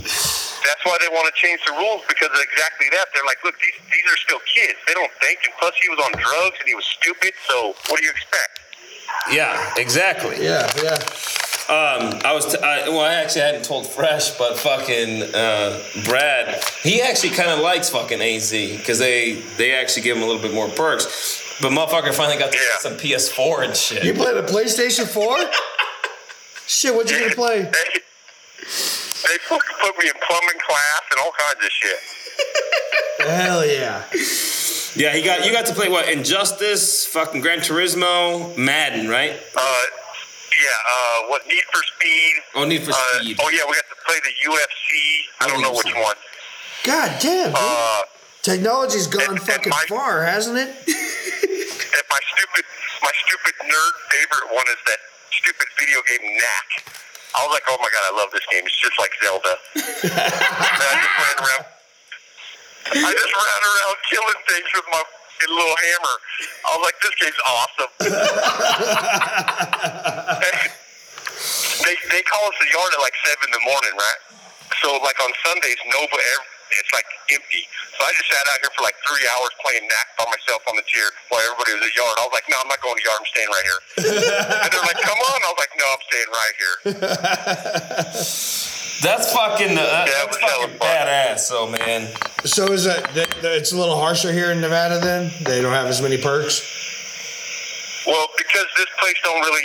That's 0.08 0.82
why 0.84 0.96
they 1.00 1.08
want 1.08 1.26
to 1.32 1.34
change 1.40 1.60
the 1.66 1.72
rules 1.72 2.02
because 2.08 2.28
of 2.28 2.40
exactly 2.40 2.88
that. 2.90 3.06
They're 3.14 3.24
like, 3.24 3.38
look, 3.44 3.54
these 3.60 3.76
these 3.92 4.06
are 4.12 4.16
still 4.16 4.40
kids. 4.52 4.78
They 4.86 4.94
don't 4.94 5.12
think, 5.20 5.40
and 5.44 5.54
plus 5.58 5.74
he 5.80 5.88
was 5.88 5.98
on 6.00 6.12
drugs 6.12 6.56
and 6.60 6.68
he 6.68 6.74
was 6.74 6.84
stupid. 6.84 7.32
So 7.48 7.74
what 7.88 8.00
do 8.00 8.04
you 8.04 8.10
expect? 8.10 8.60
Yeah, 9.32 9.54
exactly. 9.76 10.44
Yeah, 10.44 10.70
yeah. 10.82 10.98
Um, 11.68 12.18
I 12.24 12.32
was, 12.32 12.46
t- 12.50 12.62
I, 12.62 12.88
well, 12.88 13.00
I 13.00 13.12
actually 13.14 13.42
hadn't 13.42 13.64
told 13.64 13.86
Fresh, 13.86 14.38
but 14.38 14.56
fucking 14.56 15.22
uh, 15.34 15.82
Brad, 16.06 16.64
he 16.82 17.02
actually 17.02 17.30
kind 17.30 17.50
of 17.50 17.58
likes 17.60 17.90
fucking 17.90 18.22
AZ 18.22 18.50
because 18.50 18.98
they 18.98 19.34
they 19.58 19.74
actually 19.74 20.02
give 20.02 20.16
him 20.16 20.22
a 20.22 20.26
little 20.26 20.40
bit 20.40 20.54
more 20.54 20.68
perks. 20.68 21.58
But 21.60 21.72
motherfucker 21.72 22.14
finally 22.14 22.38
got 22.38 22.52
to 22.52 22.56
Yeah. 22.58 22.78
some 22.78 22.94
PS4 22.94 23.64
and 23.64 23.76
shit. 23.76 24.04
You 24.04 24.14
played 24.14 24.36
a 24.36 24.42
PlayStation 24.42 25.06
4? 25.06 25.38
Shit, 26.66 26.94
what 26.94 27.10
you 27.10 27.18
gonna 27.20 27.34
play? 27.34 27.70
They, 29.22 29.28
they 29.28 29.38
fucking 29.44 29.76
put 29.80 29.98
me 29.98 30.06
in 30.08 30.14
plumbing 30.26 30.60
class 30.66 31.02
and 31.10 31.20
all 31.20 31.32
kinds 31.32 31.64
of 31.64 31.70
shit. 31.70 33.28
Hell 33.28 33.66
yeah. 33.66 34.04
Yeah, 34.94 35.12
he 35.14 35.22
got 35.22 35.44
you 35.46 35.52
got 35.52 35.66
to 35.66 35.74
play 35.74 35.88
what? 35.88 36.08
Injustice, 36.08 37.04
fucking 37.06 37.40
Gran 37.40 37.58
Turismo, 37.58 38.56
Madden, 38.56 39.08
right? 39.08 39.32
Uh, 39.56 39.82
yeah. 40.58 40.66
Uh, 40.90 41.28
what 41.28 41.46
Need 41.46 41.62
for 41.72 41.82
Speed? 41.96 42.32
Oh, 42.54 42.64
Need 42.64 42.82
for 42.84 42.92
Uh, 42.92 43.20
Speed. 43.20 43.38
oh 43.40 43.48
yeah, 43.50 43.62
we 43.68 43.74
got 43.74 43.84
to 43.90 43.98
play 44.06 44.16
the 44.24 44.50
UFC. 44.50 45.20
I 45.40 45.46
don't 45.48 45.62
know 45.62 45.72
which 45.72 45.92
one. 45.94 46.16
God 46.84 47.18
damn, 47.20 47.46
dude. 47.50 47.54
Uh, 47.58 48.02
Technology's 48.42 49.06
gone 49.08 49.22
and- 49.22 49.30
and 49.38 49.42
fucking 49.42 49.70
my- 49.70 49.84
far, 49.88 50.24
hasn't 50.24 50.56
it? 50.58 50.68
and 50.68 52.06
my 52.10 52.20
stupid, 52.34 52.64
my 53.02 53.12
stupid 53.26 53.54
nerd 53.66 53.92
favorite 54.10 54.54
one 54.54 54.64
is 54.68 54.78
that 54.86 54.98
stupid 55.30 55.66
video 55.78 55.98
game 56.08 56.36
Knack. 56.38 56.84
I 57.38 57.46
was 57.46 57.54
like, 57.54 57.62
oh 57.70 57.78
my 57.78 57.86
god, 57.86 58.02
I 58.10 58.12
love 58.18 58.34
this 58.34 58.42
game. 58.50 58.66
It's 58.66 58.74
just 58.74 58.98
like 58.98 59.14
Zelda. 59.22 59.54
I 59.78 60.90
just 60.98 61.14
ran 61.22 61.38
around. 61.38 61.64
I 62.98 63.10
just 63.14 63.34
ran 63.38 63.62
around 63.62 63.96
killing 64.10 64.40
things 64.50 64.66
with 64.74 64.88
my 64.90 65.02
little 65.46 65.78
hammer. 65.78 66.16
I 66.66 66.68
was 66.74 66.82
like, 66.82 66.98
this 66.98 67.14
game's 67.22 67.38
awesome. 67.46 67.90
they 71.86 71.94
they 72.10 72.22
call 72.26 72.42
us 72.50 72.58
the 72.58 72.66
yard 72.74 72.90
at 72.90 72.98
like 72.98 73.14
seven 73.22 73.46
in 73.46 73.54
the 73.54 73.62
morning, 73.62 73.94
right? 73.94 74.20
So 74.82 74.98
like 74.98 75.14
on 75.22 75.30
Sundays, 75.46 75.78
nobody. 75.94 76.57
It's 76.76 76.92
like 76.92 77.08
empty. 77.32 77.64
So 77.96 78.04
I 78.04 78.12
just 78.12 78.28
sat 78.28 78.44
out 78.52 78.60
here 78.62 78.72
for 78.76 78.84
like 78.84 78.96
three 79.08 79.24
hours 79.36 79.52
playing 79.64 79.88
knack 79.88 80.08
by 80.20 80.26
myself 80.28 80.60
on 80.68 80.76
the 80.76 80.84
chair 80.86 81.08
while 81.32 81.40
everybody 81.48 81.72
was 81.80 81.88
at 81.88 81.94
yard. 81.96 82.14
I 82.20 82.22
was 82.28 82.34
like, 82.36 82.46
no, 82.52 82.56
I'm 82.60 82.68
not 82.68 82.80
going 82.84 82.96
to 82.96 83.02
yard. 83.04 83.18
I'm 83.18 83.26
staying 83.32 83.50
right 83.50 83.66
here. 83.66 83.80
and 84.62 84.68
they're 84.70 84.86
like, 84.88 85.00
come 85.00 85.18
on. 85.18 85.38
I 85.42 85.48
was 85.48 85.60
like, 85.60 85.74
no, 85.78 85.86
I'm 85.88 86.02
staying 86.06 86.30
right 86.30 86.54
here. 86.60 86.76
That's 88.98 89.30
fucking, 89.32 89.78
uh, 89.78 89.80
Yeah, 89.80 90.26
that's 90.26 90.26
was 90.26 90.36
hella 90.42 90.66
fucking 90.66 90.78
fun. 90.78 90.88
badass, 90.88 91.38
so 91.46 91.70
man. 91.70 92.08
So 92.44 92.66
is 92.74 92.82
that, 92.82 93.14
that 93.14 93.30
that 93.46 93.54
it's 93.54 93.70
a 93.70 93.76
little 93.78 93.94
harsher 93.96 94.32
here 94.32 94.50
in 94.50 94.60
Nevada? 94.60 94.98
Then 94.98 95.30
they 95.42 95.62
don't 95.62 95.72
have 95.72 95.86
as 95.86 96.02
many 96.02 96.18
perks. 96.18 96.66
Well, 98.06 98.26
because 98.36 98.66
this 98.76 98.90
place 98.98 99.14
don't 99.22 99.38
really 99.38 99.62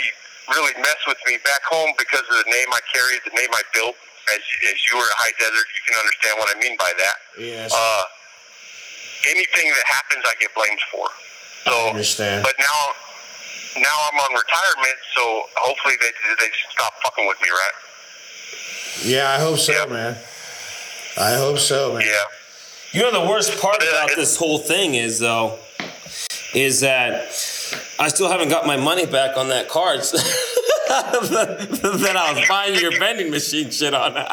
really 0.54 0.72
mess 0.78 1.00
with 1.08 1.18
me 1.26 1.38
back 1.42 1.62
home 1.66 1.90
because 1.98 2.20
of 2.20 2.44
the 2.44 2.50
name 2.50 2.68
I 2.70 2.78
carry, 2.94 3.18
the 3.24 3.34
name 3.34 3.48
I 3.52 3.62
built. 3.74 3.96
As 4.32 4.40
as 4.72 4.78
you 4.90 4.96
were 4.96 5.04
at 5.04 5.16
High 5.20 5.34
Desert, 5.38 5.66
you 5.76 5.82
can 5.86 5.96
understand 6.00 6.34
what 6.38 6.48
I 6.54 6.58
mean 6.60 6.76
by 6.78 6.92
that. 6.96 7.16
Yes. 7.38 7.72
Uh, 7.74 8.02
anything 9.28 9.68
that 9.68 9.84
happens, 9.86 10.24
I 10.26 10.34
get 10.40 10.54
blamed 10.54 10.80
for. 10.90 11.06
So, 11.64 11.72
I 11.72 11.90
understand. 11.90 12.42
but 12.44 12.54
now, 12.58 12.80
now 13.80 13.96
I'm 14.12 14.18
on 14.20 14.30
retirement, 14.32 14.98
so 15.16 15.44
hopefully 15.56 15.94
they 16.00 16.12
they 16.40 16.50
stop 16.72 16.92
fucking 17.04 17.26
with 17.26 17.40
me, 17.42 17.48
right? 17.50 17.76
Yeah, 19.04 19.30
I 19.30 19.38
hope 19.38 19.58
so, 19.58 19.72
Yeah. 19.72 19.86
man. 19.86 20.16
I 21.16 21.34
hope 21.34 21.58
so, 21.58 21.94
man. 21.94 22.02
Yeah. 22.06 22.22
You 22.92 23.02
know 23.02 23.10
the 23.24 23.28
worst 23.28 23.60
part 23.60 23.82
Yeah, 23.82 23.90
about 24.04 24.16
this 24.16 24.36
whole 24.36 24.58
thing 24.58 24.94
is 24.94 25.18
though, 25.18 25.58
is 26.54 26.80
that 26.80 27.32
I 27.98 28.08
still 28.08 28.28
haven't 28.30 28.48
got 28.48 28.66
my 28.66 28.76
money 28.76 29.06
back 29.06 29.36
on 29.36 29.48
that 29.48 29.68
card 29.68 30.00
that 30.00 32.14
I 32.16 32.32
was 32.32 32.48
buying 32.48 32.74
your 32.80 32.96
vending 32.98 33.30
machine 33.30 33.70
shit 33.70 33.94
on. 33.94 34.14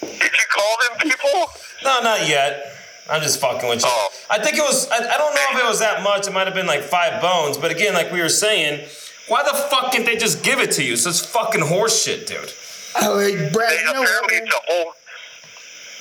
Did 0.00 0.02
you 0.02 0.46
call 0.54 0.76
them 0.88 0.98
people? 1.10 1.44
no, 1.84 2.00
not 2.02 2.28
yet. 2.28 2.72
I'm 3.08 3.22
just 3.22 3.40
fucking 3.40 3.68
with 3.68 3.82
you. 3.82 3.88
Oh. 3.88 4.08
I 4.30 4.40
think 4.42 4.56
it 4.56 4.62
was. 4.62 4.88
I, 4.90 4.96
I 4.96 5.16
don't 5.18 5.34
know 5.34 5.40
if 5.52 5.58
it 5.62 5.66
was 5.68 5.78
that 5.78 6.02
much. 6.02 6.26
It 6.26 6.32
might 6.32 6.46
have 6.46 6.54
been 6.54 6.66
like 6.66 6.82
five 6.82 7.22
bones. 7.22 7.56
But 7.56 7.70
again, 7.70 7.94
like 7.94 8.10
we 8.10 8.20
were 8.20 8.28
saying, 8.28 8.84
why 9.28 9.44
the 9.44 9.54
fuck 9.56 9.92
can't 9.92 10.04
they 10.04 10.16
just 10.16 10.42
give 10.42 10.58
it 10.58 10.72
to 10.72 10.82
you? 10.82 10.96
So 10.96 11.10
It's 11.10 11.20
just 11.20 11.30
fucking 11.32 11.60
horseshit, 11.62 12.26
dude. 12.26 12.52
Oh, 13.00 13.18
hey, 13.20 13.48
Brad, 13.52 13.70
They, 13.70 13.78
you 13.78 13.84
know 13.84 14.02
apparently, 14.02 14.40
what? 14.40 14.44
it's 14.44 14.54
a 14.54 14.58
whole. 14.72 14.92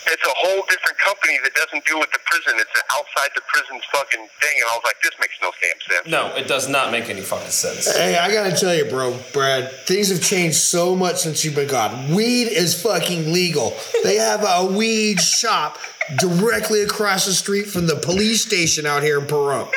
It's 0.08 0.24
a 0.24 0.36
whole 0.38 0.64
different 0.70 0.98
company 1.00 1.40
that 1.44 1.54
doesn't 1.56 1.86
deal 1.86 2.00
with 2.00 2.12
the 2.12 2.20
prison. 2.26 2.60
It's 2.60 2.72
an 2.76 2.84
outside 2.94 3.30
the 3.36 3.42
prison's 3.48 3.84
fucking 3.92 4.28
thing, 4.42 4.56
and 4.62 4.70
I 4.72 4.76
was 4.76 4.84
like, 4.86 5.02
"This 5.02 5.12
makes 5.20 5.34
no 5.42 5.52
damn 5.62 5.82
sense." 5.96 6.08
No, 6.08 6.36
it 6.36 6.48
does 6.48 6.68
not 6.68 6.92
make 6.92 7.10
any 7.10 7.22
fucking 7.22 7.50
sense. 7.52 7.92
Hey, 7.96 8.18
I 8.18 8.32
gotta 8.32 8.56
tell 8.56 8.74
you, 8.74 8.86
bro, 8.86 9.14
Brad, 9.34 9.86
things 9.86 10.10
have 10.10 10.22
changed 10.22 10.58
so 10.58 10.96
much 10.96 11.18
since 11.18 11.44
you've 11.44 11.56
been 11.56 11.68
gone. 11.68 12.14
Weed 12.14 12.48
is 12.48 12.82
fucking 12.82 13.32
legal. 13.34 13.78
They 14.04 14.16
have 14.16 14.44
a 14.48 14.66
weed 14.66 15.22
shop 15.22 15.80
directly 16.18 16.84
across 16.84 17.26
the 17.26 17.34
street 17.34 17.68
from 17.68 17.88
the 17.88 17.96
police 17.96 18.44
station 18.44 18.86
out 18.86 19.02
here 19.02 19.20
in 19.20 19.26
Pahrump. 19.26 19.72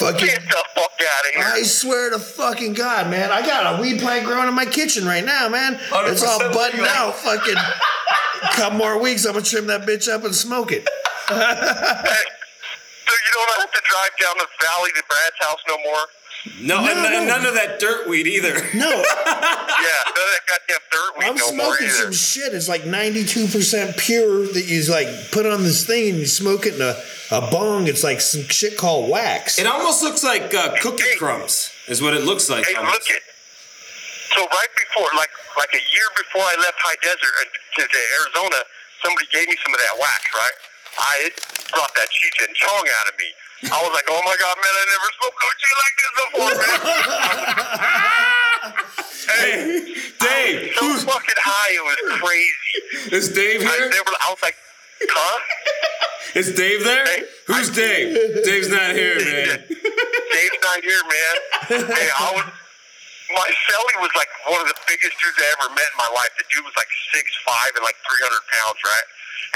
Fucking, 0.00 0.26
Get 0.26 0.42
the 0.42 0.64
fuck 0.74 0.90
out 1.00 1.28
of 1.28 1.34
here! 1.34 1.44
I 1.44 1.62
swear 1.62 2.10
to 2.10 2.18
fucking 2.18 2.72
God, 2.72 3.10
man, 3.10 3.30
I 3.30 3.46
got 3.46 3.78
a 3.78 3.82
weed 3.82 4.00
plant 4.00 4.24
growing 4.26 4.48
in 4.48 4.54
my 4.54 4.64
kitchen 4.64 5.04
right 5.04 5.24
now, 5.24 5.48
man. 5.48 5.74
It's 5.78 6.22
all 6.24 6.40
100% 6.40 6.52
buttoned 6.54 6.80
legal. 6.82 6.96
out. 6.96 7.16
Fucking, 7.16 7.56
couple 8.52 8.78
more 8.78 9.00
weeks, 9.00 9.26
I'm 9.26 9.34
gonna 9.34 9.44
trim 9.44 9.66
that 9.66 9.82
bitch 9.82 10.08
up 10.08 10.24
and 10.24 10.34
smoke 10.34 10.72
it. 10.72 10.88
So 13.10 13.16
you 13.26 13.32
don't 13.34 13.58
have 13.58 13.72
to 13.72 13.82
drive 13.90 14.14
down 14.22 14.34
the 14.38 14.46
valley 14.62 14.90
to 14.94 15.02
Brad's 15.10 15.38
house 15.42 15.58
no 15.66 15.76
more. 15.82 16.06
No, 16.60 16.78
and, 16.78 17.02
No, 17.02 17.10
no. 17.10 17.24
none 17.26 17.46
of 17.46 17.54
that 17.54 17.78
dirt 17.80 18.08
weed 18.08 18.26
either. 18.26 18.54
No, 18.74 18.88
Yeah, 18.88 18.96
none 18.96 19.02
of 19.02 20.30
that 20.32 20.44
goddamn 20.48 20.84
dirt 20.90 21.18
weed 21.18 21.26
I'm 21.28 21.36
no 21.36 21.46
smoking 21.52 21.86
either. 21.86 21.96
some 22.08 22.12
shit. 22.12 22.54
It's 22.54 22.68
like 22.68 22.82
92% 22.82 23.96
pure 23.98 24.46
that 24.46 24.64
you 24.66 24.82
like 24.90 25.08
put 25.32 25.44
on 25.46 25.62
this 25.62 25.84
thing 25.86 26.10
and 26.10 26.18
you 26.18 26.26
smoke 26.26 26.64
it 26.66 26.74
in 26.76 26.82
a, 26.82 26.96
a 27.30 27.40
bong. 27.50 27.86
It's 27.88 28.02
like 28.02 28.20
some 28.20 28.44
shit 28.48 28.76
called 28.78 29.10
wax. 29.10 29.58
It 29.58 29.66
almost 29.66 30.02
looks 30.02 30.24
like 30.24 30.54
uh, 30.54 30.74
cookie 30.80 31.02
Hey. 31.02 31.16
crumbs, 31.16 31.70
is 31.88 32.00
what 32.00 32.14
it 32.14 32.24
looks 32.24 32.48
like. 32.48 32.64
Hey, 32.66 32.74
almost. 32.74 32.94
look 33.08 33.16
it. 33.16 33.22
So 34.36 34.40
right 34.46 34.72
before, 34.78 35.08
like 35.16 35.30
like 35.58 35.74
a 35.74 35.82
year 35.92 36.08
before 36.16 36.42
I 36.46 36.54
left 36.62 36.78
High 36.80 36.96
Desert 37.02 37.34
to, 37.76 37.82
to 37.84 38.00
Arizona, 38.22 38.62
somebody 39.04 39.26
gave 39.34 39.48
me 39.48 39.56
some 39.60 39.74
of 39.74 39.80
that 39.80 39.94
wax, 40.00 40.22
right? 40.32 40.56
I 41.02 41.14
it 41.28 41.34
brought 41.74 41.90
that 41.98 42.08
cheech 42.14 42.38
and 42.46 42.54
chong 42.54 42.84
out 43.02 43.06
of 43.12 43.18
me. 43.18 43.26
I 43.68 43.76
was 43.84 43.92
like, 43.92 44.08
oh 44.08 44.22
my 44.24 44.36
god, 44.40 44.56
man, 44.56 44.72
I 44.72 44.84
never 44.88 45.08
smoked 45.20 45.38
no 45.40 45.48
shit 45.60 45.76
like 45.84 45.96
this 46.00 46.12
before, 46.16 46.54
man. 46.56 46.80
hey, 49.36 49.60
Dave, 50.16 50.72
so 50.76 50.80
who's, 50.80 51.04
fucking 51.04 51.40
high, 51.44 51.72
it 51.76 51.84
was 51.84 52.00
crazy. 52.24 52.72
is 53.16 53.28
Dave 53.36 53.60
I 53.60 53.68
here? 53.76 53.90
never, 53.92 54.10
I 54.16 54.28
was 54.32 54.40
like, 54.42 54.56
huh? 55.04 55.38
Is 56.34 56.54
Dave 56.54 56.84
there? 56.84 57.04
Hey. 57.04 57.22
Who's 57.48 57.68
Dave? 57.74 58.14
Dave's 58.44 58.70
not 58.70 58.94
here, 58.94 59.18
man. 59.28 59.60
Dave's 59.66 60.60
not 60.62 60.78
here, 60.80 61.02
man. 61.04 61.36
hey, 61.90 62.08
I 62.16 62.32
was. 62.36 62.46
My 63.30 63.46
celly 63.70 63.94
was 64.02 64.10
like 64.18 64.26
one 64.50 64.58
of 64.58 64.66
the 64.66 64.74
biggest 64.90 65.14
dudes 65.22 65.38
I 65.38 65.46
ever 65.58 65.70
met 65.70 65.86
in 65.86 65.98
my 66.02 66.10
life. 66.10 66.34
The 66.34 66.42
dude 66.50 66.66
was 66.66 66.74
like 66.74 66.90
six 67.14 67.30
five 67.46 67.70
and 67.78 67.82
like 67.86 67.94
three 68.02 68.18
hundred 68.26 68.42
pounds, 68.50 68.78
right? 68.82 69.06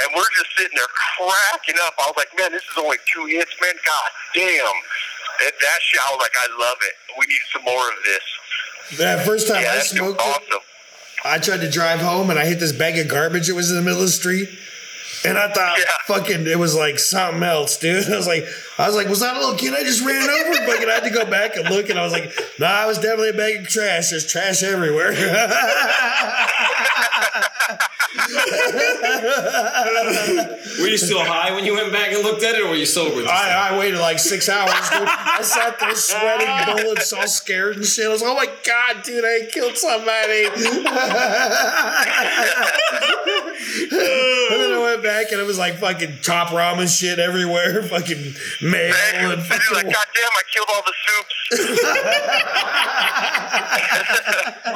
And 0.03 0.11
we're 0.17 0.31
just 0.39 0.51
sitting 0.59 0.77
there 0.77 0.87
cracking 0.91 1.77
up. 1.87 1.95
I 1.99 2.07
was 2.07 2.15
like, 2.17 2.29
man, 2.39 2.53
this 2.53 2.63
is 2.63 2.77
only 2.79 2.99
two 3.13 3.27
hits, 3.27 3.55
man. 3.63 3.75
God 3.87 4.11
damn. 4.35 4.75
That, 5.45 5.53
that 5.61 5.79
shit, 5.83 6.01
I 6.01 6.11
was 6.11 6.21
like, 6.21 6.33
I 6.37 6.47
love 6.59 6.77
it. 6.83 6.95
We 7.19 7.27
need 7.27 7.41
some 7.53 7.65
more 7.65 7.89
of 7.89 7.95
this. 8.05 8.99
that 8.99 9.25
first 9.27 9.49
time 9.49 9.63
Yeah, 9.63 9.73
I 9.75 9.79
smoked 9.81 10.21
it, 10.21 10.27
awesome. 10.27 10.61
I 11.25 11.39
tried 11.39 11.61
to 11.63 11.71
drive 11.71 12.01
home 12.01 12.29
and 12.31 12.39
I 12.39 12.45
hit 12.45 12.61
this 12.61 12.73
bag 12.73 12.99
of 12.99 13.09
garbage 13.09 13.49
It 13.49 13.55
was 13.55 13.71
in 13.71 13.77
the 13.77 13.83
middle 13.83 14.01
of 14.01 14.07
the 14.07 14.13
street. 14.13 14.49
And 15.27 15.39
I 15.39 15.49
thought, 15.51 15.79
Yeah. 15.79 15.85
fucking, 16.07 16.47
it 16.47 16.59
was 16.59 16.75
like 16.75 16.99
something 16.99 17.43
else, 17.43 17.79
dude. 17.79 18.07
I 18.13 18.17
was 18.17 18.27
like, 18.27 18.45
I 18.79 18.87
was 18.87 18.95
like, 18.95 19.09
was 19.09 19.21
that 19.21 19.35
a 19.37 19.41
little 19.41 19.57
kid 19.57 19.73
I 19.73 19.83
just 19.83 20.03
ran 20.05 20.29
over? 20.29 20.55
Fucking, 20.67 20.87
I 20.89 20.93
had 20.93 21.05
to 21.05 21.11
go 21.11 21.25
back 21.25 21.57
and 21.57 21.67
look, 21.71 21.89
and 21.89 21.99
I 21.99 22.03
was 22.05 22.13
like, 22.13 22.31
nah, 22.59 22.85
it 22.85 22.89
was 22.89 22.99
definitely 22.99 23.31
a 23.31 23.33
bag 23.33 23.61
of 23.61 23.69
trash. 23.69 24.11
There's 24.11 24.27
trash 24.27 24.63
everywhere. 24.63 25.13
Were 30.81 30.89
you 30.89 30.99
still 30.99 31.25
high 31.25 31.53
when 31.55 31.65
you 31.65 31.75
went 31.75 31.93
back 31.93 32.13
and 32.13 32.23
looked 32.23 32.43
at 32.43 32.55
it, 32.55 32.63
or 32.63 32.69
were 32.69 32.75
you 32.75 32.87
sober? 32.87 33.23
this? 33.23 33.31
I, 33.31 33.71
I 33.71 33.79
waited 33.79 34.01
like 34.01 34.19
six 34.19 34.49
hours, 34.49 34.71
dude. 34.91 35.07
I 35.09 35.41
sat 35.43 35.79
there 35.79 35.95
sweating 35.95 36.85
bullets, 36.85 37.13
all 37.13 37.27
scared 37.27 37.77
and 37.77 37.85
shit. 37.85 38.07
I 38.07 38.09
was 38.09 38.23
like, 38.23 38.31
oh 38.31 38.35
my 38.35 38.47
god, 38.65 39.03
dude, 39.05 39.25
I 39.25 39.47
killed 39.51 39.77
somebody. 39.77 40.45
and 43.95 44.61
then 44.61 44.73
I 44.73 44.79
went 44.83 45.03
back 45.03 45.31
and 45.33 45.41
it 45.41 45.47
was 45.47 45.59
like 45.59 45.75
fucking 45.79 46.19
top 46.23 46.49
ramen 46.49 46.89
shit 46.89 47.19
everywhere, 47.19 47.83
fucking 47.83 48.35
mail 48.63 48.95
And 48.95 49.17
and 49.17 49.29
you're 49.29 49.37
like, 49.37 49.47
fucking. 49.47 49.91
God 49.91 50.07
damn, 50.15 50.31
I 50.31 50.43
killed 50.53 50.69
all 50.75 50.83
the 50.83 50.95
soups. 51.07 51.35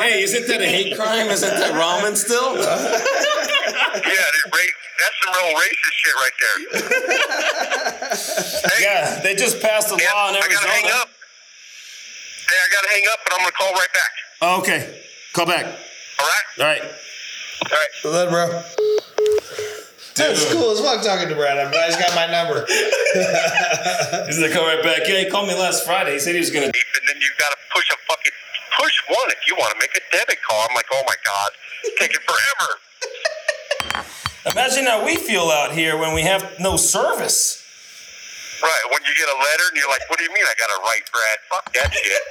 hey, 0.03 0.22
isn't 0.22 0.46
that 0.48 0.61
a 0.61 0.66
hate 0.66 0.96
crime? 0.96 1.27
Isn't 1.29 1.48
that 1.48 1.72
ramen 1.72 2.16
still? 2.16 2.57
yeah, 2.57 4.28
dude, 4.33 4.53
ra- 4.53 4.79
that's 4.99 5.17
some 5.23 5.33
real 5.35 5.53
racist 5.57 5.95
shit 5.99 6.14
right 6.19 6.37
there. 6.43 6.59
hey, 8.71 8.83
Yeah, 8.85 9.21
they 9.23 9.35
just 9.35 9.61
passed 9.61 9.88
a 9.93 9.97
man, 9.97 10.07
law 10.14 10.29
in 10.31 10.37
Arizona. 10.37 10.55
I 10.59 10.62
gotta 10.62 10.69
hang 10.69 10.91
up. 11.01 11.09
Hey, 12.49 12.57
I 12.57 12.69
gotta 12.73 12.88
hang 12.88 13.05
up, 13.12 13.19
but 13.25 13.33
I'm 13.35 13.41
gonna 13.41 13.53
call 13.53 13.73
right 13.75 13.93
back. 13.93 14.12
Oh, 14.41 14.59
okay, 14.61 15.01
call 15.35 15.47
back. 15.47 15.67
All 15.67 16.27
right? 16.27 16.47
All 16.59 16.67
right. 16.67 16.83
All 16.83 17.77
right. 17.77 17.93
Well, 18.05 18.12
then, 18.12 18.29
bro. 18.31 18.62
Dude, 20.19 20.35
it's 20.35 20.51
cool 20.53 20.73
as 20.75 20.81
fuck 20.83 20.99
talking 21.05 21.29
to 21.29 21.35
Brad. 21.38 21.59
I'm 21.59 21.71
glad 21.71 21.87
he's 21.95 21.99
got 22.01 22.11
my 22.19 22.27
number. 22.27 22.67
He's 24.27 24.38
gonna 24.43 24.51
call 24.51 24.67
right 24.67 24.83
back. 24.83 25.07
Yeah, 25.07 25.23
he 25.23 25.31
called 25.31 25.47
me 25.47 25.55
last 25.55 25.85
Friday. 25.87 26.14
He 26.14 26.19
said 26.19 26.35
he 26.35 26.41
was 26.43 26.51
gonna. 26.51 26.67
And 26.67 26.75
then 27.07 27.17
you 27.23 27.31
gotta 27.38 27.55
push 27.71 27.87
a 27.91 27.97
fucking 28.11 28.35
push 28.83 28.95
one 29.14 29.31
if 29.31 29.38
you 29.47 29.55
want 29.55 29.71
to 29.75 29.79
make 29.79 29.95
a 29.95 30.03
debit 30.11 30.38
call. 30.43 30.67
I'm 30.69 30.75
like, 30.75 30.87
oh 30.93 31.03
my 31.07 31.14
god, 31.25 31.51
it's 31.85 31.95
taking 32.01 32.19
forever. 32.27 32.71
Imagine 34.47 34.87
how 34.87 35.05
we 35.05 35.17
feel 35.17 35.51
out 35.51 35.73
here 35.73 35.97
when 35.99 36.14
we 36.14 36.23
have 36.23 36.55
no 36.59 36.77
service. 36.77 37.64
Right? 38.62 38.83
When 38.91 39.01
you 39.07 39.14
get 39.14 39.29
a 39.29 39.38
letter 39.38 39.62
and 39.71 39.77
you're 39.77 39.88
like, 39.88 40.09
what 40.11 40.19
do 40.19 40.25
you 40.25 40.31
mean 40.33 40.45
I 40.45 40.55
gotta 40.59 40.81
write, 40.83 41.11
Brad? 41.12 41.38
Fuck 41.51 41.73
that 41.75 41.93
shit. 41.93 42.23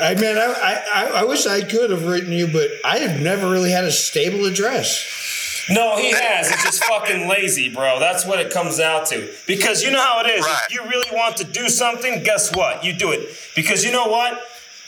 I 0.00 0.14
mean, 0.14 0.36
I, 0.38 0.44
I, 0.44 0.84
I- 0.94 1.20
I 1.20 1.24
wish 1.24 1.46
I 1.46 1.60
could 1.62 1.90
have 1.90 2.06
written 2.06 2.32
you, 2.32 2.46
but 2.46 2.70
I 2.84 2.98
have 2.98 3.20
never 3.20 3.50
really 3.50 3.70
had 3.70 3.84
a 3.84 3.90
stable 3.92 4.46
address. 4.46 5.66
No, 5.68 5.98
he 5.98 6.10
has. 6.10 6.50
It's 6.50 6.64
just 6.64 6.82
fucking 6.84 7.28
lazy, 7.28 7.68
bro. 7.72 8.00
That's 8.00 8.24
what 8.26 8.40
it 8.40 8.50
comes 8.52 8.80
out 8.80 9.06
to. 9.08 9.28
Because 9.46 9.82
you 9.82 9.90
know 9.90 10.00
how 10.00 10.20
it 10.20 10.26
is. 10.28 10.44
Right. 10.44 10.58
If 10.68 10.74
you 10.74 10.82
really 10.88 11.10
want 11.12 11.36
to 11.36 11.44
do 11.44 11.68
something, 11.68 12.22
guess 12.24 12.54
what? 12.56 12.82
You 12.82 12.92
do 12.94 13.12
it. 13.12 13.28
Because 13.54 13.84
you 13.84 13.92
know 13.92 14.06
what? 14.08 14.40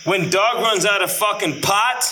When 0.04 0.30
Doug 0.30 0.56
runs 0.62 0.84
out 0.86 1.02
of 1.02 1.12
fucking 1.12 1.60
pot, 1.60 2.04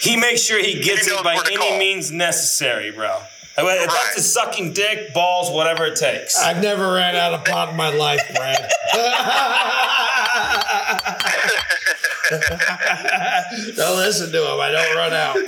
he 0.00 0.16
makes 0.16 0.40
sure 0.42 0.58
he 0.60 0.80
gets 0.80 1.06
He 1.06 1.14
it 1.14 1.22
by 1.24 1.34
any 1.46 1.56
call. 1.56 1.78
means 1.78 2.10
necessary, 2.10 2.90
bro. 2.90 3.20
I 3.56 3.62
mean, 3.62 3.70
if 3.72 3.86
Right. 3.86 3.88
That's 3.88 4.16
just 4.16 4.34
sucking 4.34 4.72
dick, 4.72 5.14
balls, 5.14 5.48
whatever 5.50 5.84
it 5.86 5.94
takes. 5.96 6.36
I've 6.38 6.60
never 6.60 6.92
ran 6.92 7.14
out 7.14 7.34
of 7.34 7.44
pot 7.44 7.68
in 7.70 7.76
my 7.76 7.90
life, 7.90 8.20
Brad. 8.34 8.68
don't 13.76 13.96
listen 13.98 14.32
to 14.32 14.52
him. 14.52 14.58
I 14.60 14.70
don't 14.70 14.96
run 14.96 15.12
out. 15.12 15.36
right. 15.36 15.44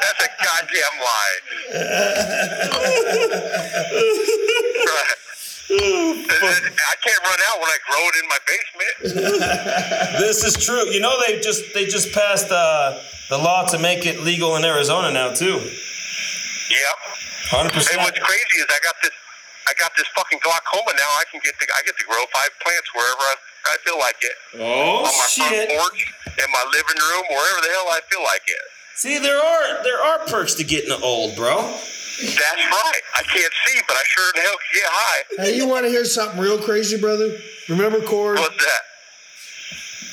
That's 0.00 0.22
a 0.22 0.28
goddamn 0.42 1.00
lie. 1.00 1.40
right. 4.86 5.14
I 5.70 6.94
can't 7.02 7.22
run 7.24 7.38
out 7.48 7.56
when 7.60 7.70
I 7.70 7.78
grow 7.88 8.02
it 8.08 8.16
in 8.20 8.26
my 8.28 8.38
basement. 8.46 8.94
This 10.20 10.44
is 10.44 10.56
true. 10.64 10.86
You 10.90 11.00
know 11.00 11.18
they 11.26 11.40
just 11.40 11.74
they 11.74 11.84
just 11.86 12.12
passed 12.12 12.50
uh, 12.50 12.98
the 13.30 13.38
law 13.38 13.66
to 13.68 13.78
make 13.78 14.06
it 14.06 14.20
legal 14.20 14.56
in 14.56 14.64
Arizona 14.64 15.10
now 15.10 15.32
too. 15.32 15.58
Yep. 15.58 16.96
Hundred 17.50 17.72
And 17.72 17.72
percent. 17.72 17.96
And 17.98 18.04
what's 18.04 18.18
crazy 18.18 18.56
is 18.60 18.66
I 18.68 18.78
got 18.84 18.94
this, 19.02 19.12
I 19.68 19.72
got 19.78 19.92
this 19.96 20.06
fucking 20.16 20.38
glaucoma 20.42 20.92
now. 20.96 21.10
I 21.20 21.24
can 21.30 21.40
get 21.44 21.58
to, 21.60 21.66
I 21.66 21.82
get 21.84 21.96
to 21.98 22.04
grow 22.06 22.22
five 22.32 22.50
plants 22.62 22.88
wherever 22.94 23.20
I, 23.20 23.34
I 23.66 23.76
feel 23.84 23.98
like 23.98 24.16
it. 24.22 24.36
Oh 24.60 25.04
On 25.04 25.12
my 25.12 25.26
shit! 25.28 25.44
front 25.44 25.80
porch, 25.80 26.00
in 26.40 26.48
my 26.52 26.64
living 26.72 27.00
room, 27.00 27.24
wherever 27.28 27.60
the 27.60 27.70
hell 27.74 27.88
I 27.92 28.00
feel 28.08 28.22
like 28.24 28.44
it. 28.46 28.64
See, 28.96 29.18
there 29.18 29.38
are 29.38 29.82
there 29.84 30.00
are 30.02 30.18
perks 30.26 30.54
to 30.54 30.64
getting 30.64 30.92
old, 31.02 31.36
bro. 31.36 31.74
That's 32.20 32.40
right. 32.40 33.00
I 33.16 33.22
can't 33.22 33.52
see, 33.66 33.80
but 33.88 33.96
I 33.96 34.02
sure 34.06 34.30
in 34.34 34.42
hell 34.42 34.52
can 34.52 34.80
get 34.80 34.86
high. 34.86 35.22
hey, 35.44 35.56
you 35.56 35.66
want 35.68 35.84
to 35.84 35.90
hear 35.90 36.04
something 36.04 36.38
real 36.40 36.58
crazy, 36.58 36.96
brother? 37.00 37.36
Remember 37.68 38.00
Cord? 38.00 38.38
What's 38.38 38.56
that? 38.56 38.80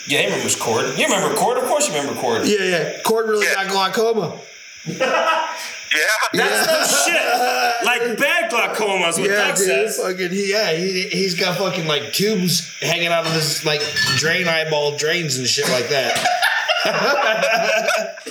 Yeah, 0.07 0.19
he 0.21 0.25
remembers 0.25 0.55
Cord. 0.55 0.85
You 0.97 1.05
remember 1.05 1.35
Cord? 1.35 1.57
Of 1.59 1.65
course 1.65 1.87
you 1.87 1.93
remember 1.95 2.19
Cord. 2.19 2.45
Yeah, 2.47 2.63
yeah. 2.63 3.01
Cord 3.03 3.27
really 3.29 3.45
Yeah. 3.45 3.53
got 3.65 3.69
glaucoma. 3.71 4.39
Yeah. 5.93 6.07
That's 6.45 6.67
no 7.05 7.11
shit. 7.13 7.85
Like 7.85 8.17
bad 8.17 8.49
glaucoma 8.49 9.07
is 9.09 9.19
what 9.19 9.29
Yeah, 9.29 9.47
Doug 9.49 9.55
dude. 9.57 9.65
says. 9.65 9.97
Fucking, 9.99 10.29
he, 10.29 10.49
yeah, 10.49 10.71
he, 10.71 11.01
he's 11.09 11.35
got 11.37 11.57
fucking 11.57 11.85
like 11.85 12.13
tubes 12.13 12.79
hanging 12.79 13.07
out 13.07 13.25
of 13.27 13.33
his 13.33 13.65
like 13.65 13.81
drain 14.15 14.47
eyeball 14.47 14.95
drains 14.95 15.35
and 15.37 15.45
shit 15.45 15.67
like 15.69 15.89
that. 15.89 16.15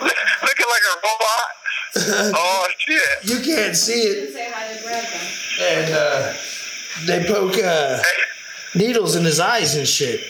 Looking 0.00 0.66
like 0.70 0.84
a 0.88 0.96
robot. 1.04 1.48
oh 1.96 2.66
shit. 2.78 3.00
You 3.30 3.40
can't 3.44 3.76
see 3.76 3.92
it, 4.02 4.32
Say 4.32 4.50
hi 4.52 4.74
to 4.76 4.82
Brad 4.84 5.04
then. 5.04 5.84
and 5.84 5.94
uh, 5.94 6.32
they 7.06 7.24
poke 7.26 7.56
uh, 7.62 7.98
needles 8.74 9.16
in 9.16 9.24
his 9.24 9.40
eyes 9.40 9.74
and 9.74 9.86
shit. 9.86 10.20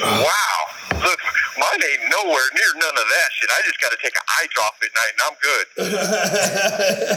Wow. 0.00 0.26
Look, 0.92 1.18
mine 1.58 1.80
ain't 1.90 2.10
nowhere 2.10 2.42
near 2.54 2.72
none 2.76 2.90
of 2.90 3.04
that 3.08 3.28
shit. 3.32 3.50
I 3.50 3.62
just 3.64 3.80
got 3.80 3.90
to 3.90 3.98
take 4.02 4.14
an 4.14 4.22
eye 4.28 4.46
drop 4.54 4.74
at 4.82 4.90
night 4.94 5.12
and 5.16 5.22
I'm 5.26 5.36
good. 5.42 5.66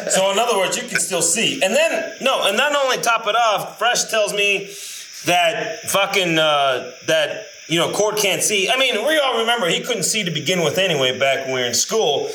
So 0.13 0.31
in 0.31 0.37
other 0.39 0.57
words, 0.57 0.77
you 0.77 0.87
can 0.87 0.99
still 0.99 1.21
see. 1.21 1.61
And 1.63 1.73
then 1.73 2.13
no, 2.21 2.43
and 2.47 2.55
not 2.57 2.75
only 2.75 2.97
top 2.97 3.25
it 3.27 3.35
off, 3.35 3.77
Fresh 3.79 4.05
tells 4.05 4.33
me 4.33 4.67
that 5.25 5.79
fucking 5.89 6.37
uh, 6.37 6.91
that 7.07 7.45
you 7.67 7.79
know 7.79 7.91
Cord 7.93 8.17
can't 8.17 8.41
see. 8.43 8.69
I 8.69 8.77
mean, 8.77 8.95
we 9.07 9.17
all 9.19 9.39
remember 9.39 9.67
he 9.69 9.81
couldn't 9.81 10.03
see 10.03 10.23
to 10.23 10.31
begin 10.31 10.63
with 10.63 10.77
anyway 10.77 11.17
back 11.17 11.45
when 11.45 11.55
we 11.55 11.61
were 11.61 11.67
in 11.67 11.73
school. 11.73 12.29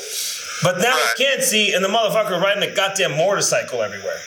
But 0.63 0.77
now 0.79 0.89
Right. 0.91 1.13
he 1.17 1.23
can't 1.25 1.43
see, 1.43 1.73
and 1.73 1.83
the 1.83 1.87
motherfucker 1.89 2.39
riding 2.41 2.63
a 2.69 2.73
goddamn 2.73 3.15
motorcycle 3.17 3.81
everywhere. 3.81 4.19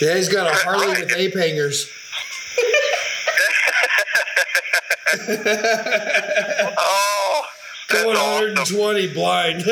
Yeah, 0.00 0.14
he's 0.16 0.28
got 0.28 0.46
a 0.46 0.54
Harley 0.54 0.88
with 0.88 1.12
ape 1.16 1.34
hangers. 1.36 1.88
Oh, 6.80 7.42
that's 7.88 8.02
Going 8.04 8.16
awesome. 8.16 8.76
120 8.78 9.06
blind. 9.14 9.62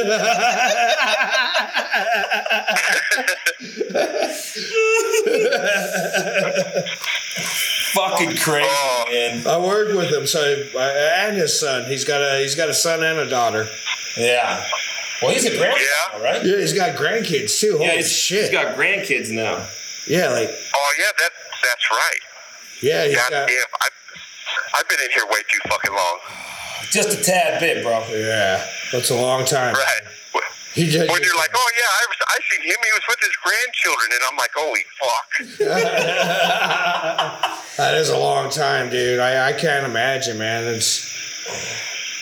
Fucking 7.94 8.36
crazy, 8.36 8.68
Oh. 8.70 9.04
man. 9.10 9.46
I 9.46 9.58
work 9.58 9.88
with 9.94 10.10
him, 10.12 10.26
so 10.26 10.40
I, 10.78 11.26
and 11.28 11.36
his 11.36 11.58
son. 11.58 11.84
He's 11.88 12.04
got 12.04 12.20
a 12.22 12.38
he's 12.40 12.54
got 12.54 12.68
a 12.68 12.74
son 12.74 13.02
and 13.02 13.18
a 13.18 13.28
daughter. 13.28 13.66
Yeah. 14.16 14.62
Well, 15.22 15.30
he's 15.32 15.44
a 15.46 15.56
grandpa, 15.56 15.78
Yeah. 15.78 16.22
right? 16.22 16.44
Yeah, 16.44 16.56
he's 16.58 16.72
got 16.74 16.96
grandkids 16.96 17.58
too. 17.60 17.72
Holy 17.72 17.86
Yeah, 17.86 17.94
he's, 17.96 18.12
shit! 18.12 18.40
he's 18.42 18.50
got 18.50 18.76
grandkids 18.76 19.30
now. 19.30 19.66
yeah, 20.06 20.28
like 20.30 20.50
Oh 20.74 20.92
yeah, 20.98 21.12
that 21.18 21.30
that's 21.62 21.90
right. 21.90 22.20
yeah, 22.82 23.04
he's 23.06 23.16
God 23.16 23.30
got 23.30 23.48
damn, 23.48 23.56
I, 23.80 23.88
I've 24.78 24.88
been 24.88 25.00
in 25.04 25.10
here 25.10 25.24
way 25.30 25.40
too 25.50 25.60
fucking 25.68 25.92
long. 25.92 26.18
Just 26.90 27.18
a 27.18 27.22
tad 27.22 27.60
bit, 27.60 27.82
bro. 27.82 28.04
yeah. 28.10 28.64
That's 28.92 29.10
a 29.10 29.16
long 29.16 29.44
time. 29.44 29.74
Right. 29.74 30.02
He 30.74 30.84
just, 30.90 31.10
When 31.10 31.22
you're 31.22 31.36
like, 31.38 31.50
oh 31.54 31.70
yeah, 31.78 31.84
I, 31.88 32.04
was, 32.06 32.16
I 32.28 32.38
seen 32.50 32.60
him. 32.68 32.76
He 32.84 32.92
was 32.92 33.02
with 33.08 33.20
his 33.20 33.34
grandchildren, 33.42 34.12
and 34.12 34.20
I'm 34.30 34.36
like, 34.36 34.50
holy 34.54 34.84
fuck. 35.00 35.28
that 37.78 37.94
is 37.94 38.10
a 38.10 38.18
long 38.18 38.50
time, 38.50 38.90
dude. 38.90 39.18
I, 39.18 39.48
I 39.48 39.52
can't 39.54 39.86
imagine, 39.86 40.36
man. 40.38 40.64
It's 40.64 41.00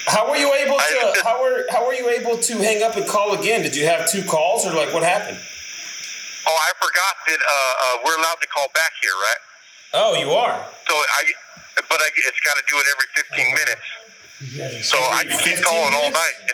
How 0.07 0.29
were 0.29 0.37
you 0.37 0.53
able 0.55 0.77
I- 0.79 1.13
to? 1.15 1.25
How 1.25 1.41
were 1.41 1.65
how 1.71 1.87
were 1.87 1.95
you 1.95 2.09
able 2.11 2.37
to 2.39 2.59
hang 2.59 2.83
up 2.83 2.97
and 2.97 3.07
call 3.07 3.33
again? 3.35 3.63
Did 3.63 3.75
you 3.77 3.87
have 3.87 4.11
two 4.11 4.23
calls 4.25 4.67
or 4.67 4.73
like 4.75 4.93
what 4.93 5.03
happened? 5.03 5.39
Oh, 6.47 6.53
I 6.53 6.73
forgot 6.77 7.15
that 7.27 7.41
uh, 7.41 7.53
uh, 7.53 7.99
we're 8.05 8.19
allowed 8.19 8.41
to 8.41 8.47
call 8.49 8.69
back 8.75 8.93
here, 9.01 9.13
right? 9.13 9.41
Oh, 9.95 10.15
you 10.15 10.31
are. 10.33 10.61
So 10.89 10.95
I, 10.95 11.25
but 11.89 11.99
I, 12.01 12.09
it's 12.17 12.41
got 12.45 12.57
to 12.57 12.63
do 12.69 12.77
it 12.77 12.87
every 12.93 13.09
15 13.17 13.55
minutes. 13.55 14.87
So 14.87 14.99
I 14.99 15.25
can 15.25 15.39
keep 15.39 15.57
15 15.57 15.65
calling 15.65 15.95
all 15.95 16.11
night. 16.11 16.53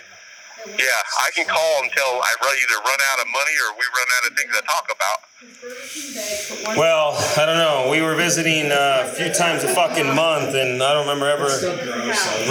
Yeah, 0.67 1.25
I 1.25 1.31
can 1.35 1.47
call 1.47 1.83
until 1.83 2.21
I 2.21 2.33
either 2.41 2.79
run 2.85 2.99
out 3.13 3.21
of 3.21 3.27
money 3.33 3.55
or 3.65 3.77
we 3.79 3.85
run 3.97 4.09
out 4.17 4.31
of 4.31 4.37
things 4.37 4.53
to 4.57 4.63
talk 4.63 4.87
about. 4.93 6.77
Well, 6.77 7.17
I 7.37 7.47
don't 7.47 7.57
know. 7.57 7.89
We 7.91 8.03
were 8.03 8.15
visiting 8.15 8.71
uh, 8.71 9.09
a 9.09 9.13
few 9.15 9.33
times 9.33 9.65
a 9.65 9.75
fucking 9.75 10.15
month, 10.15 10.55
and 10.55 10.83
I 10.83 10.93
don't 10.93 11.07
remember 11.09 11.27
ever 11.29 11.49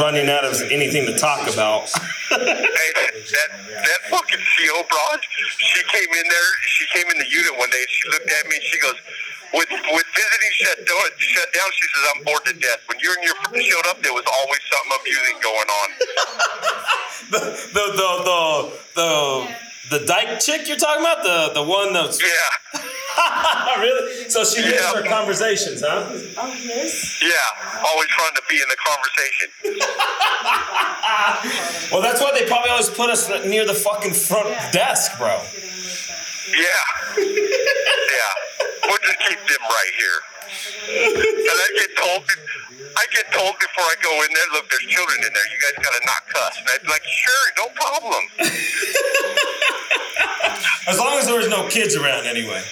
running 0.01 0.29
out 0.29 0.43
of 0.43 0.59
anything 0.71 1.05
to 1.05 1.17
talk 1.17 1.51
about. 1.51 1.89
Hey, 2.29 2.93
that 3.33 3.49
that 3.73 4.01
fucking 4.11 4.37
CO 4.37 4.83
broad, 4.87 5.19
she 5.57 5.81
came 5.89 6.09
in 6.13 6.23
there. 6.29 6.49
She 6.61 6.85
came 6.93 7.09
in 7.09 7.17
the 7.17 7.27
unit 7.27 7.57
one 7.57 7.71
day. 7.71 7.83
She 7.89 8.07
looked 8.09 8.29
at 8.29 8.45
me. 8.47 8.55
and 8.55 8.63
She 8.63 8.79
goes, 8.79 8.93
"With 9.53 9.69
with 9.69 10.05
visiting 10.15 10.51
shut 10.53 10.85
down, 10.85 11.09
shut 11.17 11.53
down." 11.53 11.71
She 11.73 11.87
says, 11.93 12.03
"I'm 12.15 12.23
bored 12.23 12.45
to 12.45 12.53
death." 12.53 12.79
When 12.87 12.99
you 12.99 13.13
and 13.13 13.23
your 13.23 13.35
friend 13.35 13.63
showed 13.63 13.87
up, 13.87 14.01
there 14.01 14.13
was 14.13 14.25
always 14.25 14.61
something 14.69 14.93
amusing 15.01 15.39
going 15.41 15.69
on. 15.69 15.89
the 17.33 17.39
the 17.73 17.85
the 17.99 18.09
the 18.25 18.41
the, 18.95 19.09
the 19.99 20.05
dyke 20.05 20.39
chick 20.39 20.67
you're 20.67 20.77
talking 20.77 21.01
about, 21.01 21.23
the 21.23 21.51
the 21.53 21.63
one 21.63 21.93
that's 21.93 22.19
Yeah, 22.21 23.77
really. 23.79 24.29
So 24.29 24.43
she 24.43 24.61
lives 24.61 24.75
Yeah. 24.81 24.93
her 25.01 25.07
conversations, 25.07 25.81
huh? 25.85 26.05
Oh, 26.37 26.53
yes? 26.63 27.19
yeah. 27.21 27.83
Always 27.85 28.07
trying 28.09 28.33
to 28.35 28.41
be 28.49 28.55
in 28.61 28.67
the 28.69 28.77
conversation. 28.85 29.81
Well, 31.91 32.01
that's 32.01 32.21
why 32.21 32.31
they 32.37 32.45
probably 32.47 32.69
always 32.69 32.89
put 32.89 33.09
us 33.09 33.29
near 33.45 33.65
the 33.65 33.73
fucking 33.73 34.13
front 34.13 34.49
desk, 34.71 35.17
bro. 35.17 35.41
Yeah, 36.53 36.83
yeah. 37.17 38.33
We'll 38.85 38.97
just 39.05 39.19
keep 39.27 39.39
them 39.39 39.63
right 39.63 39.93
here. 39.97 40.19
And 40.89 41.57
I 41.61 41.69
get 41.77 41.95
told, 41.97 42.23
I 42.97 43.05
get 43.13 43.31
told 43.31 43.53
before 43.59 43.85
I 43.85 43.95
go 44.01 44.23
in 44.23 44.29
there, 44.33 44.49
look, 44.53 44.69
there's 44.69 44.85
children 44.89 45.17
in 45.23 45.31
there. 45.33 45.47
You 45.53 45.59
guys 45.61 45.75
got 45.83 45.93
to 45.93 46.01
not 46.05 46.27
cuss. 46.27 46.57
And 46.59 46.67
I'd 46.69 46.81
be 46.81 46.89
like, 46.89 47.03
sure, 47.05 47.45
no 47.57 47.67
problem. 47.75 48.23
As 50.87 50.97
long 50.97 51.19
as 51.19 51.27
there 51.27 51.37
was 51.37 51.47
no 51.49 51.67
kids 51.69 51.95
around, 51.95 52.25
anyway. 52.25 52.63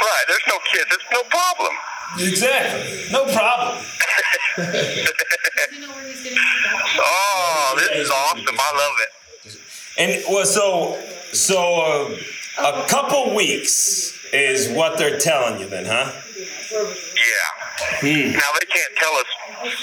Right, 0.00 0.24
there's 0.28 0.46
no 0.48 0.58
kids. 0.72 0.90
It's 0.90 1.04
no 1.12 1.22
problem. 1.28 1.76
Exactly. 2.18 3.12
No 3.12 3.24
problem. 3.32 3.84
Do 4.56 4.62
you 4.62 5.86
know 5.86 5.92
where 5.92 6.06
he's 6.08 6.22
getting 6.22 6.38
his 6.38 6.62
doctorate? 6.64 7.04
Oh, 7.04 7.74
this 7.76 7.90
is 8.06 8.10
awesome. 8.10 8.56
I 8.58 8.72
love 8.72 8.96
it. 9.04 9.10
And 9.98 10.24
well, 10.34 10.46
so 10.46 10.98
so 11.32 11.58
uh, 11.82 12.16
a 12.58 12.84
couple 12.88 13.34
weeks 13.34 14.16
is 14.32 14.68
what 14.70 14.98
they're 14.98 15.18
telling 15.18 15.60
you, 15.60 15.66
then, 15.66 15.84
huh? 15.86 16.10
Yeah. 16.70 17.50
Hmm. 18.00 18.32
Now 18.36 18.50
they 18.58 18.66
can't 18.68 18.94
tell 18.96 19.12
us. 19.16 19.26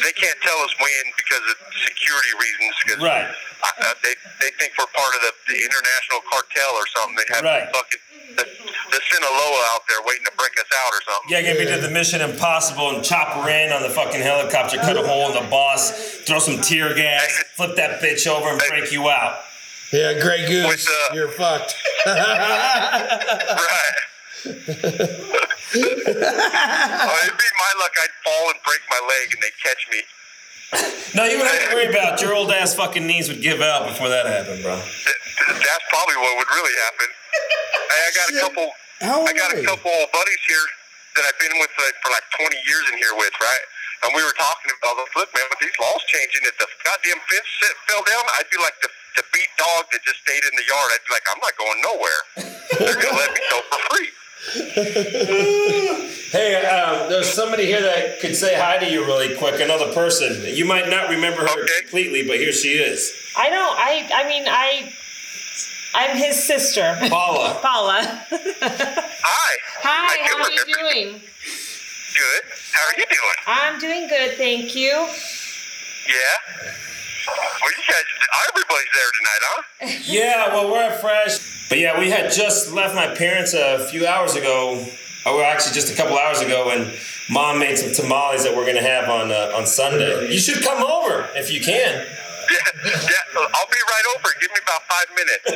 They 0.04 0.14
can't 0.14 0.40
tell 0.42 0.58
us 0.64 0.72
when 0.80 1.04
because 1.18 1.44
of 1.52 1.58
security 1.84 2.32
reasons. 2.40 2.74
Because 2.86 3.04
Right. 3.04 3.28
uh, 3.28 3.94
they 4.04 4.14
they 4.40 4.52
think 4.58 4.74
we're 4.80 4.90
part 4.96 5.14
of 5.16 5.22
the, 5.22 5.34
the 5.54 5.58
international 5.60 6.22
cartel 6.32 6.72
or 6.76 6.88
something. 6.96 7.16
They 7.18 7.28
have 7.36 7.44
Right. 7.44 7.68
fucking 7.74 8.00
the, 8.38 8.46
the 8.92 9.02
Sinaloa 9.12 9.62
out 9.76 9.82
there 9.90 9.98
waiting 10.06 10.26
to 10.26 10.32
break 10.38 10.54
us 10.60 10.70
out 10.86 10.94
or 10.94 11.02
something. 11.04 11.30
Yeah, 11.30 11.42
maybe 11.42 11.66
did 11.66 11.84
the 11.84 11.90
Mission 11.92 12.22
Impossible 12.22 12.96
and 12.96 13.04
chop 13.04 13.30
her 13.36 13.50
in 13.50 13.72
on 13.72 13.82
the 13.82 13.90
fucking 13.90 14.22
helicopter, 14.22 14.78
cut 14.78 14.96
a 14.98 15.06
hole 15.06 15.28
in 15.30 15.44
the 15.44 15.50
boss, 15.50 15.92
throw 16.26 16.40
some 16.40 16.62
tear 16.62 16.94
gas, 16.96 17.28
flip 17.56 17.76
that 17.76 18.02
bitch 18.02 18.28
over, 18.28 18.50
and 18.50 18.62
break 18.70 18.92
you 18.92 19.10
out. 19.10 19.40
Yeah, 19.92 20.20
Grey 20.20 20.46
Goose. 20.48 20.68
With, 20.68 20.88
uh, 20.88 21.16
You're 21.16 21.30
fucked. 21.30 21.76
Right. 22.06 23.96
oh, 25.76 27.14
it'd 27.24 27.38
be 27.38 27.52
my 27.58 27.72
luck. 27.82 27.94
I'd 28.00 28.16
fall 28.24 28.50
and 28.50 28.60
break 28.66 28.82
my 28.90 29.02
leg, 29.08 29.34
and 29.34 29.42
they'd 29.44 29.60
catch 29.64 29.84
me. 29.92 30.02
No, 31.16 31.24
you 31.24 31.40
wouldn't 31.40 31.56
have 31.56 31.70
to 31.72 31.76
worry 31.76 31.88
about 31.90 32.20
it. 32.20 32.22
your 32.24 32.36
old 32.36 32.52
ass 32.52 32.76
fucking 32.76 33.08
knees 33.08 33.30
would 33.32 33.42
give 33.42 33.62
out 33.62 33.88
before 33.88 34.10
that 34.10 34.28
happened, 34.28 34.62
bro. 34.64 34.76
That's 34.76 35.86
probably 35.90 36.18
what 36.20 36.36
would 36.38 36.52
really 36.52 36.76
happen. 36.84 37.08
Hey, 37.88 38.02
I 38.04 38.12
got 38.12 38.28
a 38.28 38.34
Shit. 38.36 38.42
couple. 38.44 38.68
How 39.00 39.24
I 39.24 39.32
got 39.34 39.54
a 39.56 39.62
you? 39.62 39.68
couple 39.68 39.94
buddies 40.12 40.44
here 40.50 40.66
that 41.16 41.24
I've 41.30 41.40
been 41.40 41.56
with 41.62 41.72
like, 41.80 41.96
for 42.04 42.12
like 42.12 42.26
20 42.36 42.52
years 42.68 42.84
in 42.92 42.98
here 43.00 43.16
with, 43.16 43.32
right? 43.40 43.64
And 44.06 44.14
we 44.14 44.22
were 44.22 44.36
talking 44.38 44.70
about, 44.78 44.98
look, 45.16 45.30
man, 45.34 45.48
with 45.50 45.62
these 45.64 45.74
laws 45.82 46.02
changing, 46.12 46.46
if 46.46 46.54
the 46.62 46.68
goddamn 46.86 47.18
fence 47.32 47.50
fell 47.90 48.04
down, 48.06 48.22
I'd 48.38 48.50
be 48.52 48.60
like 48.62 48.76
the, 48.86 48.90
the 49.18 49.24
beat 49.34 49.50
dog 49.58 49.86
that 49.92 50.02
just 50.06 50.22
stayed 50.22 50.44
in 50.46 50.54
the 50.56 50.64
yard. 50.70 50.88
I'd 50.94 51.04
be 51.04 51.12
like, 51.12 51.28
I'm 51.28 51.42
not 51.42 51.58
going 51.58 51.82
nowhere. 51.82 52.22
They're 52.80 53.02
gonna 53.02 53.18
let 53.18 53.34
me 53.34 53.42
go 53.52 53.60
for 53.70 53.82
free. 53.92 54.10
Hey, 56.28 56.56
um, 56.66 57.10
there's 57.10 57.32
somebody 57.32 57.66
here 57.66 57.82
that 57.82 58.20
could 58.20 58.36
say 58.36 58.54
hi 58.60 58.78
to 58.80 58.92
you 58.92 59.06
really 59.06 59.34
quick. 59.38 59.62
Another 59.62 59.94
person. 59.94 60.44
You 60.54 60.66
might 60.66 60.90
not 60.90 61.10
remember 61.10 61.42
her 61.48 61.62
Okay. 61.64 61.82
completely, 61.84 62.28
but 62.28 62.36
here 62.36 62.52
she 62.52 62.74
is. 62.74 63.14
I 63.38 63.50
don't. 63.50 63.78
I. 63.80 64.10
I 64.14 64.28
mean, 64.28 64.44
I. 64.46 64.92
I'm 65.96 66.18
his 66.18 66.44
sister, 66.44 66.98
Paula. 67.10 67.58
Paula. 67.64 68.02
Hi. 68.30 69.58
Hi. 69.84 70.18
How 70.28 70.44
are 70.44 70.52
you 70.52 70.66
doing? 70.66 71.06
doing? 71.14 71.22
Good. 72.14 72.44
How 72.74 72.88
are 72.90 72.96
you 72.98 73.06
doing? 73.10 73.38
I'm 73.48 73.80
doing 73.80 74.08
good, 74.10 74.38
thank 74.38 74.76
you. 74.76 75.08
Yeah. 76.10 76.72
Well, 77.28 77.72
you 77.78 77.84
guys, 77.88 78.06
everybody's 78.50 78.94
there 78.94 79.12
tonight, 79.18 79.42
huh? 79.42 79.64
Yeah, 80.14 80.48
well, 80.54 80.72
we're 80.72 80.92
Fresh. 81.00 81.70
But 81.70 81.80
yeah, 81.80 82.00
we 82.00 82.10
had 82.10 82.32
just 82.32 82.72
left 82.72 82.96
my 82.96 83.14
parents 83.16 83.54
a 83.54 83.88
few 83.90 84.08
hours 84.08 84.36
ago. 84.36 84.86
Oh, 85.26 85.38
well, 85.38 85.46
actually, 85.52 85.74
just 85.74 85.92
a 85.94 85.96
couple 85.98 86.18
hours 86.18 86.40
ago, 86.40 86.70
and 86.72 86.92
mom 87.30 87.60
made 87.60 87.78
some 87.78 87.92
tamales 87.92 88.44
that 88.46 88.56
we're 88.56 88.66
gonna 88.66 88.82
have 88.82 89.10
on 89.10 89.32
uh, 89.32 89.52
on 89.56 89.68
Sunday. 89.68 90.32
You 90.32 90.40
should 90.40 90.64
come 90.64 90.82
over 90.84 91.28
if 91.36 91.52
you 91.52 91.60
can. 91.60 92.06
Yeah, 92.58 92.72
yeah. 92.86 93.48
I'll 93.54 93.68
be 93.72 93.78
right 93.78 94.06
over. 94.16 94.30
Give 94.40 94.52
me 94.52 94.60
about 94.64 94.82
five 94.88 95.10
minutes. 95.16 95.46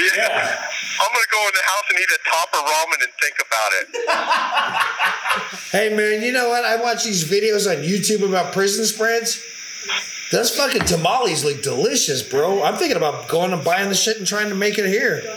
Yeah. 0.00 0.56
I'm 1.00 1.10
gonna 1.12 1.30
go 1.30 1.40
in 1.48 1.54
the 1.54 1.62
house 1.64 1.84
and 1.90 1.98
eat 2.00 2.10
a 2.10 2.18
top 2.28 2.48
of 2.54 2.64
ramen 2.64 3.00
and 3.04 3.12
think 3.20 3.36
about 3.46 3.72
it. 3.80 3.86
Hey 5.70 5.94
man, 5.94 6.22
you 6.22 6.32
know 6.32 6.48
what? 6.48 6.64
I 6.64 6.76
watch 6.82 7.04
these 7.04 7.22
videos 7.22 7.68
on 7.70 7.84
YouTube 7.84 8.22
about 8.28 8.52
prison 8.52 8.84
spreads. 8.84 9.40
Those 10.32 10.50
fucking 10.56 10.82
tamales 10.82 11.44
look 11.44 11.62
delicious, 11.62 12.22
bro. 12.22 12.64
I'm 12.64 12.74
thinking 12.74 12.96
about 12.96 13.28
going 13.28 13.52
and 13.52 13.62
buying 13.64 13.88
the 13.88 13.94
shit 13.94 14.16
and 14.18 14.26
trying 14.26 14.48
to 14.48 14.56
make 14.56 14.78
it 14.78 14.86
here. 14.86 15.22
Look, 15.22 15.30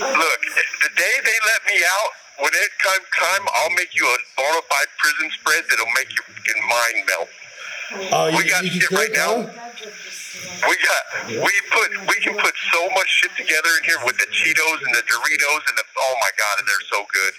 the 0.00 0.90
day 0.96 1.14
they 1.24 1.38
let 1.44 1.60
me 1.68 1.82
out, 1.84 2.10
when 2.40 2.52
it 2.54 2.70
comes 2.78 3.04
time, 3.18 3.46
I'll 3.54 3.70
make 3.76 3.94
you 3.94 4.06
a 4.06 4.16
bona 4.36 4.62
fide 4.68 4.88
prison 4.96 5.30
spread 5.38 5.64
that'll 5.68 5.92
make 5.94 6.08
your 6.14 6.24
fucking 6.24 6.62
mind 6.68 7.06
melt. 7.06 7.28
Oh, 8.12 8.28
you, 8.28 8.36
We 8.38 8.48
got 8.48 8.64
you 8.64 8.70
shit 8.80 8.90
right 8.90 9.10
now. 9.12 9.36
We 10.68 10.76
got, 10.76 11.02
we 11.28 11.52
put, 11.72 11.90
we 12.08 12.14
can 12.20 12.36
put 12.36 12.54
so 12.72 12.88
much 12.90 13.08
shit 13.08 13.30
together 13.36 13.68
in 13.80 13.84
here 13.88 13.96
with 14.04 14.18
the 14.18 14.26
Cheetos 14.26 14.84
and 14.84 14.94
the 14.94 15.02
Doritos 15.08 15.62
and 15.68 15.76
the. 15.78 15.82
Oh 15.98 16.14
my 16.20 16.30
god, 16.36 16.58
and 16.60 16.68
they're 16.68 16.86
so 16.92 17.04
good. 17.12 17.32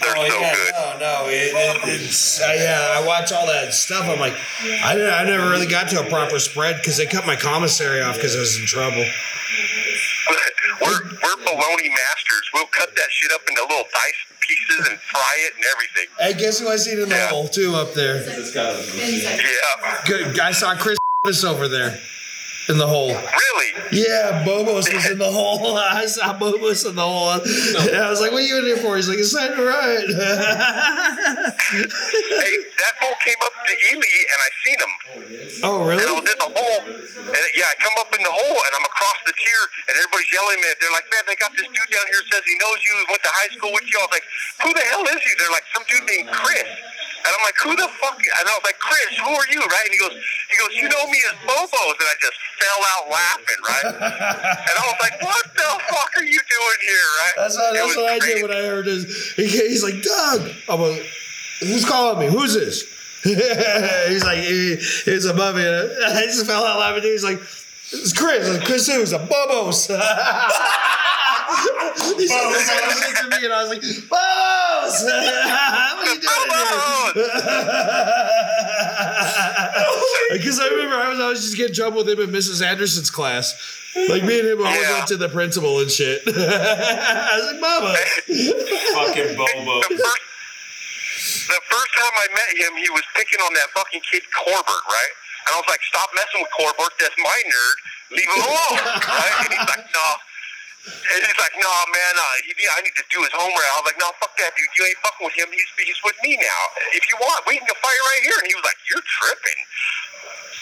They're 0.00 0.16
Oh, 0.18 0.28
so 0.28 0.38
yeah, 0.40 0.54
good. 0.54 0.72
no, 0.74 0.98
no, 1.00 1.28
it, 1.28 1.52
it, 1.54 2.00
it's 2.00 2.40
yeah. 2.40 2.94
I 3.00 3.06
watch 3.06 3.32
all 3.32 3.46
that 3.46 3.72
stuff. 3.72 4.04
I'm 4.06 4.20
like, 4.20 4.34
I, 4.84 4.94
didn't- 4.94 5.14
I 5.14 5.24
never 5.24 5.48
really 5.50 5.66
got 5.66 5.88
to 5.90 6.00
a 6.04 6.08
proper 6.10 6.38
spread 6.38 6.76
because 6.76 6.96
they 6.98 7.06
cut 7.06 7.26
my 7.26 7.36
commissary 7.36 8.02
off 8.02 8.16
because 8.16 8.36
I 8.36 8.40
was 8.40 8.58
in 8.58 8.66
trouble. 8.66 9.04
We're 10.80 10.98
we're 11.04 11.38
baloney 11.46 11.88
masters. 11.90 12.50
We'll 12.54 12.66
cut 12.66 12.94
that 12.96 13.10
shit 13.10 13.30
up 13.32 13.42
into 13.48 13.62
little 13.62 13.84
dice 13.84 14.31
pieces 14.48 14.88
and 14.90 14.98
fry 15.00 15.34
it 15.46 15.52
and 15.56 15.64
everything. 15.72 16.06
Hey, 16.18 16.34
guess 16.34 16.58
who 16.60 16.68
I 16.68 16.76
seen 16.76 17.00
in 17.00 17.08
the 17.08 17.14
Yeah. 17.14 17.28
hole 17.28 17.48
too 17.48 17.74
up 17.74 17.94
there? 17.94 18.16
Yeah. 18.16 20.02
Good. 20.06 20.38
I 20.38 20.52
saw 20.52 20.74
Chris 20.76 20.98
over 21.44 21.68
there 21.68 21.98
in 22.68 22.78
the 22.78 22.86
hole. 22.86 23.08
Really? 23.08 23.70
Yeah, 23.92 24.44
Bobos 24.46 24.92
was 24.92 25.10
in 25.10 25.18
the 25.18 25.30
hole. 25.30 25.76
I 25.78 26.06
saw 26.06 26.32
Bobos 26.38 26.88
in 26.88 26.94
the 26.96 27.02
hole. 27.02 27.30
And 27.32 27.96
I 27.96 28.08
was 28.10 28.20
like, 28.20 28.32
"What 28.32 28.42
are 28.42 28.46
you 28.46 28.58
in 28.58 28.64
here 28.66 28.76
for?" 28.78 28.96
He's 28.96 29.08
like, 29.08 29.18
"It's 29.18 29.34
time 29.34 29.56
to 29.56 29.62
ride." 29.64 30.08
Hey, 31.72 32.54
that 32.78 32.94
bull 33.00 33.14
came 33.24 33.40
up 33.40 33.54
to 33.64 33.72
Ely 33.92 34.12
and 34.28 34.38
I 34.42 34.50
seen 34.64 34.78
him. 34.82 34.92
oh, 35.64 35.88
And 35.88 35.96
I 35.96 36.04
really? 36.04 36.20
was 36.20 36.26
in 36.28 36.38
the 36.42 36.50
hole. 36.52 36.80
And 37.32 37.44
yeah, 37.56 37.68
I 37.72 37.74
come 37.80 37.96
up 38.00 38.10
in 38.12 38.20
the 38.20 38.28
hole 38.32 38.58
and 38.60 38.72
I'm 38.76 38.84
across 38.84 39.18
the 39.24 39.32
tier 39.32 39.62
and 39.88 39.94
everybody's 39.96 40.28
yelling 40.32 40.60
at 40.60 40.76
me. 40.76 40.80
They're 40.82 40.92
like, 40.96 41.08
man, 41.08 41.24
they 41.30 41.36
got 41.40 41.52
this 41.56 41.64
dude 41.68 41.90
down 41.92 42.06
here 42.12 42.20
says 42.28 42.42
he 42.44 42.56
knows 42.60 42.78
you, 42.84 42.92
went 43.08 43.22
to 43.24 43.32
high 43.32 43.50
school 43.56 43.72
with 43.72 43.86
you. 43.88 43.96
I 43.96 44.04
was 44.04 44.12
like, 44.12 44.26
who 44.66 44.70
the 44.74 44.84
hell 44.92 45.04
is 45.08 45.20
he? 45.22 45.32
They're 45.40 45.54
like, 45.54 45.66
some 45.72 45.84
dude 45.88 46.04
named 46.04 46.28
Chris. 46.34 46.66
And 47.22 47.30
I'm 47.30 47.44
like, 47.46 47.58
who 47.62 47.72
the 47.78 47.86
fuck? 47.86 48.18
And 48.18 48.44
I 48.48 48.52
was 48.58 48.64
like, 48.66 48.78
Chris, 48.82 49.14
who 49.18 49.30
are 49.30 49.48
you, 49.50 49.62
right? 49.62 49.86
And 49.86 49.94
he 49.94 50.00
goes, 50.02 50.14
he 50.50 50.56
goes, 50.58 50.72
you 50.74 50.86
know 50.90 51.06
me 51.06 51.18
as 51.30 51.38
Bobos. 51.46 51.94
And 51.94 52.08
I 52.10 52.16
just 52.18 52.38
fell 52.58 52.80
out 52.82 53.04
laughing, 53.10 53.60
right? 53.62 53.86
and 54.66 54.74
I 54.74 54.82
was 54.90 54.98
like, 54.98 55.22
what 55.22 55.46
the 55.54 55.70
fuck 55.86 56.10
are 56.18 56.26
you 56.26 56.40
doing 56.42 56.80
here, 56.82 57.08
right? 57.22 57.34
That's 57.36 57.56
what, 57.56 57.74
that's 57.74 57.96
what 57.96 58.10
I 58.10 58.18
did 58.18 58.42
when 58.42 58.50
I 58.50 58.62
heard 58.66 58.86
this. 58.86 59.34
He, 59.34 59.46
he's 59.46 59.84
like, 59.84 60.02
Doug. 60.02 60.50
I'm 60.68 60.80
like, 60.80 61.06
who's 61.60 61.84
calling 61.84 62.18
me? 62.18 62.26
Who's 62.26 62.54
this? 62.54 62.90
he's 64.08 64.24
like, 64.24 64.38
he, 64.38 64.76
he's 65.04 65.26
above 65.26 65.54
me. 65.54 65.62
I 65.62 66.26
just 66.26 66.44
fell 66.44 66.64
out 66.64 66.80
laughing. 66.80 67.04
He's 67.04 67.22
like, 67.22 67.38
it's 67.38 68.12
Chris. 68.12 68.48
Like, 68.48 68.66
Chris 68.66 68.88
who? 68.88 68.98
He's 68.98 69.12
like, 69.12 69.28
Bobos. 69.28 69.88
He's 72.16 72.30
like, 72.30 72.40
Bobos. 72.40 72.62
he 72.62 73.12
looked 73.12 73.30
me 73.30 73.44
and 73.44 73.52
I 73.52 73.60
was 73.62 73.70
like, 73.70 73.82
Bobos. 73.82 74.96
what 75.04 75.98
are 75.98 76.14
you 76.14 76.20
doing 76.20 76.50
here? 76.52 76.72
Because 80.32 80.58
I 80.60 80.66
remember 80.68 80.96
I 80.96 81.08
was 81.10 81.20
always 81.20 81.40
just 81.42 81.56
getting 81.56 81.74
trouble 81.74 81.98
with 82.04 82.08
him 82.08 82.20
in 82.20 82.30
Mrs. 82.30 82.64
Anderson's 82.64 83.10
class. 83.10 83.54
Like 84.08 84.24
me 84.24 84.40
and 84.40 84.48
him 84.48 84.58
always 84.64 84.80
Yeah. 84.80 84.92
went 84.96 85.06
to 85.08 85.16
the 85.18 85.28
principal 85.28 85.80
and 85.80 85.90
shit. 85.90 86.22
I 86.26 86.30
was 87.36 87.44
like, 87.52 87.60
Mama. 87.60 87.92
Fucking 87.92 89.36
Bobo. 89.36 89.84
the 89.84 90.00
first, 90.00 90.24
the 91.52 91.60
first 91.68 91.90
time 92.00 92.14
I 92.16 92.26
met 92.32 92.50
him, 92.56 92.72
he 92.80 92.88
was 92.90 93.02
picking 93.14 93.40
on 93.44 93.52
that 93.54 93.68
fucking 93.76 94.00
kid 94.10 94.22
Corbett, 94.32 94.64
right? 94.88 95.12
And 95.44 95.52
I 95.54 95.56
was 95.60 95.66
like, 95.68 95.82
"Stop 95.82 96.08
messing 96.14 96.40
with 96.40 96.52
Corbett. 96.56 96.92
That's 97.02 97.18
my 97.18 97.38
nerd. 97.50 97.76
Leave 98.16 98.30
him 98.30 98.42
alone." 98.46 98.78
right? 99.10 99.34
And 99.44 99.50
he's 99.52 99.68
like, 99.68 99.84
"No." 99.92 100.06
And 100.82 101.18
he's 101.22 101.38
like, 101.38 101.54
"No, 101.58 101.70
man. 101.94 102.14
Uh, 102.18 102.36
he, 102.42 102.52
I 102.66 102.82
need 102.82 102.96
to 102.98 103.06
do 103.10 103.22
his 103.22 103.30
homework." 103.30 103.62
I 103.62 103.74
was 103.78 103.86
like, 103.86 104.00
"No, 104.02 104.10
fuck 104.18 104.34
that, 104.38 104.50
dude. 104.58 104.66
You 104.74 104.82
ain't 104.90 104.98
fucking 104.98 105.24
with 105.30 105.36
him. 105.38 105.48
He's 105.54 105.70
he's 105.78 106.00
with 106.02 106.18
me 106.26 106.34
now. 106.36 106.62
If 106.90 107.06
you 107.06 107.16
want, 107.22 107.46
we 107.46 107.58
can 107.58 107.66
go 107.70 107.74
fight 107.78 108.00
right 108.10 108.22
here." 108.26 108.38
And 108.42 108.46
he 108.50 108.54
was 108.58 108.66
like, 108.66 108.80
"You're 108.90 109.06
tripping." 109.06 109.60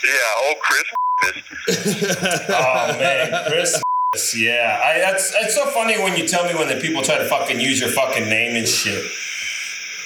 Yeah, 0.05 0.45
old 0.49 0.59
Chris. 0.61 0.89
Oh 2.53 2.99
man, 2.99 3.45
Chris. 3.49 3.81
Yeah, 4.35 4.81
I, 4.85 4.99
that's 4.99 5.33
it's 5.37 5.55
so 5.55 5.67
funny 5.71 5.97
when 6.03 6.17
you 6.17 6.27
tell 6.27 6.45
me 6.45 6.53
when 6.55 6.67
the 6.67 6.81
people 6.83 7.01
try 7.01 7.19
to 7.19 7.27
fucking 7.27 7.61
use 7.61 7.81
your 7.81 7.91
fucking 7.91 8.29
name 8.29 8.57
and 8.57 8.67
shit. 8.67 9.05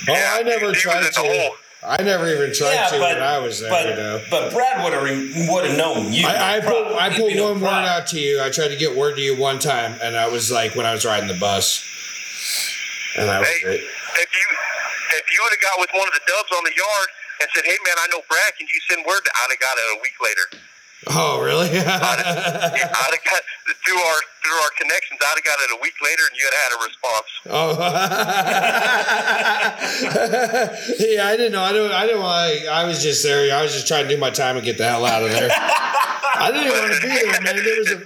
Oh, 0.09 0.13
I 0.15 0.43
never 0.43 0.69
he 0.69 0.75
tried 0.75 1.11
to. 1.11 1.21
hole. 1.21 1.57
I 1.87 2.03
never 2.03 2.27
even 2.33 2.53
tried 2.55 2.73
Yeah, 2.75 2.87
to 2.89 2.99
but 2.99 3.15
when 3.15 3.23
I 3.23 3.39
was 3.39 3.61
there. 3.61 3.71
but 3.71 3.85
you 3.89 3.95
know. 3.97 4.21
but 4.31 4.53
Brad 4.53 4.83
would 4.85 4.93
have 4.95 5.49
would 5.51 5.65
have 5.69 5.77
known 5.77 6.13
you. 6.13 6.27
I, 6.27 6.57
I 6.57 6.61
pulled 6.61 6.87
I 6.97 7.09
Probably, 7.09 7.17
pulled 7.19 7.33
you 7.35 7.43
one 7.45 7.61
word 7.61 7.69
prob- 7.69 7.89
out 7.89 8.07
to 8.09 8.19
you. 8.21 8.41
I 8.43 8.49
tried 8.51 8.69
to 8.69 8.77
get 8.77 8.97
word 8.97 9.17
to 9.17 9.23
you 9.23 9.37
one 9.37 9.59
time, 9.59 9.97
and 10.03 10.17
I 10.17 10.29
was 10.29 10.51
like 10.51 10.75
when 10.75 10.87
I 10.87 10.93
was 10.93 11.05
riding 11.05 11.29
the 11.29 11.39
bus, 11.39 11.85
and 13.19 13.29
that 13.29 13.41
was 13.41 13.49
Hey, 13.49 13.61
it. 13.69 13.81
if 13.85 14.31
you 14.33 14.47
if 15.21 15.25
you 15.31 15.39
would 15.45 15.53
have 15.53 15.61
got 15.63 15.77
with 15.81 15.91
one 15.93 16.09
of 16.09 16.15
the 16.15 16.25
dubs 16.27 16.51
on 16.57 16.65
the 16.65 16.73
yard 16.75 17.09
and 17.43 17.49
said, 17.55 17.65
"Hey 17.65 17.77
man, 17.87 17.97
I 17.99 18.07
know 18.13 18.23
Brad. 18.29 18.57
Can 18.57 18.67
you 18.67 18.81
send 18.89 19.05
word?" 19.07 19.21
To 19.25 19.31
I'd 19.31 19.51
have 19.53 19.61
got 19.61 19.77
it 19.77 19.99
a 19.99 20.01
week 20.03 20.17
later. 20.25 20.65
Oh, 21.07 21.41
really? 21.43 21.69
I'd 21.71 21.75
have, 21.85 21.97
I'd 21.97 23.13
have 23.13 23.25
got 23.25 23.43
through 23.85 23.99
our 24.01 24.21
through 24.43 24.59
our 24.63 24.71
connections. 24.79 25.21
I'd 25.23 25.35
have 25.37 25.45
got 25.45 25.59
it 25.61 25.71
a 25.77 25.79
week 25.83 25.95
later, 26.03 26.23
and 26.31 26.37
you'd 26.37 26.53
have 26.53 26.63
had 26.65 26.73
a 26.73 26.81
response. 26.85 27.31
oh, 27.51 27.71
yeah. 31.15 31.27
I 31.29 31.37
didn't 31.37 31.53
know. 31.53 31.63
I 31.63 31.73
didn't. 31.73 31.93
I 31.93 32.07
didn't 32.07 32.23
want. 32.23 32.61
to- 32.63 32.69
I 32.69 32.85
was 32.85 33.03
just 33.03 33.23
there. 33.23 33.55
I 33.57 33.63
was 33.63 33.73
just 33.73 33.87
trying 33.87 34.05
to 34.09 34.15
do 34.15 34.21
my 34.21 34.31
time 34.31 34.57
and 34.57 34.65
get 34.65 34.79
the 34.79 34.89
hell 34.89 35.05
out 35.05 35.23
of 35.23 35.31
there. 35.31 35.51
I 35.53 36.51
didn't 36.53 36.67
even 36.69 36.79
want 36.79 36.95
to 36.95 37.01
be 37.01 37.09
there, 37.09 37.41
man. 37.43 37.57
There 37.65 37.79
was 37.79 37.91
a 37.91 37.97
You're, 37.97 38.05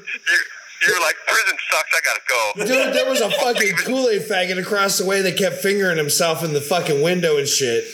you're 0.89 1.01
like 1.01 1.17
prison 1.27 1.57
sucks. 1.71 1.93
I 1.95 2.01
gotta 2.05 2.21
go. 2.29 2.53
dude. 2.67 2.95
There 2.95 3.09
was 3.09 3.21
a 3.21 3.31
fucking 3.43 3.77
Kool 3.79 4.09
Aid 4.09 4.23
faggot 4.23 4.59
across 4.59 4.99
the 4.99 5.07
way 5.07 5.23
that 5.23 5.37
kept 5.37 5.57
fingering 5.57 5.97
himself 5.99 6.43
in 6.45 6.53
the 6.53 6.61
fucking 6.61 7.01
window 7.03 7.37
and 7.39 7.49
shit. 7.49 7.85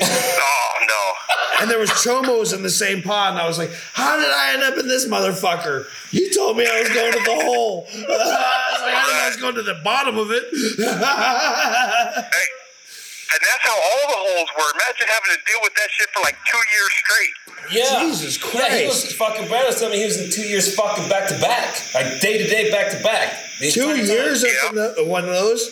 Oh 0.00 0.86
no. 0.88 1.12
And 1.60 1.70
there 1.70 1.78
was 1.78 1.90
chomos 1.90 2.52
in 2.54 2.62
the 2.62 2.70
same 2.70 3.02
pod, 3.02 3.32
and 3.32 3.38
I 3.40 3.46
was 3.46 3.58
like, 3.58 3.70
"How 3.92 4.16
did 4.16 4.26
I 4.28 4.54
end 4.54 4.62
up 4.62 4.78
in 4.78 4.88
this 4.88 5.06
motherfucker?" 5.06 5.86
You 6.10 6.32
told 6.34 6.56
me 6.56 6.66
I 6.66 6.80
was 6.80 6.88
going 6.88 7.12
to 7.12 7.18
the 7.20 7.34
hole. 7.44 7.86
I 7.92 7.98
was 7.98 8.82
like, 8.82 8.94
"I 8.94 9.04
didn't 9.04 9.14
know 9.14 9.22
I 9.22 9.28
was 9.28 9.36
going 9.36 9.54
to 9.56 9.62
the 9.62 9.80
bottom 9.84 10.18
of 10.18 10.30
it." 10.30 10.44
Hey, 12.32 12.48
and 13.34 13.40
that's 13.40 13.64
how 13.64 13.72
all 13.76 14.06
the 14.12 14.20
holes 14.36 14.48
were. 14.58 14.70
Imagine 14.74 15.06
having 15.08 15.32
to 15.32 15.40
deal 15.46 15.60
with 15.62 15.74
that 15.74 15.88
shit 15.90 16.08
for 16.14 16.20
like 16.22 16.36
two 16.44 16.60
years 16.76 16.92
straight. 16.92 17.34
Yeah. 17.72 18.00
Jesus 18.04 18.36
Yeah, 18.54 18.76
he 18.78 18.86
was 18.86 19.00
Christ. 19.04 19.16
fucking 19.16 19.48
Brad 19.48 19.66
was 19.66 19.76
telling 19.78 19.92
me 19.94 20.00
he 20.00 20.04
was 20.04 20.20
in 20.20 20.30
two 20.30 20.46
years 20.46 20.74
fucking 20.74 21.08
back 21.08 21.28
to 21.28 21.38
back, 21.40 21.72
like 21.94 22.20
day 22.20 22.36
to 22.38 22.46
day, 22.46 22.70
back 22.70 22.90
to 22.92 23.02
back. 23.02 23.32
Two 23.70 23.88
entire 23.90 23.96
time. 23.96 24.06
years 24.06 24.44
up 24.44 24.50
Yeah. 24.52 24.68
in 24.68 24.74
the, 24.74 25.04
one 25.06 25.24
of 25.24 25.30
those. 25.30 25.70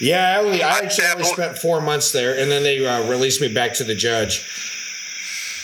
Yeah, 0.00 0.36
I, 0.36 0.42
only, 0.42 0.62
I 0.62 0.68
I 0.68 0.78
actually 0.80 1.06
only 1.08 1.24
spent 1.24 1.58
four 1.58 1.80
months 1.80 2.12
there, 2.12 2.38
and 2.38 2.50
then 2.50 2.62
they 2.62 2.84
uh, 2.84 3.08
released 3.08 3.40
me 3.40 3.48
back 3.48 3.72
to 3.74 3.84
the 3.84 3.94
judge. 3.94 4.44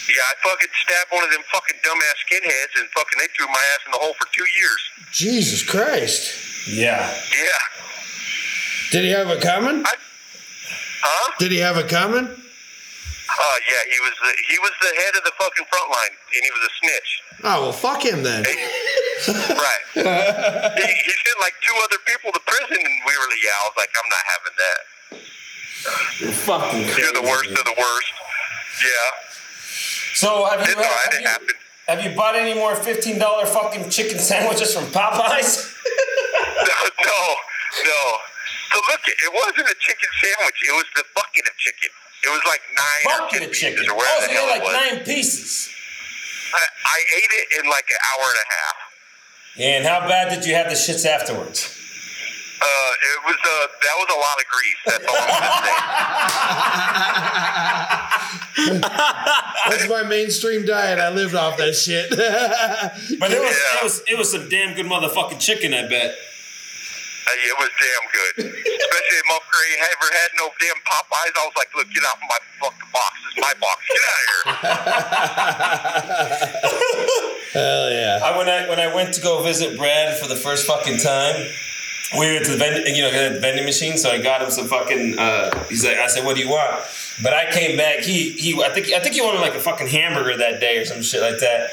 Yeah, 0.09 0.22
I 0.22 0.48
fucking 0.48 0.68
stabbed 0.86 1.12
one 1.12 1.24
of 1.24 1.30
them 1.30 1.42
fucking 1.52 1.76
dumbass 1.84 2.16
skinheads 2.24 2.80
and 2.80 2.88
fucking 2.90 3.18
they 3.18 3.26
threw 3.36 3.46
my 3.46 3.61
ass 3.74 3.80
in 3.86 3.92
the 3.92 3.98
hole 3.98 4.14
for 4.14 4.26
two 4.32 4.46
years. 4.59 4.78
Jesus 5.12 5.62
Christ! 5.62 6.68
Yeah. 6.68 7.14
Yeah. 7.32 8.90
Did 8.90 9.04
he 9.04 9.11
have 9.11 9.28
it 9.28 9.42
coming? 9.42 9.84
I, 9.84 9.94
huh? 11.02 11.32
Did 11.38 11.52
he 11.52 11.59
have 11.59 11.76
it 11.76 11.88
coming? 11.88 12.28
Uh, 13.39 13.59
yeah, 13.70 13.82
he 13.86 13.99
was 14.03 14.14
the 14.18 14.32
he 14.51 14.59
was 14.59 14.74
the 14.82 14.91
head 14.99 15.14
of 15.14 15.22
the 15.22 15.30
fucking 15.39 15.66
front 15.70 15.89
line, 15.95 16.11
and 16.11 16.41
he 16.43 16.51
was 16.51 16.62
a 16.66 16.72
snitch. 16.82 17.11
Oh 17.47 17.57
well, 17.70 17.72
fuck 17.72 18.03
him 18.03 18.22
then. 18.26 18.43
right. 18.43 19.84
he, 19.95 20.91
he 20.91 21.12
sent 21.22 21.39
like 21.39 21.55
two 21.62 21.76
other 21.86 22.03
people 22.03 22.34
to 22.34 22.41
prison, 22.43 22.82
and 22.82 22.95
we 23.07 23.12
were 23.14 23.28
like, 23.30 23.43
yeah, 23.47 23.55
I 23.55 23.62
was 23.70 23.76
like, 23.78 23.93
I'm 23.95 24.11
not 24.11 24.24
having 24.26 24.57
that. 24.59 24.80
You're 26.18 26.34
Fucking 26.34 26.82
You're 26.99 27.14
the 27.14 27.22
worst 27.30 27.51
of 27.55 27.62
the 27.62 27.76
worst. 27.78 28.12
Yeah. 28.82 29.09
So 30.18 30.45
have 30.51 30.59
you, 30.66 30.74
It's 30.74 30.74
all 30.74 30.82
right. 30.82 31.07
have 31.07 31.14
It 31.14 31.20
you, 31.22 31.28
happened. 31.30 31.59
have 31.86 32.01
you 32.03 32.11
bought 32.18 32.34
any 32.34 32.55
more 32.59 32.74
fifteen 32.74 33.18
dollar 33.22 33.47
fucking 33.47 33.89
chicken 33.91 34.18
sandwiches 34.18 34.74
from 34.74 34.91
Popeyes? 34.91 35.62
no, 36.66 37.18
no. 37.86 38.01
So 38.74 38.76
look, 38.91 39.03
it 39.07 39.30
wasn't 39.32 39.70
a 39.70 39.76
chicken 39.78 40.11
sandwich. 40.20 40.59
It 40.66 40.74
was 40.74 40.84
the 40.97 41.05
bucket 41.14 41.47
of 41.47 41.55
chicken. 41.57 41.91
It 42.24 42.28
was 42.30 42.40
like 42.46 42.60
nine 42.76 43.04
Bucket 43.04 43.38
ten 43.40 43.48
pieces 43.48 43.60
chicken. 43.60 43.88
or 43.90 43.96
Oh, 44.00 44.20
so 44.20 44.26
you 44.30 44.36
hell 44.38 44.46
had 44.48 44.56
it 44.56 44.58
like 44.58 44.64
was. 44.64 44.72
nine 44.96 45.04
pieces. 45.04 45.68
I, 46.52 46.54
I 46.84 46.98
ate 47.16 47.30
it 47.30 47.48
in 47.60 47.66
like 47.70 47.86
an 47.90 47.96
hour 48.10 48.24
and 48.28 48.38
a 48.38 48.46
half. 48.54 48.76
And 49.60 49.86
how 49.86 50.00
bad 50.08 50.30
did 50.34 50.44
you 50.46 50.54
have 50.54 50.66
the 50.68 50.74
shits 50.74 51.04
afterwards? 51.06 51.74
Uh, 52.60 52.66
it 52.66 53.22
was 53.26 53.36
uh, 53.36 53.66
that 53.82 53.96
was 53.98 54.08
a 54.10 54.18
lot 54.18 54.40
of 54.40 54.46
grease. 54.50 54.80
That's 54.84 55.06
all 55.06 55.16
I'm 55.16 55.28
gonna 55.38 55.62
say. 55.62 55.74
That's 59.70 59.86
my 59.88 60.02
mainstream 60.08 60.64
diet. 60.66 60.98
I 60.98 61.10
lived 61.10 61.34
off 61.36 61.56
that 61.58 61.74
shit. 61.74 62.10
But 63.20 63.30
it 63.32 63.40
was, 63.40 63.56
Yeah. 63.56 63.78
it 63.78 63.82
was 63.84 64.02
it 64.08 64.18
was 64.18 64.30
some 64.32 64.48
damn 64.48 64.74
good 64.74 64.86
motherfucking 64.86 65.38
chicken, 65.40 65.72
I 65.74 65.86
bet. 65.88 66.14
Uh, 67.29 67.37
it 67.45 67.57
was 67.61 67.68
damn 67.76 68.07
good. 68.09 68.57
Especially 68.57 69.18
if 69.20 69.26
motherfucker 69.29 69.61
ain't 69.68 69.85
ever 69.85 70.09
had 70.16 70.31
no 70.39 70.49
damn 70.61 70.81
Popeyes. 70.81 71.35
I 71.37 71.45
was 71.45 71.53
like, 71.57 71.68
look, 71.76 71.89
get 71.93 72.05
out 72.09 72.16
of 72.16 72.24
my 72.24 72.41
fucking 72.61 72.89
box. 72.93 73.12
This 73.20 73.33
is 73.37 73.41
my 73.45 73.53
box. 73.61 73.79
Get 73.89 74.01
out 74.09 74.16
of 74.16 74.29
here. 74.33 74.49
Hell 77.53 77.91
yeah. 77.91 78.20
I 78.24 78.37
when 78.37 78.49
I 78.49 78.68
when 78.68 78.81
I 78.81 78.95
went 78.95 79.14
to 79.14 79.20
go 79.20 79.43
visit 79.43 79.76
Brad 79.76 80.16
for 80.18 80.26
the 80.26 80.37
first 80.37 80.66
fucking 80.66 80.99
time, 80.99 81.37
we 82.18 82.33
went 82.33 82.47
to 82.47 82.53
the 82.53 82.57
vending, 82.57 82.95
you 82.95 83.03
know, 83.03 83.11
the 83.11 83.41
vending 83.41 83.64
machine. 83.64 83.99
So 83.99 84.11
I 84.11 84.22
got 84.22 84.41
him 84.41 84.51
some 84.51 84.66
fucking. 84.66 85.18
Uh, 85.18 85.64
he's 85.68 85.85
like, 85.85 85.99
I 85.99 86.07
said, 86.07 86.24
"What 86.24 86.37
do 86.37 86.43
you 86.43 86.49
want?" 86.49 86.83
But 87.22 87.35
I 87.35 87.51
came 87.51 87.76
back. 87.76 88.01
He 88.01 88.31
he. 88.33 88.62
I 88.62 88.70
think 88.70 88.93
I 88.93 89.01
think 89.01 89.14
he 89.14 89.20
wanted 89.20 89.41
like 89.41 89.55
a 89.55 89.61
fucking 89.61 89.89
hamburger 89.89 90.37
that 90.39 90.61
day 90.61 90.79
or 90.79 90.85
some 90.87 91.03
shit 91.03 91.20
like 91.20 91.41
that. 91.41 91.70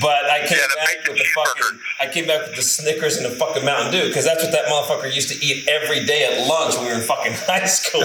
But 0.00 0.24
I 0.30 0.46
came 0.46 0.58
Yeah, 0.58 0.84
back 0.84 1.08
with 1.08 1.18
the 1.18 1.24
fucking. 1.34 1.78
I 2.00 2.06
came 2.12 2.26
back 2.26 2.46
with 2.46 2.56
the 2.56 2.62
Snickers 2.62 3.16
and 3.16 3.26
the 3.26 3.30
fucking 3.36 3.64
Mountain 3.64 3.92
Dew 3.92 4.08
because 4.08 4.24
that's 4.24 4.42
what 4.42 4.52
that 4.52 4.66
motherfucker 4.66 5.12
used 5.14 5.28
to 5.28 5.44
eat 5.44 5.68
every 5.68 6.04
day 6.04 6.24
at 6.24 6.46
lunch 6.46 6.74
when 6.76 6.84
we 6.86 6.90
were 6.92 6.98
in 6.98 7.02
fucking 7.02 7.32
high 7.46 7.66
school. 7.66 8.02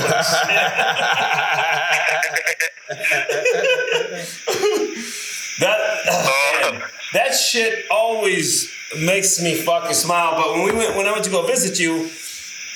That 5.60 5.78
oh, 6.08 6.70
man, 6.72 6.82
that 7.14 7.32
shit 7.36 7.86
always 7.92 8.72
makes 8.98 9.42
me 9.42 9.56
fucking 9.56 9.94
smile. 9.94 10.36
But 10.42 10.54
when 10.54 10.64
we 10.64 10.72
went, 10.72 10.96
when 10.96 11.06
I 11.06 11.12
went 11.12 11.26
to 11.26 11.30
go 11.30 11.46
visit 11.46 11.78
you, 11.80 12.10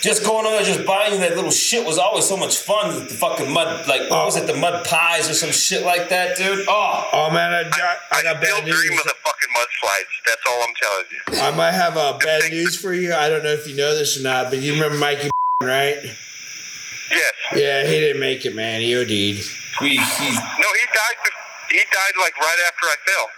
just 0.03 0.25
going 0.25 0.45
on 0.45 0.51
there, 0.51 0.63
just 0.63 0.85
buying 0.85 1.21
that 1.21 1.35
little 1.35 1.49
shit 1.49 1.85
was 1.87 1.97
always 1.97 2.27
so 2.27 2.35
much 2.35 2.57
fun. 2.57 2.93
With 2.93 3.07
the 3.09 3.15
fucking 3.15 3.51
mud, 3.51 3.87
like 3.87 4.09
what 4.11 4.25
was 4.25 4.35
it, 4.35 4.47
the 4.47 4.53
mud 4.55 4.85
pies 4.85 5.29
or 5.29 5.33
some 5.33 5.51
shit 5.51 5.85
like 5.85 6.09
that, 6.09 6.35
dude? 6.35 6.65
Oh, 6.67 7.07
Oh 7.13 7.29
man, 7.31 7.53
I 7.53 7.63
got, 7.69 7.97
I 8.11 8.19
I 8.19 8.23
got 8.23 8.43
still 8.43 8.57
bad 8.57 8.65
dream 8.65 8.91
news. 8.91 8.99
of 8.99 9.05
the 9.05 9.15
fucking 9.23 9.49
mudslides. 9.55 10.11
That's 10.25 10.41
all 10.45 10.61
I'm 10.61 10.73
telling 10.75 11.05
you. 11.11 11.41
I 11.47 11.55
might 11.55 11.71
have 11.71 11.95
uh, 11.95 12.17
bad 12.17 12.51
news 12.51 12.75
for 12.79 12.93
you. 12.93 13.13
I 13.13 13.29
don't 13.29 13.43
know 13.43 13.51
if 13.53 13.65
you 13.67 13.75
know 13.77 13.95
this 13.95 14.19
or 14.19 14.23
not, 14.23 14.49
but 14.49 14.59
you 14.59 14.73
remember 14.73 14.97
Mikey, 14.97 15.29
right? 15.63 15.97
Yes. 16.03 17.33
Yeah, 17.55 17.83
he 17.85 17.99
didn't 17.99 18.19
make 18.19 18.45
it, 18.45 18.55
man. 18.55 18.81
He 18.81 18.95
OD'd. 18.95 19.09
we, 19.09 19.89
he, 19.89 19.95
No, 19.95 19.97
he 19.99 20.85
died. 20.91 21.17
He 21.69 21.77
died 21.77 22.15
like 22.19 22.35
right 22.37 22.59
after 22.67 22.85
I 22.87 22.95
fell. 23.07 23.29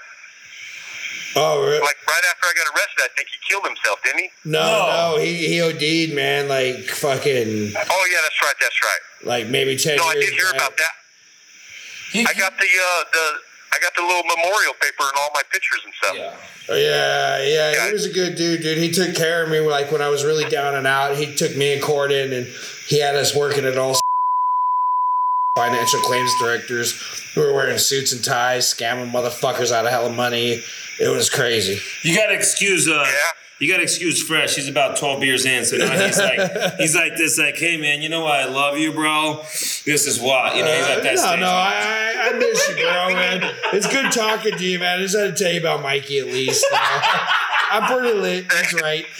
Oh, 1.35 1.61
really? 1.61 1.79
Like 1.79 1.97
right 2.07 2.21
after 2.31 2.47
I 2.47 2.53
got 2.55 2.67
arrested, 2.73 3.01
I 3.03 3.07
think 3.15 3.27
he 3.29 3.37
killed 3.49 3.65
himself, 3.65 3.99
didn't 4.03 4.19
he? 4.19 4.29
No, 4.45 4.61
No. 4.63 5.15
no, 5.15 5.21
he, 5.21 5.47
he 5.47 5.61
OD'd, 5.61 6.13
man. 6.15 6.47
Like 6.47 6.85
fucking, 6.85 7.73
Oh 7.75 8.07
yeah, 8.11 8.21
that's 8.23 8.41
right. 8.41 8.55
That's 8.61 8.79
right. 8.83 8.99
like 9.23 9.47
maybe 9.47 9.75
ten 9.77 9.97
No, 9.97 10.05
I 10.05 10.13
did 10.15 10.33
hear 10.33 10.45
back. 10.51 10.55
about 10.55 10.77
that. 10.77 10.91
he 12.11 12.21
I 12.21 12.33
got 12.33 12.57
the 12.57 12.65
uh, 12.65 13.03
the 13.11 13.25
I 13.73 13.79
got 13.81 13.93
the 13.97 14.03
little 14.03 14.23
memorial 14.23 14.73
paper 14.79 15.03
and 15.03 15.11
all 15.19 15.31
my 15.33 15.41
pictures 15.51 15.81
and 15.83 15.93
stuff. 16.01 16.15
yeah. 16.15 16.33
Oh, 16.69 16.75
Yeah, 16.75 17.43
yeah, 17.43 17.71
Yeah. 17.73 17.87
he 17.87 17.91
was 17.93 18.05
a 18.05 18.13
good 18.13 18.35
dude, 18.35 18.61
dude. 18.61 18.77
He 18.77 18.89
took 18.91 19.13
care 19.15 19.43
of 19.43 19.49
me 19.49 19.59
like 19.59 19.91
when 19.91 20.01
I 20.01 20.07
was 20.07 20.23
really 20.23 20.45
down 20.49 20.75
and 20.75 20.87
out. 20.87 21.17
He 21.17 21.35
took 21.35 21.55
me 21.57 21.73
and 21.73 21.81
Corden, 21.83 22.31
and 22.31 22.47
he 22.87 23.01
had 23.01 23.15
us 23.17 23.35
working 23.35 23.65
at 23.65 23.77
all 23.77 23.95
financial 25.59 25.99
claims 26.01 26.31
directors 26.41 26.91
who 27.33 27.41
were 27.41 27.53
wearing 27.53 27.77
suits 27.77 28.11
and 28.11 28.23
ties, 28.23 28.71
scamming 28.73 29.09
motherfuckers 29.11 29.71
out 29.71 29.85
of 29.85 29.91
hell 29.91 30.05
of 30.05 30.13
money. 30.15 30.61
It 30.99 31.07
was 31.09 31.29
crazy. 31.29 31.79
You 32.07 32.15
gotta 32.15 32.33
excuse 32.33 32.87
uh 32.89 32.91
Yeah. 33.05 33.13
you 33.59 33.71
gotta 33.71 33.83
excuse 33.83 34.21
Fresh. 34.21 34.55
He's 34.55 34.67
about 34.67 34.97
twelve 34.97 35.21
beers 35.21 35.45
in, 35.45 35.63
so 35.65 35.77
now 35.77 35.91
he's 36.05 36.17
like 36.19 36.75
he's 36.77 36.93
like 36.95 37.15
this, 37.15 37.37
like, 37.39 37.55
hey 37.55 37.77
man, 37.77 38.01
you 38.01 38.09
know 38.09 38.21
why 38.25 38.41
I 38.41 38.45
love 38.45 38.77
you, 38.77 38.91
bro? 38.91 39.39
This 39.85 40.07
is 40.07 40.19
why. 40.19 40.53
You 40.55 40.63
know, 40.65 40.71
he's 40.75 40.85
Uh, 40.87 40.91
at 40.97 41.03
that 41.03 41.15
no, 41.15 41.21
stage. 41.21 41.39
no, 41.39 41.47
I, 41.47 41.71
I, 41.73 42.29
I 42.29 42.37
miss 42.37 42.67
you, 42.69 42.75
bro, 42.75 43.09
man. 43.13 43.55
It's 43.73 43.87
good 43.87 44.11
talking 44.11 44.57
to 44.57 44.63
you, 44.65 44.79
man. 44.79 44.99
I 44.99 45.01
just 45.03 45.15
had 45.17 45.35
to 45.37 45.43
tell 45.43 45.53
you 45.53 45.59
about 45.61 45.81
Mikey 45.81 46.19
at 46.19 46.27
least. 46.27 46.65
I'm 47.71 47.83
pretty 47.83 48.17
lit. 48.17 48.49
That's 48.49 48.73
right. 48.81 49.05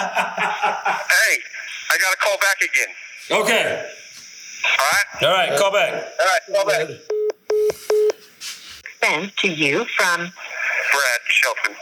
Hey, 0.00 1.36
I 1.90 1.98
got 1.98 2.10
to 2.12 2.16
call 2.18 2.36
back 2.38 2.56
again. 2.62 3.42
okay. 3.42 3.90
All 4.64 4.78
right. 4.78 5.22
All 5.22 5.30
right, 5.32 5.58
call 5.58 5.72
back. 5.72 5.92
All 5.92 6.26
right. 6.26 6.40
Call 6.54 6.66
back. 6.66 6.88
sent 9.02 9.36
to 9.38 9.48
you 9.48 9.84
from 9.96 10.18
Brad 10.20 11.20
Shelton. 11.26 11.74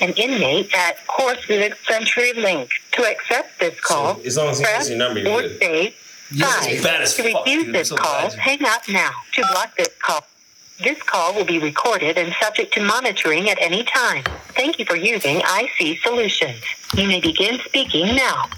an 0.00 0.12
inmate 0.12 0.72
at 0.74 0.96
Horse 1.08 1.44
Century 1.86 2.32
Link. 2.34 2.70
To 2.92 3.04
accept 3.04 3.60
this 3.60 3.78
call, 3.80 4.16
So, 4.16 4.22
as 4.22 4.36
long 4.36 4.48
as 4.48 4.58
he 4.58 4.64
press 4.64 4.76
has 4.78 4.88
your 4.90 4.98
number, 4.98 5.20
you're 5.20 5.30
or 5.30 5.42
good. 5.42 5.58
say 5.60 5.90
five. 5.90 6.82
bad 6.82 7.02
as 7.02 7.14
to 7.14 7.22
fuck, 7.30 7.44
refuse 7.46 7.64
dude. 7.66 7.74
This 7.74 7.88
so 7.90 7.96
call, 7.96 8.20
glad 8.22 8.32
you- 8.32 8.38
hang 8.40 8.64
up 8.64 8.88
now. 8.88 9.10
To 9.34 9.40
block 9.52 9.76
this 9.76 9.88
call, 10.00 10.26
this 10.80 11.00
call 11.02 11.32
will 11.34 11.44
be 11.44 11.58
recorded 11.60 12.18
and 12.18 12.34
subject 12.42 12.74
to 12.74 12.82
monitoring 12.82 13.48
at 13.50 13.58
any 13.60 13.84
time. 13.84 14.24
Thank 14.56 14.78
you 14.80 14.84
for 14.84 14.96
using 14.96 15.42
IC 15.42 16.00
Solutions. 16.02 16.60
You 16.96 17.06
may 17.06 17.20
begin 17.20 17.60
speaking 17.64 18.16
now. 18.16 18.48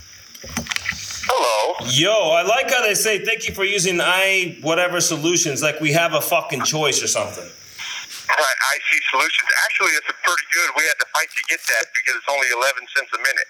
Hello. 1.30 1.86
Yo, 1.94 2.34
I 2.34 2.42
like 2.42 2.70
how 2.74 2.82
they 2.82 2.94
say 2.94 3.22
thank 3.22 3.46
you 3.46 3.54
for 3.54 3.62
using 3.62 4.00
I 4.02 4.58
whatever 4.66 5.00
solutions, 5.00 5.62
like 5.62 5.78
we 5.78 5.92
have 5.94 6.14
a 6.14 6.20
fucking 6.20 6.66
choice 6.66 7.02
or 7.02 7.06
something. 7.06 7.46
Right, 7.46 8.58
IC 8.74 8.88
Solutions. 9.10 9.48
Actually, 9.66 9.94
it's 9.98 10.10
pretty 10.10 10.46
good. 10.54 10.68
We 10.76 10.82
had 10.86 10.98
to 10.98 11.06
fight 11.14 11.30
to 11.34 11.42
get 11.50 11.58
that 11.66 11.90
because 11.94 12.14
it's 12.18 12.30
only 12.30 12.46
11 12.50 12.86
cents 12.94 13.10
a 13.14 13.18
minute. 13.18 13.48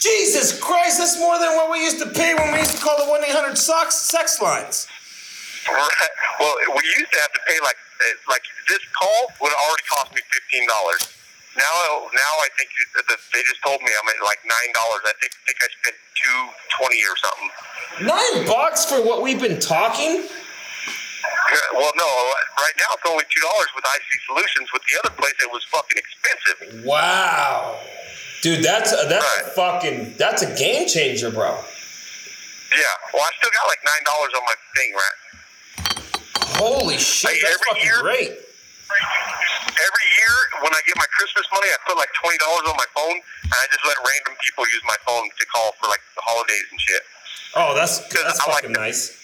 Jesus 0.00 0.58
Christ, 0.58 0.98
that's 0.98 1.18
more 1.18 1.38
than 1.38 1.54
what 1.58 1.70
we 1.70 1.82
used 1.84 1.98
to 1.98 2.08
pay 2.10 2.34
when 2.34 2.52
we 2.54 2.58
used 2.58 2.78
to 2.78 2.82
call 2.82 2.96
the 2.98 3.10
one 3.10 3.22
eight 3.22 3.36
hundred 3.36 3.58
sex 3.58 3.94
sex 4.08 4.40
lines. 4.40 4.88
Right. 5.68 6.12
Well, 6.40 6.56
we 6.72 6.82
used 6.96 7.12
to 7.12 7.20
have 7.20 7.32
to 7.36 7.42
pay 7.46 7.60
like 7.60 7.76
uh, 7.76 8.32
like 8.32 8.42
this 8.66 8.80
call 8.96 9.28
would 9.42 9.52
already 9.52 9.84
cost 9.92 10.14
me 10.14 10.22
fifteen 10.32 10.66
dollars. 10.66 11.19
Now, 11.56 12.06
now 12.14 12.32
I 12.46 12.48
think 12.56 12.70
they 13.34 13.42
just 13.42 13.62
told 13.64 13.82
me 13.82 13.90
I'm 13.90 14.08
at 14.08 14.22
like 14.24 14.38
nine 14.46 14.70
dollars. 14.74 15.02
I 15.04 15.12
think 15.20 15.32
think 15.46 15.58
I 15.58 15.68
spent 15.82 15.96
two 16.14 16.40
twenty 16.78 17.02
or 17.02 17.16
something. 17.18 17.50
Nine 18.06 18.46
bucks 18.46 18.84
for 18.86 19.02
what 19.02 19.20
we've 19.22 19.40
been 19.40 19.58
talking? 19.58 20.28
Well, 21.74 21.92
no, 21.96 22.06
right 22.58 22.76
now 22.78 22.90
it's 22.94 23.02
only 23.10 23.24
two 23.34 23.40
dollars 23.42 23.66
with 23.74 23.84
IC 23.84 24.08
Solutions. 24.26 24.68
With 24.72 24.82
the 24.86 24.98
other 25.02 25.14
place, 25.18 25.34
it 25.42 25.50
was 25.50 25.64
fucking 25.70 25.98
expensive. 25.98 26.84
Wow. 26.84 27.78
Dude, 28.42 28.64
that's 28.64 28.92
a, 28.92 29.06
that's 29.08 29.26
a 29.42 29.50
fucking 29.50 30.14
that's 30.16 30.42
a 30.42 30.54
game 30.56 30.86
changer, 30.88 31.30
bro. 31.30 31.50
Yeah. 31.50 32.84
Well, 33.12 33.22
I 33.22 33.30
still 33.38 33.50
got 33.50 33.66
like 33.66 33.82
nine 33.84 34.04
dollars 34.06 34.32
on 34.36 34.42
my 34.46 34.54
thing, 34.76 34.94
right? 34.94 35.18
Holy 36.62 36.98
shit, 36.98 37.32
Hey, 37.32 37.38
that's 37.42 37.56
fucking 37.66 37.82
year- 37.84 38.02
great. 38.02 38.30
Every 38.90 40.06
year 40.18 40.34
when 40.66 40.72
I 40.74 40.80
get 40.84 40.96
my 40.98 41.06
Christmas 41.14 41.46
money, 41.54 41.70
I 41.70 41.78
put 41.86 41.96
like 41.96 42.10
twenty 42.18 42.38
dollars 42.42 42.66
on 42.68 42.76
my 42.76 42.88
phone, 42.92 43.16
and 43.18 43.58
I 43.58 43.66
just 43.70 43.84
let 43.86 43.96
random 44.02 44.34
people 44.42 44.66
use 44.68 44.82
my 44.84 44.98
phone 45.06 45.30
to 45.30 45.44
call 45.48 45.72
for 45.78 45.88
like 45.88 46.02
the 46.18 46.22
holidays 46.24 46.66
and 46.70 46.80
shit. 46.80 47.02
Oh, 47.54 47.72
that's 47.74 48.02
that's 48.10 48.40
I 48.42 48.50
fucking 48.50 48.74
that. 48.74 48.82
nice. 48.82 49.16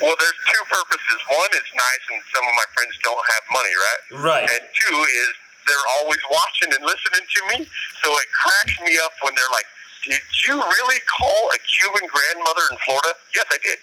Well, 0.00 0.14
there's 0.16 0.38
two 0.48 0.62
purposes. 0.70 1.18
One, 1.28 1.50
it's 1.54 1.72
nice, 1.74 2.04
and 2.10 2.20
some 2.34 2.44
of 2.46 2.54
my 2.56 2.66
friends 2.78 2.94
don't 3.04 3.20
have 3.20 3.44
money, 3.52 3.74
right? 3.74 4.02
Right. 4.22 4.46
And 4.48 4.62
two 4.64 4.96
is 4.96 5.30
they're 5.66 5.88
always 6.00 6.20
watching 6.30 6.72
and 6.72 6.82
listening 6.84 7.24
to 7.26 7.40
me, 7.52 7.66
so 8.02 8.08
it 8.12 8.28
cracks 8.32 8.76
me 8.84 8.98
up 9.02 9.12
when 9.22 9.34
they're 9.34 9.50
like 9.52 9.66
did 10.04 10.20
you 10.46 10.54
really 10.60 11.00
call 11.18 11.48
a 11.54 11.58
Cuban 11.64 12.06
grandmother 12.12 12.60
in 12.70 12.76
Florida? 12.84 13.14
Yes, 13.34 13.46
I 13.48 13.58
did. 13.64 13.78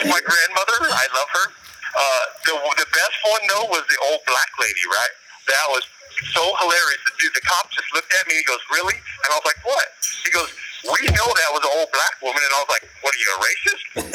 That's 0.10 0.18
my 0.18 0.22
grandmother. 0.26 0.78
I 0.90 1.06
love 1.14 1.30
her. 1.38 1.46
Uh, 1.94 2.24
the, 2.46 2.54
the 2.82 2.90
best 2.90 3.18
one, 3.30 3.42
though, 3.50 3.66
was 3.70 3.84
the 3.90 3.98
old 4.10 4.22
black 4.26 4.50
lady, 4.58 4.82
right? 4.90 5.14
That 5.54 5.66
was 5.70 5.86
so 6.34 6.42
hilarious. 6.62 6.98
The, 7.06 7.12
dude, 7.22 7.34
the 7.38 7.42
cop 7.46 7.70
just 7.70 7.86
looked 7.94 8.10
at 8.18 8.26
me 8.28 8.34
and 8.38 8.42
he 8.42 8.46
goes, 8.50 8.62
Really? 8.74 8.98
And 8.98 9.30
I 9.30 9.36
was 9.38 9.46
like, 9.46 9.62
What? 9.66 9.86
He 10.26 10.32
goes, 10.34 10.50
We 10.86 11.06
know 11.14 11.28
that 11.30 11.50
was 11.54 11.62
an 11.62 11.70
old 11.78 11.90
black 11.94 12.18
woman. 12.26 12.42
And 12.42 12.54
I 12.54 12.58
was 12.66 12.70
like, 12.74 12.86
What 13.06 13.14
are 13.14 13.22
you, 13.22 13.30
a 13.30 13.38
racist? 13.46 13.86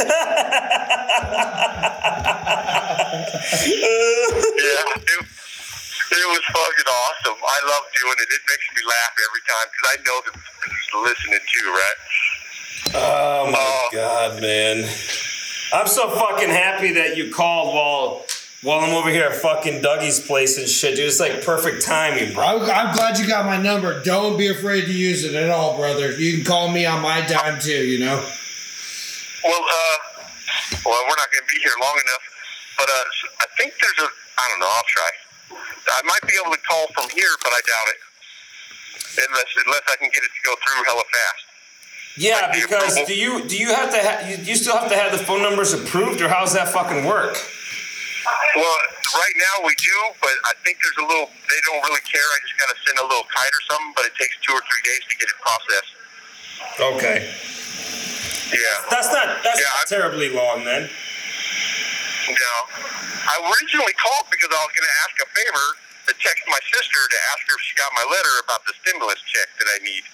yeah, 3.55 4.83
it, 4.99 5.23
it 5.23 6.27
was 6.31 6.45
fucking 6.51 6.89
awesome. 6.91 7.39
I 7.39 7.59
love 7.67 7.85
doing 7.95 8.19
it. 8.19 8.29
It 8.31 8.43
makes 8.51 8.67
me 8.75 8.83
laugh 8.87 9.15
every 9.19 9.43
time 9.47 9.67
because 9.71 9.87
I 9.91 9.97
know 10.07 10.19
that 10.27 10.35
he's 10.71 10.91
listening 11.03 11.45
too, 11.51 11.67
right? 11.71 11.99
Oh 12.95 13.51
my 13.51 13.59
Oh. 13.59 13.89
god, 13.93 14.41
man! 14.41 14.87
I'm 15.75 15.89
so 15.89 16.09
fucking 16.09 16.51
happy 16.51 16.93
that 16.93 17.16
you 17.16 17.33
called 17.33 17.75
while 17.75 18.22
while 18.62 18.79
I'm 18.79 18.95
over 18.95 19.11
here 19.11 19.25
at 19.25 19.35
fucking 19.35 19.83
Dougie's 19.83 20.20
place 20.20 20.57
and 20.57 20.68
shit, 20.68 20.95
dude. 20.95 21.07
It's 21.07 21.18
like 21.18 21.45
perfect 21.45 21.85
timing, 21.85 22.33
bro. 22.33 22.47
I'm, 22.47 22.62
I'm 22.62 22.95
glad 22.95 23.18
you 23.18 23.27
got 23.27 23.45
my 23.45 23.61
number. 23.61 24.01
Don't 24.05 24.39
be 24.39 24.47
afraid 24.47 24.87
to 24.87 24.93
use 24.93 25.25
it 25.25 25.35
at 25.35 25.51
all, 25.51 25.77
brother. 25.77 26.12
You 26.12 26.37
can 26.39 26.45
call 26.47 26.70
me 26.70 26.87
on 26.87 27.03
my 27.03 27.27
dime 27.27 27.59
too. 27.59 27.85
You 27.85 28.07
know. 28.07 28.22
Well, 29.43 29.62
uh, 29.66 29.97
well, 30.87 31.03
we're 31.11 31.18
not 31.18 31.29
going 31.35 31.43
to 31.43 31.51
be 31.51 31.59
here 31.59 31.75
long 31.83 31.99
enough, 32.07 32.25
but 32.79 32.87
uh, 32.89 33.43
I 33.43 33.47
think 33.59 33.75
there's 33.75 33.99
a. 33.99 34.09
I 34.39 34.45
don't 34.55 34.61
know. 34.61 34.70
I'll 34.70 34.87
try. 34.87 35.11
I 35.91 36.03
might 36.07 36.22
be 36.31 36.39
able 36.39 36.55
to 36.55 36.62
call 36.70 36.87
from 36.95 37.11
here, 37.11 37.35
but 37.43 37.51
I 37.51 37.61
doubt 37.66 37.89
it. 37.91 38.01
Unless, 39.27 39.51
unless 39.66 39.83
I 39.91 39.97
can 39.99 40.11
get 40.14 40.22
it 40.22 40.31
to 40.31 40.43
go 40.47 40.55
through 40.55 40.87
hella 40.87 41.03
fast. 41.03 41.54
Yeah, 42.17 42.47
Like 42.47 42.62
because 42.62 42.95
do 43.11 43.15
you 43.15 43.43
do 43.49 43.59
you 43.59 43.75
have 43.75 43.91
to 43.91 43.99
ha- 43.99 44.23
you, 44.29 44.37
you 44.39 44.55
still 44.55 44.79
have 44.79 44.87
to 44.91 44.95
have 44.95 45.11
the 45.11 45.19
phone 45.19 45.43
numbers 45.43 45.75
approved, 45.75 46.21
or 46.23 46.29
how's 46.31 46.55
that 46.55 46.71
fucking 46.71 47.05
work? 47.05 47.35
Well, 48.55 48.79
right 49.19 49.37
now 49.37 49.67
we 49.67 49.75
do, 49.83 49.97
but 50.23 50.31
I 50.47 50.55
think 50.62 50.79
there's 50.79 50.97
a 51.03 51.07
little. 51.11 51.27
They 51.27 51.61
don't 51.67 51.83
really 51.83 52.07
care. 52.07 52.23
I 52.23 52.39
just 52.47 52.55
got 52.55 52.71
to 52.71 52.79
send 52.87 52.97
a 53.03 53.07
little 53.11 53.27
kite 53.27 53.51
or 53.51 53.62
something, 53.67 53.93
but 53.99 54.07
it 54.07 54.15
takes 54.15 54.39
two 54.47 54.55
or 54.55 54.62
three 54.62 54.83
days 54.87 55.03
to 55.11 55.15
get 55.19 55.27
it 55.27 55.39
processed. 55.43 55.93
Okay, 56.79 57.19
Yeah. 58.55 58.62
that's 58.95 59.11
not 59.11 59.43
that's 59.43 59.59
Yeah, 59.59 59.75
not 59.75 59.87
terribly 59.91 60.31
long 60.31 60.62
then. 60.62 60.87
No. 62.31 62.55
I 63.27 63.35
originally 63.43 63.93
called 63.99 64.31
because 64.31 64.49
I 64.55 64.61
was 64.62 64.73
going 64.73 64.87
to 64.87 64.97
ask 65.05 65.15
a 65.19 65.29
favor 65.35 65.67
to 66.09 66.12
text 66.23 66.43
my 66.47 66.61
sister 66.73 67.01
to 67.11 67.19
ask 67.35 67.43
her 67.51 67.57
if 67.59 67.62
she 67.67 67.75
got 67.77 67.91
my 67.99 68.07
letter 68.09 68.35
about 68.47 68.62
the 68.71 68.73
stimulus 68.81 69.21
check 69.29 69.49
that 69.61 69.69
I 69.69 69.79
need. 69.85 70.05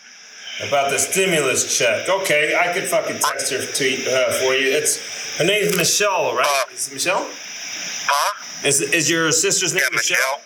About 0.67 0.91
the 0.91 0.99
stimulus 0.99 1.77
check. 1.77 2.09
Okay, 2.09 2.55
I 2.55 2.73
could 2.73 2.85
fucking 2.85 3.19
text 3.19 3.51
her 3.51 3.65
to 3.65 4.13
uh, 4.13 4.31
for 4.33 4.55
you. 4.55 4.69
It's 4.71 4.99
her 5.39 5.45
name's 5.45 5.75
Michelle, 5.77 6.35
right? 6.37 6.47
Uh, 6.47 6.73
Is 6.75 6.89
it 6.89 6.95
Michelle? 6.95 7.27
Huh? 7.27 8.35
Is 8.69 8.81
is 8.83 9.09
your 9.09 9.33
sister's 9.33 9.73
name 9.73 9.83
Yeah, 9.91 9.97
Michelle. 9.97 10.41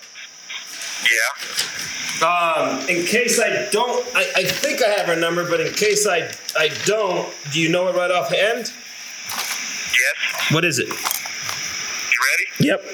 Yeah. 1.11 1.33
Um, 2.25 2.79
in 2.89 3.05
case 3.05 3.41
I 3.41 3.69
don't, 3.71 4.07
I, 4.15 4.25
I 4.37 4.45
think 4.45 4.81
I 4.83 4.89
have 4.91 5.07
her 5.07 5.17
number, 5.17 5.45
but 5.51 5.61
in 5.61 5.73
case 5.75 6.07
I 6.07 6.31
I 6.57 6.69
don't, 6.85 7.29
do 7.53 7.61
you 7.61 7.69
know 7.69 7.89
it 7.89 7.97
right 7.97 8.11
offhand? 8.13 8.71
Yes. 8.71 10.53
What 10.53 10.65
is 10.65 10.79
it? 10.79 10.87
You 10.87 10.95
ready? 10.95 12.47
Yep. 12.61 12.85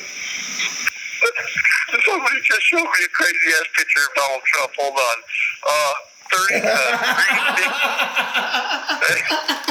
Somebody 2.06 2.36
just 2.44 2.62
showed 2.62 2.78
me 2.82 3.04
a 3.04 3.08
crazy 3.12 3.50
ass 3.60 3.66
picture 3.76 4.00
of 4.08 4.14
Donald 4.16 4.40
Trump. 4.44 4.72
Hold 4.78 4.94
on. 4.94 5.16
Uh, 5.68 5.92
30, 6.32 6.60
uh, 6.64 6.70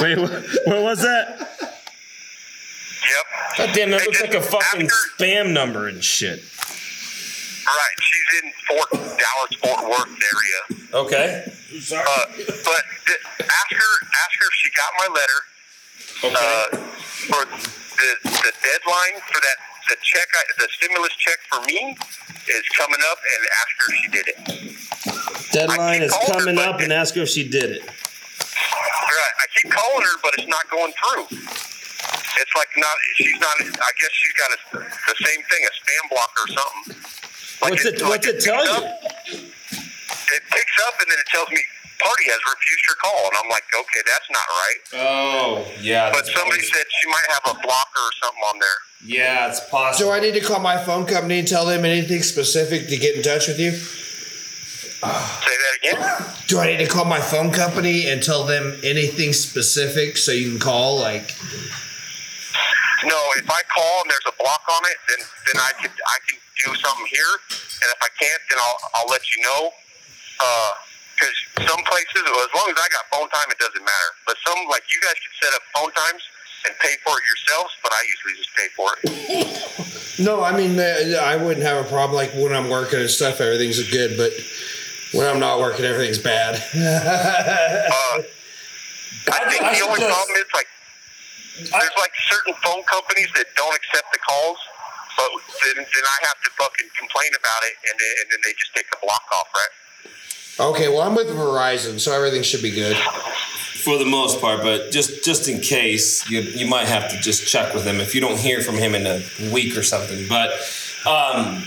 Wait, 0.00 0.18
what, 0.18 0.30
what 0.66 0.82
was 0.82 1.00
that? 1.02 1.38
yep. 1.60 3.26
God 3.58 3.70
damn, 3.74 3.90
that 3.90 4.00
Hey, 4.00 4.06
looks 4.06 4.20
like 4.20 4.34
a 4.34 4.40
fucking 4.42 4.82
after- 4.86 4.94
spam 5.18 5.52
number 5.52 5.88
and 5.88 6.02
shit. 6.02 6.42
Right. 7.66 7.96
She's 8.00 8.42
in 8.42 8.52
Fort 8.66 8.90
Dallas, 8.90 9.54
Fort 9.62 9.84
Worth 9.88 10.08
area. 10.08 10.60
Okay. 10.92 11.44
Uh, 11.46 12.24
but 12.26 12.82
th- 13.06 13.20
ask 13.38 13.70
her, 13.70 14.06
ask 14.24 14.34
her 14.38 14.46
if 14.46 14.54
she 14.54 14.70
got 14.74 14.90
my 14.98 15.06
letter. 15.14 15.40
Okay. 16.24 16.34
Uh, 16.34 16.76
for 17.30 17.44
the 17.46 18.10
the 18.24 18.52
deadline 18.62 19.20
for 19.28 19.40
that 19.40 19.58
the 19.90 19.96
check, 20.02 20.28
I, 20.32 20.42
the 20.62 20.68
stimulus 20.72 21.12
check 21.18 21.38
for 21.50 21.60
me 21.66 21.96
is 22.48 22.64
coming 22.78 23.00
up, 23.10 23.18
and 23.18 23.40
ask 23.60 23.70
her 23.78 23.92
if 23.92 23.98
she 24.00 24.08
did 24.10 24.26
it. 24.28 25.52
Deadline 25.52 26.02
is 26.02 26.12
calling 26.12 26.30
her, 26.30 26.38
coming 26.54 26.58
up, 26.58 26.80
and 26.80 26.92
ask 26.92 27.14
her 27.16 27.22
if 27.22 27.28
she 27.28 27.48
did 27.48 27.70
it. 27.70 27.82
Right. 27.84 29.34
I 29.42 29.46
keep 29.60 29.70
calling 29.72 30.02
her, 30.06 30.16
but 30.22 30.32
it's 30.38 30.46
not 30.48 30.68
going 30.70 30.92
through. 30.94 31.26
It's 31.38 32.54
like 32.56 32.68
not. 32.76 32.96
She's 33.16 33.38
not. 33.40 33.56
I 33.60 33.90
guess 34.00 34.12
she's 34.12 34.36
got 34.38 34.50
a, 34.54 34.58
the 35.12 35.16
same 35.24 35.42
thing, 35.50 35.62
a 35.66 35.72
spam 35.74 36.10
blocker 36.10 36.42
or 36.44 36.48
something. 36.48 36.94
Like 37.62 37.70
What's 37.72 37.84
it? 37.84 38.00
like 38.00 38.10
What's 38.10 38.26
it 38.28 38.40
tell 38.40 38.64
you? 38.64 38.70
up- 38.86 39.00
It 39.04 40.42
picks 40.50 40.76
up 40.86 40.94
and 41.00 41.10
then 41.10 41.18
it 41.18 41.26
tells 41.26 41.50
me 41.50 41.60
party 42.02 42.24
has 42.32 42.40
refused 42.48 42.84
your 42.88 42.96
call, 42.96 43.20
and 43.28 43.36
I'm 43.44 43.50
like, 43.50 43.64
okay, 43.72 44.02
that's 44.06 44.28
not 44.30 44.46
right. 44.48 44.80
Oh, 44.94 45.66
yeah. 45.80 46.10
But 46.10 46.26
somebody 46.26 46.60
probably- 46.60 46.66
said 46.66 46.84
she 47.00 47.08
might 47.08 47.28
have 47.30 47.44
a 47.56 47.58
blocker 47.60 48.00
or 48.00 48.12
something 48.22 48.44
on 48.48 48.58
there. 48.58 48.78
Yeah, 49.04 49.48
it's 49.48 49.60
possible. 49.68 50.10
Do 50.10 50.12
I 50.16 50.20
need 50.20 50.34
to 50.34 50.40
call 50.40 50.60
my 50.60 50.82
phone 50.82 51.06
company 51.06 51.38
and 51.38 51.48
tell 51.48 51.64
them 51.66 51.84
anything 51.84 52.22
specific 52.22 52.88
to 52.88 52.96
get 52.96 53.16
in 53.16 53.22
touch 53.22 53.48
with 53.48 53.58
you? 53.58 53.72
Say 53.72 55.00
that 55.00 55.74
again. 55.80 56.34
Do 56.46 56.58
I 56.58 56.66
need 56.66 56.84
to 56.84 56.86
call 56.86 57.06
my 57.06 57.20
phone 57.20 57.50
company 57.52 58.06
and 58.06 58.22
tell 58.22 58.44
them 58.44 58.78
anything 58.84 59.32
specific 59.32 60.18
so 60.18 60.32
you 60.32 60.50
can 60.50 60.58
call? 60.60 60.98
Like, 61.00 61.32
No, 63.04 63.16
if 63.40 63.48
I 63.48 63.62
call 63.72 64.02
and 64.02 64.10
there's 64.10 64.28
a 64.28 64.36
block 64.36 64.60
on 64.68 64.82
it, 64.84 64.96
then 65.08 65.20
then 65.48 65.56
I 65.62 65.72
can 65.80 65.88
I 65.88 66.18
can 66.28 66.36
do 66.66 66.74
something 66.84 67.06
here, 67.08 67.32
and 67.48 67.88
if 67.88 68.00
I 68.02 68.08
can't, 68.20 68.42
then 68.50 68.58
I'll 68.60 68.76
I'll 68.96 69.08
let 69.08 69.22
you 69.34 69.42
know. 69.42 69.72
Uh, 70.38 70.72
Because 71.20 71.68
some 71.68 71.82
places, 71.84 72.24
well, 72.24 72.40
as 72.40 72.52
long 72.56 72.68
as 72.72 72.78
I 72.80 72.88
got 72.88 73.04
phone 73.12 73.28
time, 73.28 73.44
it 73.52 73.58
doesn't 73.60 73.84
matter. 73.84 74.10
But 74.24 74.36
some 74.46 74.56
like 74.72 74.82
you 74.88 75.00
guys 75.04 75.20
can 75.20 75.32
set 75.36 75.52
up 75.52 75.60
phone 75.76 75.92
times 75.92 76.22
and 76.64 76.72
pay 76.80 76.96
for 77.04 77.12
it 77.12 77.24
yourselves, 77.28 77.76
but 77.84 77.92
I 77.92 78.00
usually 78.08 78.34
just 78.40 78.52
pay 78.56 78.68
for 78.72 78.88
it. 78.96 80.24
no, 80.24 80.42
I 80.42 80.56
mean, 80.56 80.78
uh, 80.80 81.20
I 81.20 81.36
wouldn't 81.36 81.64
have 81.64 81.84
a 81.84 81.88
problem. 81.88 82.16
Like 82.16 82.32
when 82.32 82.52
I'm 82.56 82.70
working 82.70 83.00
and 83.00 83.10
stuff, 83.10 83.40
everything's 83.40 83.84
good. 83.90 84.16
But 84.16 84.32
when 85.12 85.28
I'm 85.28 85.40
not 85.40 85.60
working, 85.60 85.84
everything's 85.84 86.18
bad. 86.18 86.56
Uh, 89.30 89.36
I 89.36 89.44
think 89.52 89.60
I 89.62 89.74
the 89.76 89.84
only 89.84 90.00
just- 90.00 90.10
problem 90.10 90.34
is 90.40 90.48
like 90.54 90.66
there's 91.60 91.96
like 92.00 92.14
certain 92.30 92.54
phone 92.64 92.82
companies 92.88 93.28
that 93.36 93.46
don't 93.54 93.74
accept 93.76 94.08
the 94.16 94.18
calls, 94.24 94.56
but 95.18 95.28
then, 95.60 95.76
then 95.76 96.04
I 96.08 96.18
have 96.24 96.40
to 96.40 96.50
fucking 96.56 96.88
complain 96.96 97.28
about 97.36 97.60
it, 97.68 97.74
and 97.90 97.94
then, 98.00 98.12
and 98.22 98.26
then 98.32 98.40
they 98.46 98.54
just 98.56 98.72
take 98.72 98.88
the 98.88 98.96
block 99.04 99.22
off, 99.34 99.50
right? 99.52 99.74
Okay, 100.60 100.88
well, 100.88 101.02
I'm 101.02 101.14
with 101.14 101.28
Verizon, 101.28 102.00
so 102.00 102.12
everything 102.12 102.42
should 102.42 102.62
be 102.62 102.70
good. 102.70 102.96
for 102.96 103.96
the 103.96 104.04
most 104.04 104.40
part, 104.40 104.62
but 104.62 104.90
just 104.90 105.24
just 105.24 105.48
in 105.48 105.60
case, 105.60 106.28
you 106.28 106.40
you 106.40 106.66
might 106.66 106.86
have 106.86 107.10
to 107.10 107.16
just 107.18 107.46
check 107.48 107.72
with 107.74 107.84
him 107.84 107.96
if 107.96 108.14
you 108.14 108.20
don't 108.20 108.38
hear 108.38 108.60
from 108.60 108.76
him 108.76 108.94
in 108.94 109.06
a 109.06 109.22
week 109.52 109.76
or 109.76 109.82
something. 109.82 110.26
But 110.28 110.50
um, 111.06 111.64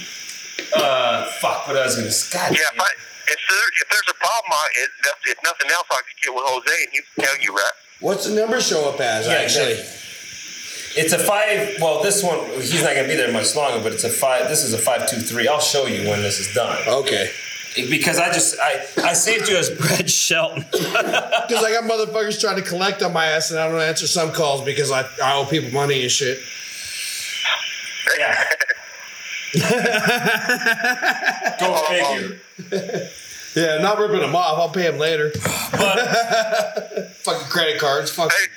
uh, 0.75 1.25
fuck, 1.41 1.67
what 1.67 1.75
I 1.75 1.85
was 1.85 1.95
gonna 1.95 2.09
God 2.45 2.55
Yeah, 2.55 2.63
damn 2.69 2.85
if, 2.85 3.29
if, 3.29 3.39
there, 3.49 3.67
if 3.81 3.89
there's 3.89 4.09
a 4.11 4.19
problem, 4.19 4.51
I, 4.51 4.67
if, 4.83 5.15
if 5.31 5.37
nothing 5.43 5.71
else, 5.71 5.87
I 5.89 5.95
could 5.95 6.21
get 6.23 6.33
with 6.35 6.43
Jose 6.45 6.83
and 6.83 6.91
he 6.91 6.99
can 7.15 7.25
tell 7.25 7.41
you, 7.41 7.55
right? 7.55 7.71
What's 7.99 8.27
the 8.27 8.35
number 8.35 8.61
show 8.61 8.89
up 8.89 8.99
as, 8.99 9.25
Yeah, 9.25 9.33
actually? 9.33 9.79
It's 10.95 11.13
a 11.13 11.17
five. 11.17 11.77
Well, 11.81 12.03
this 12.03 12.21
one 12.21 12.37
he's 12.61 12.83
not 12.83 12.93
gonna 12.95 13.07
be 13.07 13.15
there 13.15 13.31
much 13.31 13.55
longer, 13.55 13.81
but 13.81 13.93
it's 13.93 14.03
a 14.03 14.09
five. 14.09 14.47
This 14.49 14.63
is 14.63 14.73
a 14.73 14.77
five 14.77 15.09
two 15.09 15.17
three. 15.17 15.47
I'll 15.47 15.59
show 15.59 15.87
you 15.87 16.07
when 16.07 16.21
this 16.21 16.39
is 16.39 16.53
done 16.53 16.77
Okay. 16.87 17.31
Because 17.75 18.19
I 18.19 18.27
just 18.31 18.59
I 18.59 18.85
I 19.03 19.13
saved 19.13 19.49
you 19.49 19.57
as 19.57 19.69
Brad 19.69 20.09
Shelton. 20.09 20.65
Because 20.73 21.65
I 21.65 21.73
got 21.73 21.83
motherfuckers 21.83 22.39
trying 22.39 22.55
to 22.55 22.61
collect 22.61 23.03
on 23.03 23.11
my 23.11 23.25
ass 23.25 23.51
and 23.51 23.59
I 23.59 23.67
don't 23.67 23.81
answer 23.81 24.07
some 24.07 24.31
calls 24.31 24.63
because 24.63 24.91
I, 24.91 25.01
I 25.21 25.35
owe 25.35 25.45
people 25.45 25.71
money 25.71 26.01
and 26.01 26.09
shit. 26.11 26.39
yeah. 28.17 28.45
Go 31.59 31.75
figure. 31.89 33.09
Yeah, 33.55 33.77
not 33.79 33.99
ripping 33.99 34.21
them 34.21 34.35
off. 34.35 34.57
I'll 34.57 34.69
pay 34.69 34.89
them 34.89 34.97
later. 34.97 35.31
But 35.71 37.11
Fucking 37.23 37.47
credit 37.49 37.79
cards. 37.79 38.09
Fuck. 38.09 38.31
Hey, 38.31 38.47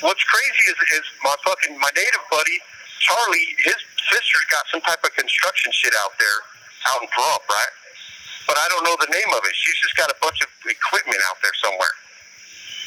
what's 0.00 0.24
crazy 0.24 0.64
is, 0.70 0.76
is 0.98 1.06
my 1.22 1.34
fucking, 1.44 1.78
my 1.78 1.90
native 1.94 2.24
buddy, 2.30 2.58
Charlie, 2.98 3.46
his 3.64 3.76
sister's 4.10 4.46
got 4.50 4.64
some 4.72 4.80
type 4.80 4.98
of 5.04 5.14
construction 5.14 5.72
shit 5.72 5.92
out 6.02 6.12
there, 6.18 6.38
out 6.90 7.02
in 7.02 7.08
Pahrump, 7.08 7.46
right? 7.48 7.72
But 8.50 8.58
I 8.58 8.66
don't 8.66 8.82
know 8.82 8.98
the 8.98 9.06
name 9.14 9.30
of 9.38 9.46
it. 9.46 9.54
She's 9.54 9.78
just 9.78 9.94
got 9.94 10.10
a 10.10 10.18
bunch 10.18 10.42
of 10.42 10.50
equipment 10.66 11.22
out 11.30 11.38
there 11.38 11.54
somewhere. 11.62 11.94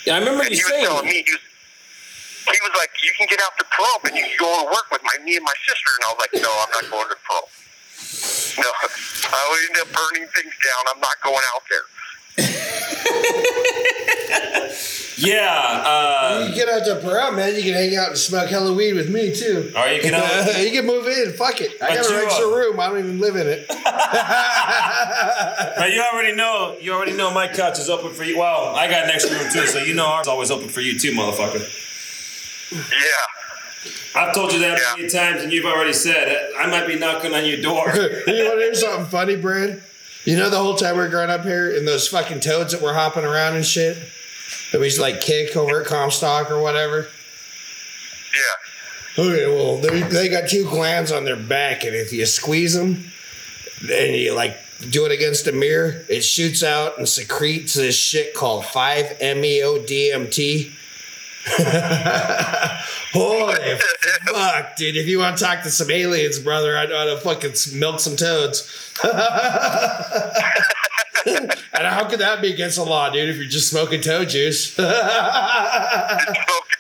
yeah, 0.04 0.16
I 0.16 0.20
remember 0.20 0.44
And 0.44 0.52
you 0.52 0.60
he 0.60 0.68
was 0.68 0.84
telling 0.84 1.08
me, 1.08 1.24
he 1.24 1.32
was, 1.32 1.40
he 2.52 2.60
was 2.68 2.76
like, 2.76 2.92
you 3.00 3.16
can 3.16 3.32
get 3.32 3.40
out 3.40 3.56
to 3.56 3.66
Pahrump 3.72 4.04
and 4.12 4.12
you 4.12 4.28
can 4.28 4.36
go 4.44 4.52
and 4.60 4.68
work 4.68 4.92
with 4.92 5.00
my 5.08 5.16
me 5.24 5.40
and 5.40 5.46
my 5.48 5.56
sister. 5.64 5.88
And 5.96 6.04
I 6.04 6.08
was 6.12 6.20
like, 6.20 6.36
no, 6.36 6.52
I'm 6.52 6.68
not 6.76 6.84
going 6.92 7.08
to 7.08 7.20
Pahrump. 7.24 7.48
No, 8.60 8.68
I 9.40 9.40
would 9.40 9.62
end 9.72 9.88
up 9.88 9.90
burning 9.96 10.28
things 10.36 10.52
down. 10.52 10.84
I'm 10.92 11.00
not 11.00 11.16
going 11.24 11.46
out 11.56 11.64
there. 11.72 11.88
Yeah. 15.18 15.84
Uh, 15.86 16.46
You 16.50 16.56
get 16.56 16.70
out 16.70 16.86
to 16.86 16.96
Pearl, 16.96 17.32
man. 17.32 17.56
You 17.56 17.64
can 17.64 17.74
hang 17.74 17.96
out 17.96 18.10
and 18.10 18.18
smoke 18.18 18.50
hella 18.50 18.74
weed 18.74 18.94
with 18.94 19.10
me 19.10 19.34
too. 19.36 19.72
Or 19.78 19.88
you 19.88 20.02
can, 20.02 20.14
uh, 20.14 20.54
you 20.60 20.72
can 20.72 20.86
move 20.86 21.08
in. 21.08 21.34
Fuck 21.34 21.62
it. 21.62 21.82
I 21.82 21.96
got 21.96 22.10
an 22.10 22.24
extra 22.24 22.48
uh, 22.48 22.56
room. 22.56 22.80
I 22.80 22.90
don't 22.90 23.00
even 23.00 23.20
live 23.20 23.36
in 23.36 23.48
it. 23.48 23.66
but 25.78 25.92
you 25.94 26.02
already 26.02 26.36
know. 26.36 26.78
You 26.82 26.94
already 26.94 27.14
know 27.14 27.32
my 27.34 27.48
couch 27.48 27.80
is 27.80 27.90
open 27.90 28.12
for 28.14 28.24
you. 28.24 28.40
Well, 28.40 28.76
I 28.76 28.88
got 28.90 29.04
an 29.06 29.12
extra 29.12 29.38
room 29.38 29.50
too, 29.52 29.68
so 29.68 29.80
you 29.80 29.94
know 29.94 30.06
ours 30.06 30.26
is 30.26 30.30
always 30.30 30.52
open 30.52 30.70
for 30.70 30.82
you 30.82 30.98
too, 30.98 31.12
motherfucker. 31.12 31.62
Yeah. 32.72 33.00
I've 34.16 34.34
told 34.34 34.54
you 34.54 34.60
that 34.60 34.80
Yeah. 34.80 34.96
many 34.96 35.10
times, 35.10 35.44
and 35.44 35.52
you've 35.52 35.66
already 35.66 35.94
said 35.94 36.28
it. 36.28 36.52
I 36.58 36.68
might 36.68 36.88
be 36.88 36.98
knocking 36.98 37.34
on 37.34 37.46
your 37.46 37.62
door. 37.62 37.92
you 37.96 38.02
want 38.02 38.28
to 38.28 38.58
hear 38.60 38.74
something 38.76 39.06
funny, 39.08 39.36
Brad? 39.36 39.82
You 40.26 40.38
know 40.38 40.50
the 40.50 40.58
whole 40.58 40.76
time 40.76 40.98
we 40.98 41.04
are 41.04 41.10
growing 41.10 41.30
up 41.30 41.44
here, 41.44 41.76
and 41.76 41.88
those 41.88 42.08
fucking 42.08 42.40
toads 42.40 42.72
that 42.74 42.82
were 42.82 42.94
hopping 42.94 43.26
around 43.26 43.56
and 43.56 43.66
shit 43.66 43.98
that 44.74 44.84
used 44.84 44.98
to 44.98 45.02
like 45.04 45.22
kick 45.22 45.56
over 45.56 45.82
at 45.82 45.88
Comstock 45.88 46.50
or 46.52 46.60
whatever. 46.62 47.08
Yeah. 48.34 49.24
Okay, 49.24 49.48
well 49.48 49.78
they 49.78 50.02
they 50.02 50.28
got 50.28 50.50
two 50.50 50.66
glands 50.66 51.12
on 51.12 51.24
their 51.24 51.36
back, 51.36 51.84
and 51.84 51.96
if 51.96 52.12
you 52.12 52.26
squeeze 52.26 52.74
them 52.74 53.06
and 53.82 54.16
you 54.16 54.34
like 54.34 54.58
do 54.90 55.06
it 55.06 55.12
against 55.12 55.48
a 55.48 55.52
mirror, 55.52 56.04
it 56.10 56.22
shoots 56.22 56.64
out 56.64 56.98
and 56.98 57.08
secretes 57.08 57.76
this 57.76 57.96
shit 57.96 58.34
called 58.34 58.66
five 58.66 59.16
E 59.22 59.36
meo 59.36 59.78
DMT. 59.78 60.72
Holy 63.14 63.56
fuck, 64.26 64.76
dude! 64.76 64.96
If 64.96 65.08
you 65.08 65.20
want 65.20 65.38
to 65.38 65.44
talk 65.44 65.62
to 65.64 65.70
some 65.70 65.92
aliens, 65.92 66.40
brother, 66.40 66.76
I 66.76 66.88
know 66.88 66.98
how 66.98 67.06
to 67.06 67.18
fucking 67.18 67.54
milk 67.80 68.00
some 68.00 68.16
toads. 68.16 68.92
and 71.74 71.88
how 71.88 72.08
could 72.10 72.20
that 72.20 72.42
be 72.42 72.52
against 72.52 72.78
the 72.78 72.84
law, 72.84 73.10
dude? 73.10 73.30
If 73.30 73.38
you're 73.38 73.46
just 73.46 73.70
smoking 73.70 74.02
toad 74.02 74.30
juice. 74.30 74.74
Smoking 74.74 74.90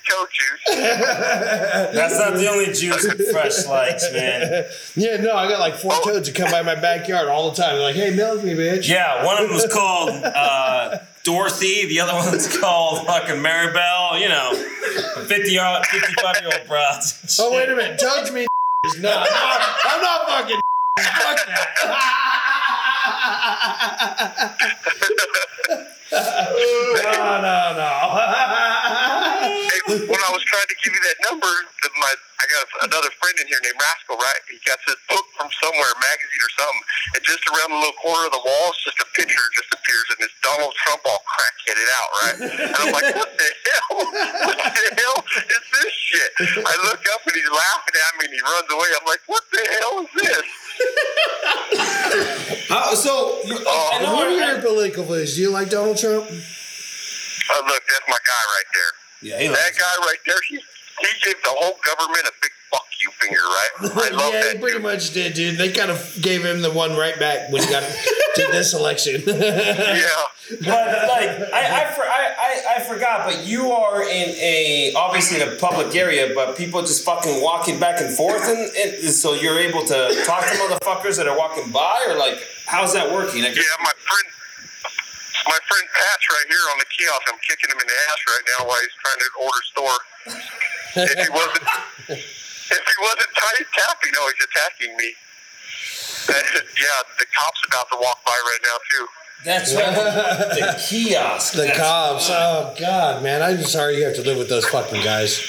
toe 0.10 0.26
juice. 0.32 0.76
That's 0.76 2.20
not 2.20 2.34
the 2.34 2.48
only 2.50 2.74
juice 2.74 3.04
that 3.08 3.30
Fresh 3.32 3.66
likes, 3.68 4.12
man. 4.12 4.66
Yeah, 4.96 5.18
no, 5.18 5.36
I 5.36 5.48
got 5.48 5.60
like 5.60 5.76
four 5.76 5.94
toads 6.04 6.28
that 6.28 6.36
come 6.36 6.52
by 6.52 6.62
my 6.62 6.76
backyard 6.76 7.28
all 7.28 7.52
the 7.52 7.62
time. 7.62 7.76
They're 7.76 7.84
like, 7.84 7.96
hey, 7.96 8.16
milk 8.16 8.44
me, 8.44 8.52
bitch. 8.52 8.90
Yeah, 8.90 9.26
one 9.26 9.42
of 9.42 9.48
them 9.48 9.56
was 9.56 9.72
called 9.72 10.10
uh, 10.12 11.00
Dorothy. 11.24 11.88
The 11.88 12.02
other 12.02 12.14
one's 12.14 12.58
called 12.58 13.06
fucking 13.06 13.36
Maribel. 13.36 14.20
You 14.20 14.30
know, 14.30 14.54
50 15.26 15.52
year 15.52 15.66
old, 15.66 15.86
55 15.86 16.42
year 16.42 16.52
old 16.58 16.68
broads. 16.68 17.40
Oh, 17.40 17.52
wait 17.52 17.70
a 17.70 17.76
minute. 17.76 18.00
Toads 18.00 18.32
mean 18.32 18.48
is 18.84 19.00
not. 19.00 19.28
I'm 19.86 20.02
not 20.02 20.28
fucking 20.28 20.62
fuck 21.00 21.48
that. 21.48 22.40
No, 26.14 27.42
no, 27.42 27.58
no. 27.76 27.92
Hey, 29.44 29.82
when 30.08 30.22
I 30.24 30.32
was 30.32 30.44
trying 30.46 30.68
to 30.68 30.76
give 30.84 30.94
you 30.94 31.02
that 31.04 31.18
number, 31.28 31.48
that 31.48 31.92
my 32.00 32.14
I 32.44 32.46
got 32.52 32.92
another 32.92 33.08
friend 33.24 33.40
in 33.40 33.48
here 33.48 33.60
named 33.64 33.80
Rascal, 33.80 34.20
right? 34.20 34.44
He 34.52 34.60
got 34.68 34.76
this 34.84 35.00
book 35.08 35.24
from 35.40 35.48
somewhere, 35.64 35.88
a 35.96 36.00
magazine 36.04 36.44
or 36.44 36.52
something, 36.60 36.84
and 37.16 37.22
just 37.24 37.40
around 37.48 37.72
the 37.72 37.80
little 37.80 37.96
corner 38.04 38.28
of 38.28 38.36
the 38.36 38.44
wall, 38.44 38.76
it's 38.76 38.84
just 38.84 39.00
a 39.00 39.08
picture 39.16 39.48
just 39.56 39.72
appears, 39.72 40.08
and 40.12 40.20
it's 40.28 40.36
Donald 40.44 40.76
Trump 40.76 41.08
all 41.08 41.24
crackheaded 41.24 41.88
out, 41.96 42.10
right? 42.20 42.38
And 42.68 42.76
I'm 42.84 42.92
like, 42.92 43.16
what 43.16 43.32
the 43.32 43.48
hell? 43.48 43.96
What 44.44 44.60
the 44.60 44.88
hell 45.00 45.20
is 45.40 45.66
this 45.72 45.94
shit? 45.96 46.32
I 46.68 46.76
look 46.84 47.00
up 47.16 47.22
and 47.24 47.36
he's 47.36 47.48
laughing 47.48 47.96
at 47.96 48.12
me, 48.20 48.28
and 48.28 48.34
he 48.36 48.42
runs 48.44 48.68
away. 48.68 48.90
I'm 48.92 49.08
like, 49.08 49.24
what 49.28 49.44
the 49.56 49.64
hell 49.80 50.04
is 50.04 50.12
this? 50.20 50.48
Uh, 52.70 52.96
so, 52.96 53.40
you, 53.46 53.56
I 53.58 54.00
know 54.04 54.14
What 54.16 54.28
are 54.28 54.32
your 54.54 54.62
political 54.62 55.04
views? 55.06 55.36
Do 55.36 55.42
you 55.42 55.50
like 55.52 55.70
Donald 55.70 55.98
Trump? 55.98 56.26
Oh, 56.26 57.64
look, 57.68 57.84
that's 57.90 58.08
my 58.08 58.18
guy 58.26 58.44
right 58.56 58.70
there. 58.74 58.92
yeah, 59.30 59.40
he 59.42 59.48
That 59.48 59.54
likes- 59.54 59.78
guy 59.80 59.96
right 60.06 60.18
there, 60.26 60.36
he 60.50 60.56
he 61.02 61.08
gave 61.26 61.36
the 61.44 61.50
whole 61.50 61.78
government 61.86 62.22
a 62.28 62.32
big 62.42 62.52
fuck 62.63 62.63
you 63.04 63.12
finger, 63.20 63.40
right? 63.42 63.70
I 63.82 64.10
love 64.16 64.34
yeah, 64.34 64.42
that. 64.42 64.54
he 64.54 64.60
pretty 64.60 64.76
dude. 64.78 64.84
much 64.84 65.12
did, 65.12 65.34
dude. 65.34 65.58
They 65.58 65.72
kind 65.72 65.92
of 65.92 66.18
gave 66.22 66.44
him 66.46 66.62
the 66.62 66.72
one 66.72 66.96
right 66.98 67.18
back 67.20 67.52
when 67.52 67.62
he 67.64 67.70
got 67.70 67.84
to 67.84 68.48
this 68.52 68.74
election. 68.74 69.22
Yeah. 69.34 70.08
But 70.60 71.08
like 71.08 71.30
I, 71.56 71.88
I, 71.88 71.94
for, 71.96 72.04
I, 72.04 72.34
I, 72.38 72.76
I 72.76 72.80
forgot, 72.84 73.26
but 73.26 73.48
you 73.48 73.72
are 73.72 74.04
in 74.04 74.30
a 74.36 74.92
obviously 74.94 75.42
in 75.42 75.48
a 75.48 75.56
public 75.56 75.96
area, 75.96 76.34
but 76.36 76.58
people 76.58 76.82
just 76.82 77.06
fucking 77.06 77.42
walking 77.42 77.80
back 77.80 78.02
and 78.02 78.14
forth, 78.14 78.44
and, 78.44 78.60
and 78.76 79.10
so 79.10 79.34
you're 79.34 79.58
able 79.58 79.86
to 79.86 80.24
talk 80.26 80.44
to 80.44 80.54
motherfuckers 80.60 81.16
that 81.16 81.28
are 81.30 81.38
walking 81.38 81.72
by, 81.72 81.98
or 82.10 82.18
like 82.20 82.44
how's 82.68 82.92
that 82.94 83.10
working? 83.14 83.42
Like, 83.42 83.56
Yeah, 83.56 83.64
my 83.80 83.94
friend, 83.96 84.28
my 85.48 85.60
friend 85.64 85.88
Pat's 85.96 86.28
right 86.30 86.46
here 86.50 86.66
on 86.74 86.78
the 86.78 86.86
kiosk. 86.92 87.22
I'm 87.32 87.40
kicking 87.48 87.70
him 87.72 87.80
in 87.80 87.88
the 87.88 87.98
ass 88.12 88.20
right 88.28 88.46
now 88.60 88.68
while 88.68 88.80
he's 88.84 88.98
trying 89.00 89.20
to 89.24 89.30
order 89.48 89.64
store. 89.72 90.00
if 91.08 91.20
he 91.24 91.30
wasn't, 91.32 92.24
if 92.72 92.84
he 92.86 92.96
wasn't 93.02 93.30
tight 93.36 93.66
tapping, 93.78 94.12
no, 94.14 94.22
he's 94.28 94.48
attacking 94.48 94.98
me. 94.98 95.14
yeah, 96.30 97.02
the 97.20 97.26
cop's 97.38 97.62
about 97.68 97.90
to 97.92 97.98
walk 98.02 98.24
by 98.26 98.32
right 98.32 98.60
now 98.64 98.78
too. 98.92 99.08
that's 99.46 99.76
right, 99.76 99.94
the 99.96 100.84
kiosk. 100.88 101.54
the 101.54 101.64
That's- 101.64 101.78
cops. 101.78 102.30
Oh 102.32 102.74
God, 102.80 103.22
man! 103.24 103.42
I'm 103.42 103.62
sorry 103.64 103.98
you 103.98 104.06
have 104.06 104.16
to 104.16 104.22
live 104.22 104.38
with 104.38 104.50
those 104.50 104.66
fucking 104.66 105.04
guys. 105.04 105.42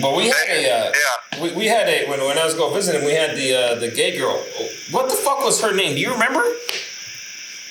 Well, 0.00 0.16
we 0.16 0.28
had 0.28 0.48
a 0.48 0.70
uh, 0.70 0.92
Yeah. 0.92 1.42
we, 1.42 1.52
we 1.52 1.66
had 1.66 1.88
a 1.88 2.06
when, 2.08 2.20
when 2.20 2.38
I 2.38 2.44
was 2.44 2.54
going 2.54 2.72
visiting, 2.74 3.04
we 3.06 3.12
had 3.14 3.36
the 3.36 3.54
uh, 3.54 3.74
the 3.76 3.90
gay 3.90 4.16
girl. 4.16 4.36
What 4.90 5.08
the 5.10 5.16
fuck 5.16 5.40
was 5.44 5.60
her 5.62 5.74
name? 5.74 5.94
Do 5.94 6.00
you 6.00 6.12
remember? 6.12 6.40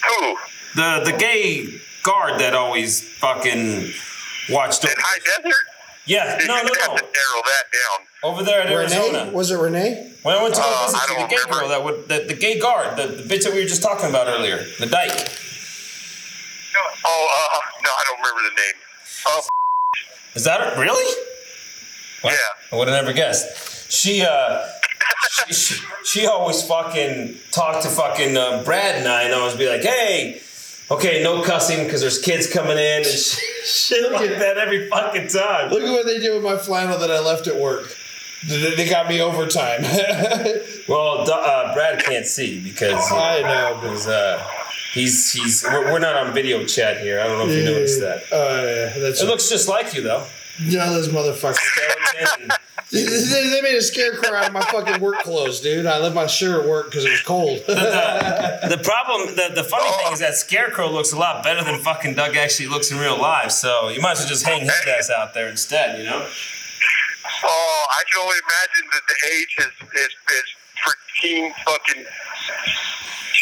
Who? 0.08 0.38
The 0.76 1.02
the 1.06 1.16
gay 1.18 1.80
guard 2.04 2.40
that 2.40 2.54
always 2.54 3.02
fucking 3.02 3.92
watched 4.50 4.84
In 4.84 4.92
over. 4.92 5.02
high 5.02 5.20
desert? 5.42 5.56
Yeah, 6.08 6.38
You're 6.38 6.48
no, 6.48 6.56
no, 6.56 6.62
no. 6.64 6.70
to 6.70 7.02
narrow 7.02 7.42
that 7.46 7.64
down. 7.74 8.08
Over 8.24 8.44
there 8.44 8.62
at 8.62 8.70
Arizona. 8.70 9.32
Was 9.32 9.50
it 9.52 9.58
Renee? 9.58 10.12
When 10.24 10.36
I 10.36 10.42
went 10.44 10.54
to 10.56 10.62
go 10.62 10.68
Uh, 10.68 10.86
visit 10.86 11.00
I 11.02 11.08
the 11.08 11.28
gay 11.28 11.36
remember. 11.44 11.60
girl, 11.60 11.68
that 11.70 11.84
would 11.84 12.08
the, 12.10 12.26
the 12.28 12.34
gay 12.36 12.60
guard, 12.60 12.96
the, 12.98 13.08
the 13.08 13.24
bitch 13.24 13.44
that 13.44 13.54
we 13.54 13.60
were 13.62 13.68
just 13.68 13.82
talking 13.82 14.10
about 14.10 14.28
earlier, 14.28 14.58
the 14.80 14.86
dyke. 14.86 15.10
No, 16.74 16.80
Oh, 17.08 17.50
uh, 17.54 17.60
no, 17.84 17.90
I 17.90 18.04
don't 18.08 18.18
remember 18.20 18.50
the 18.50 18.56
name. 18.56 18.74
Oh, 19.28 19.42
Is 20.36 20.44
that 20.44 20.60
her? 20.62 20.80
Really? 20.82 21.06
Wow, 22.24 22.32
Yeah. 22.32 22.38
I 22.72 22.76
would 22.76 22.88
have 22.88 23.04
never 23.04 23.14
guessed. 23.14 23.92
She 23.92 24.22
uh, 24.24 24.66
she, 25.48 25.54
she, 25.54 25.84
she 26.04 26.26
always 26.28 26.62
fucking 26.64 27.36
talked 27.52 27.84
to 27.84 27.90
fucking 27.90 28.36
uh, 28.38 28.64
Brad 28.64 28.96
and 28.96 29.08
I, 29.08 29.24
and 29.24 29.34
always 29.34 29.56
be 29.56 29.68
like, 29.70 29.82
hey. 29.82 30.42
Okay, 30.92 31.24
no 31.24 31.42
cussing 31.42 31.84
because 31.86 32.02
there's 32.02 32.22
kids 32.22 32.48
coming 32.52 32.78
in 32.78 32.98
and 32.98 33.06
shit, 33.64 34.12
like 34.12 34.30
that 34.30 34.58
every 34.58 34.88
fucking 34.90 35.28
time. 35.30 35.72
Look 35.72 35.82
at 35.82 35.92
what 35.92 36.06
they 36.06 36.20
did 36.20 36.34
with 36.34 36.44
my 36.44 36.58
flannel 36.58 37.00
that 37.00 37.10
I 37.12 37.20
left 37.20 37.48
at 37.48 37.56
work. 37.56 37.96
They 38.48 38.88
got 38.88 39.08
me 39.10 39.22
overtime. 39.22 39.84
Well, 40.88 41.26
uh, 41.32 41.74
Brad 41.74 42.04
can't 42.04 42.28
see 42.28 42.60
because 42.62 43.12
I 43.12 43.42
know, 43.42 43.80
because 43.82 44.04
he's 44.04 44.08
uh, 44.08 44.48
he's 44.94 45.32
he's 45.34 45.64
we're, 45.64 45.92
we're 45.94 45.98
not 45.98 46.16
on 46.16 46.32
video 46.32 46.64
chat 46.64 47.00
here. 47.02 47.20
I 47.20 47.24
don't 47.26 47.40
know 47.40 47.52
if 47.52 47.58
you 47.58 47.66
noticed 47.66 48.02
that. 48.02 48.22
Oh 48.32 48.64
yeah, 48.64 49.00
that's 49.00 49.20
It 49.20 49.26
looks 49.26 49.50
just 49.50 49.68
like 49.68 49.96
you 49.96 50.04
though. 50.04 50.28
yeah, 50.60 50.88
those 50.92 51.08
motherfuckers. 51.10 51.58
Skeleton 52.88 53.14
and- 53.14 53.32
they, 53.32 53.50
they 53.50 53.62
made 53.62 53.76
a 53.76 53.82
scarecrow 53.82 54.36
out 54.36 54.48
of 54.48 54.54
my 54.54 54.62
fucking 54.62 55.02
work 55.02 55.20
clothes, 55.20 55.60
dude. 55.62 55.86
I 55.86 56.00
left 56.00 56.16
my 56.16 56.28
shirt 56.28 56.64
at 56.64 56.70
work 56.70 56.86
because 56.86 57.06
it 57.06 57.12
was 57.12 57.22
cold. 57.22 57.60
the 57.68 58.80
problem, 58.84 59.36
the, 59.36 59.52
the 59.56 59.64
funny 59.64 59.90
thing 60.04 60.14
is 60.14 60.20
that 60.20 60.36
Scarecrow 60.36 60.90
looks 60.90 61.12
a 61.12 61.18
lot 61.18 61.44
better 61.44 61.64
than 61.64 61.80
fucking 61.82 62.14
Doug 62.16 62.36
actually 62.36 62.68
looks 62.68 62.92
in 62.92 62.98
real 62.98 63.20
life. 63.20 63.52
So 63.52 63.90
you 63.90 64.02
might 64.02 64.14
as 64.14 64.20
well 64.20 64.28
just 64.30 64.46
hang 64.46 64.62
his 64.62 64.72
ass 64.88 65.10
out 65.10 65.34
there 65.34 65.50
instead, 65.50 65.98
you 66.00 66.06
know? 66.06 66.28
oh, 67.44 67.86
I 67.90 68.04
can 68.12 68.22
only 68.22 68.38
imagine 68.38 68.90
that 68.94 69.02
the 69.08 69.18
age 69.34 69.56
is 69.60 69.74
is, 70.00 70.14
is 70.38 70.48
freaking 70.82 71.54
fucking 71.66 72.06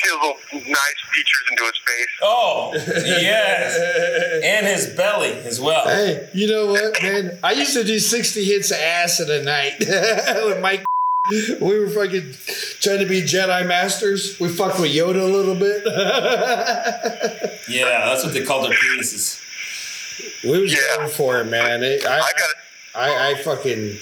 chiseled 0.03 0.37
nice 0.67 1.01
features 1.13 1.43
into 1.51 1.63
his 1.63 1.77
face. 1.77 2.07
Oh, 2.21 2.71
yes. 3.05 4.41
And 4.43 4.65
his 4.67 4.87
belly 4.95 5.31
as 5.45 5.59
well. 5.59 5.85
hey, 5.85 6.29
you 6.33 6.47
know 6.47 6.67
what, 6.67 7.01
man? 7.01 7.37
I 7.43 7.51
used 7.53 7.73
to 7.73 7.83
do 7.83 7.99
60 7.99 8.43
hits 8.43 8.71
of 8.71 8.77
ass 8.77 9.19
in 9.19 9.29
a 9.29 9.43
night 9.43 9.75
with 9.79 10.59
Mike. 10.61 10.83
We 11.31 11.79
were 11.79 11.87
fucking 11.89 12.33
trying 12.81 12.99
to 12.99 13.05
be 13.05 13.21
Jedi 13.21 13.65
masters. 13.65 14.37
We 14.41 14.49
fucked 14.49 14.79
with 14.79 14.91
Yoda 14.93 15.21
a 15.21 15.25
little 15.25 15.55
bit. 15.55 15.83
Yeah, 17.69 18.05
that's 18.07 18.25
what 18.25 18.33
they 18.33 18.43
call 18.43 18.61
their 18.63 18.73
penises. 18.73 19.39
we 20.43 20.59
was 20.61 20.73
Yeah. 20.73 20.97
going 20.97 21.09
for 21.09 21.39
it, 21.39 21.45
man. 21.45 21.81
It- 21.81 22.05
I, 22.05 22.17
I 22.17 22.19
got 22.19 22.49
I, 22.95 23.29
I 23.31 23.35
fucking, 23.41 23.97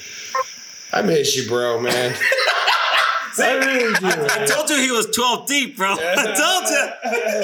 I 0.92 1.02
miss 1.04 1.38
you, 1.38 1.48
bro, 1.48 1.80
man. 1.80 2.16
I 3.40 3.54
really 3.54 3.94
do. 3.94 4.08
I 4.08 4.46
told 4.46 4.70
you 4.70 4.78
he 4.78 4.92
was 4.92 5.08
12 5.08 5.48
deep, 5.48 5.78
bro. 5.78 5.96
I 6.00 6.16
told 6.26 6.70
you. 6.70 7.44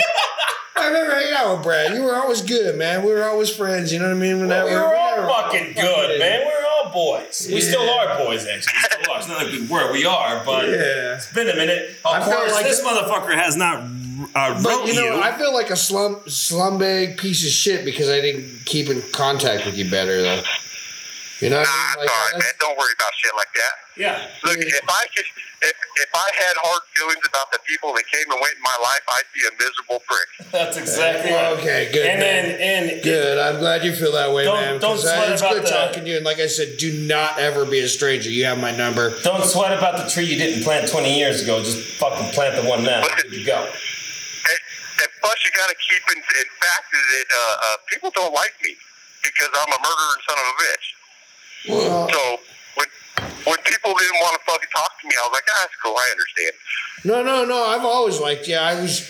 I 0.79 0.87
remember 0.87 1.15
hanging 1.15 1.33
out 1.33 1.55
with 1.55 1.63
Brad. 1.63 1.93
You 1.95 2.03
were 2.03 2.15
always 2.15 2.41
good, 2.43 2.77
man. 2.77 3.03
We 3.03 3.11
were 3.11 3.23
always 3.23 3.49
friends. 3.55 3.91
You 3.91 3.99
know 3.99 4.05
what 4.09 4.17
I 4.17 4.19
mean? 4.19 4.39
When 4.39 4.49
that 4.49 4.65
We 4.65 4.73
were 4.75 4.95
all 4.95 5.43
fucking 5.43 5.73
good, 5.73 6.19
man. 6.19 6.39
We 6.41 6.45
were 6.45 6.67
all 6.85 6.91
boys. 6.93 7.49
We 7.51 7.61
still 7.61 7.89
are 7.89 8.17
boys, 8.19 8.45
actually. 8.45 8.73
We 8.75 8.79
still 9.03 9.11
are. 9.13 9.17
It's 9.19 9.27
not 9.27 9.37
like 9.43 9.51
we 9.51 9.65
were. 9.67 9.91
We 9.91 10.05
are, 10.05 10.43
but 10.45 10.69
Yeah. 10.69 11.15
it's 11.15 11.33
been 11.33 11.49
a 11.49 11.55
minute. 11.55 11.95
Of 12.05 12.13
I 12.13 12.23
course, 12.23 12.51
like- 12.53 12.65
this 12.65 12.81
motherfucker 12.81 13.33
has 13.35 13.55
not 13.55 13.79
uh, 14.35 14.61
But 14.61 14.65
wrote 14.65 14.87
you 14.87 14.93
know, 14.95 15.15
you. 15.15 15.21
I 15.21 15.31
feel 15.37 15.53
like 15.53 15.69
a 15.71 15.75
slum 15.75 16.15
slumbag 16.27 17.17
piece 17.17 17.43
of 17.43 17.51
shit 17.51 17.83
because 17.85 18.09
I 18.09 18.19
didn't 18.21 18.65
keep 18.65 18.89
in 18.89 19.01
contact 19.13 19.65
with 19.65 19.77
you 19.77 19.89
better 19.89 20.21
though. 20.21 20.41
You 21.39 21.51
know, 21.53 21.61
Nah, 21.61 21.69
I 21.69 21.93
it's 21.93 22.01
mean? 22.01 22.09
all 22.09 22.17
right, 22.17 22.33
like, 22.33 22.43
man. 22.43 22.53
Don't 22.59 22.77
worry 22.81 22.93
about 22.97 23.13
shit 23.21 23.33
like 23.37 23.53
that. 23.53 23.73
yeah. 23.93 24.25
Look, 24.43 24.57
if 24.57 24.85
I 24.89 25.05
could, 25.15 25.25
if, 25.61 25.75
if 26.01 26.09
I 26.15 26.27
had 26.33 26.55
hard 26.65 26.81
feelings 26.97 27.21
about 27.29 27.51
the 27.53 27.59
people 27.69 27.93
that 27.93 28.05
came 28.09 28.25
and 28.31 28.41
went 28.41 28.57
in 28.57 28.63
my 28.65 28.73
life, 28.81 29.05
I'd 29.13 29.29
be 29.37 29.45
a 29.45 29.53
miserable 29.61 30.01
prick. 30.09 30.29
That's 30.51 30.77
exactly 30.77 31.29
right. 31.31 31.53
Okay, 31.61 31.89
good, 31.93 32.05
And 32.09 32.19
man. 32.19 32.57
then, 32.57 32.89
and 32.89 33.03
Good. 33.03 33.37
I'm 33.37 33.59
glad 33.61 33.85
you 33.85 33.93
feel 33.93 34.13
that 34.13 34.33
way, 34.33 34.45
Don't- 34.45 34.57
man. 34.61 34.79
don't 34.81 34.97
'cause, 34.97 35.03
sweat 35.05 35.29
it's 35.29 35.41
about 35.41 35.53
good 35.53 35.65
the- 35.65 35.69
talking 35.69 36.03
to 36.05 36.09
you. 36.09 36.17
And 36.17 36.25
like 36.25 36.39
I 36.39 36.47
said, 36.47 36.77
do 36.81 36.89
not 37.05 37.37
ever 37.37 37.65
be 37.65 37.81
a 37.81 37.87
stranger. 37.87 38.29
You 38.33 38.45
have 38.45 38.57
my 38.57 38.71
number. 38.75 39.13
don't 39.21 39.45
sweat 39.45 39.77
about 39.77 40.01
the 40.01 40.09
tree 40.09 40.25
you 40.25 40.37
didn't 40.41 40.63
plant 40.63 40.89
20 40.89 41.17
years 41.17 41.43
ago. 41.43 41.61
Just 41.61 42.01
fucking 42.01 42.33
plant 42.33 42.55
the 42.57 42.67
one 42.67 42.81
now. 42.83 43.05
Good 43.05 43.29
to 43.29 43.43
go. 43.45 43.61
And, 43.61 44.59
and 45.05 45.09
plus, 45.21 45.37
you 45.45 45.51
got 45.53 45.69
to 45.69 45.75
keep 45.77 46.01
in, 46.09 46.17
in 46.17 46.49
fact 46.65 46.89
that 46.93 47.25
uh, 47.29 47.37
uh, 47.37 47.77
people 47.93 48.09
don't 48.09 48.33
like 48.33 48.53
me 48.63 48.73
because 49.21 49.49
I'm 49.53 49.69
a 49.69 49.77
murdering 49.77 50.21
son 50.25 50.37
of 50.41 50.47
a 50.49 50.55
bitch. 50.65 50.96
So 51.67 52.39
when 52.75 52.87
when 53.43 53.57
people 53.63 53.93
didn't 53.93 54.19
want 54.21 54.39
to 54.39 54.51
fucking 54.51 54.69
talk 54.75 54.91
to 55.01 55.07
me, 55.07 55.13
I 55.19 55.27
was 55.27 55.33
like, 55.33 55.43
ah, 55.49 55.57
that's 55.61 55.75
cool. 55.83 55.95
I 55.97 56.11
understand. 56.11 56.53
no, 57.05 57.23
no, 57.23 57.45
no. 57.45 57.65
I've 57.65 57.85
always 57.85 58.19
liked 58.19 58.47
you. 58.47 58.55
I 58.55 58.79
was 58.79 59.09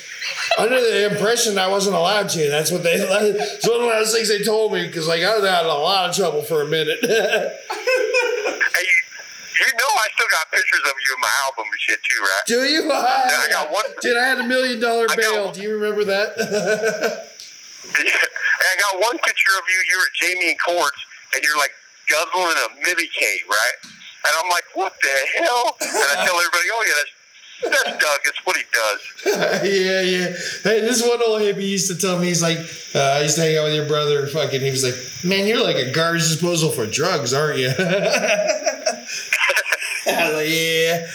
under 0.58 0.80
the 0.80 1.12
impression 1.12 1.58
I 1.58 1.68
wasn't 1.68 1.96
allowed 1.96 2.30
to. 2.30 2.50
That's 2.50 2.72
what 2.72 2.84
they. 2.84 2.96
It's 2.98 3.68
one 3.68 3.82
of 3.82 3.88
those 3.88 4.14
things 4.14 4.30
they 4.30 4.44
told 4.44 4.74
me 4.74 4.88
because 4.88 5.08
like 5.08 5.24
I 5.24 5.36
was 5.36 5.46
out 5.46 5.66
of 5.66 5.72
a 5.72 5.82
lot 5.82 6.10
of 6.10 6.16
trouble 6.16 6.42
for 6.42 6.62
a 6.62 6.68
minute. 6.68 7.00
Hey, 8.78 8.84
you, 8.84 9.66
you 9.66 9.74
know 9.74 9.90
I 9.90 10.08
still 10.14 10.28
got 10.30 10.52
pictures 10.52 10.82
of 10.86 10.94
you 11.02 11.16
in 11.16 11.22
my 11.22 11.34
album 11.46 11.66
and 11.72 11.82
shit 11.82 12.00
too, 12.04 12.22
right? 12.22 12.44
Do 12.46 12.62
you? 12.64 12.92
I 12.92 13.48
got 13.50 13.72
one. 13.72 13.86
Dude, 14.02 14.16
I 14.18 14.28
had 14.28 14.38
a 14.40 14.44
million 14.44 14.80
dollar 14.80 15.08
I 15.10 15.16
bail. 15.16 15.52
Do 15.52 15.62
you 15.62 15.74
remember 15.74 16.04
that? 16.06 16.38
and 16.38 17.98
I 17.98 18.76
got 18.80 19.02
one 19.02 19.18
picture 19.18 19.54
of 19.58 19.66
you. 19.68 19.82
You're 19.90 20.06
at 20.06 20.14
Jamie 20.14 20.50
and 20.52 20.60
Courts, 20.62 21.00
and 21.34 21.44
you're 21.44 21.58
like 21.58 21.72
guzzling 22.10 22.58
a 22.58 22.96
K, 22.96 23.40
right? 23.50 23.78
And 23.84 24.34
I'm 24.44 24.50
like, 24.50 24.64
what 24.74 24.94
the 25.02 25.44
hell? 25.44 25.78
And 25.82 26.20
I 26.20 26.26
tell 26.26 26.36
everybody, 26.36 26.68
oh 26.74 26.84
yeah, 26.88 26.94
that's 26.98 27.12
that's 27.64 27.84
Doug. 27.84 28.20
It's 28.26 28.46
what 28.46 28.56
he 28.56 28.64
does. 28.72 29.02
yeah, 29.64 30.02
yeah. 30.02 30.28
Hey, 30.64 30.82
this 30.82 31.02
one 31.02 31.22
old 31.24 31.42
hippie 31.42 31.68
used 31.68 31.88
to 31.90 31.98
tell 31.98 32.20
me, 32.20 32.28
he's 32.28 32.44
like, 32.44 32.60
uh, 32.94 33.18
I 33.18 33.22
used 33.22 33.36
to 33.36 33.42
hang 33.42 33.58
out 33.58 33.64
with 33.66 33.74
your 33.74 33.88
brother, 33.88 34.22
and 34.22 34.30
fucking, 34.30 34.62
he 34.62 34.70
was 34.70 34.84
like, 34.84 34.96
man, 35.28 35.48
you're 35.48 35.64
like 35.64 35.76
a 35.76 35.92
garbage 35.92 36.22
disposal 36.22 36.70
for 36.70 36.86
drugs, 36.86 37.34
aren't 37.34 37.58
you? 37.58 37.70
I 40.10 40.30
was 40.30 40.36
like, 40.36 40.50
yeah. 40.50 41.08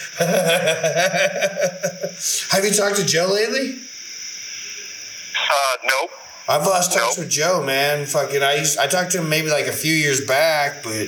Have 2.51 2.65
you 2.65 2.71
talked 2.71 2.97
to 2.97 3.05
Joe 3.05 3.27
lately? 3.27 3.79
Uh, 5.35 5.77
nope. 5.85 6.11
I've 6.47 6.65
lost 6.67 6.91
touch 6.93 7.15
Nope. 7.15 7.17
with 7.19 7.29
Joe, 7.29 7.63
man. 7.63 8.05
Fucking, 8.05 8.43
I 8.43 8.55
used, 8.55 8.77
I 8.77 8.87
talked 8.87 9.11
to 9.13 9.19
him 9.21 9.29
maybe 9.29 9.49
like 9.49 9.67
a 9.67 9.71
few 9.73 9.93
years 9.93 10.19
back, 10.25 10.83
but 10.83 11.07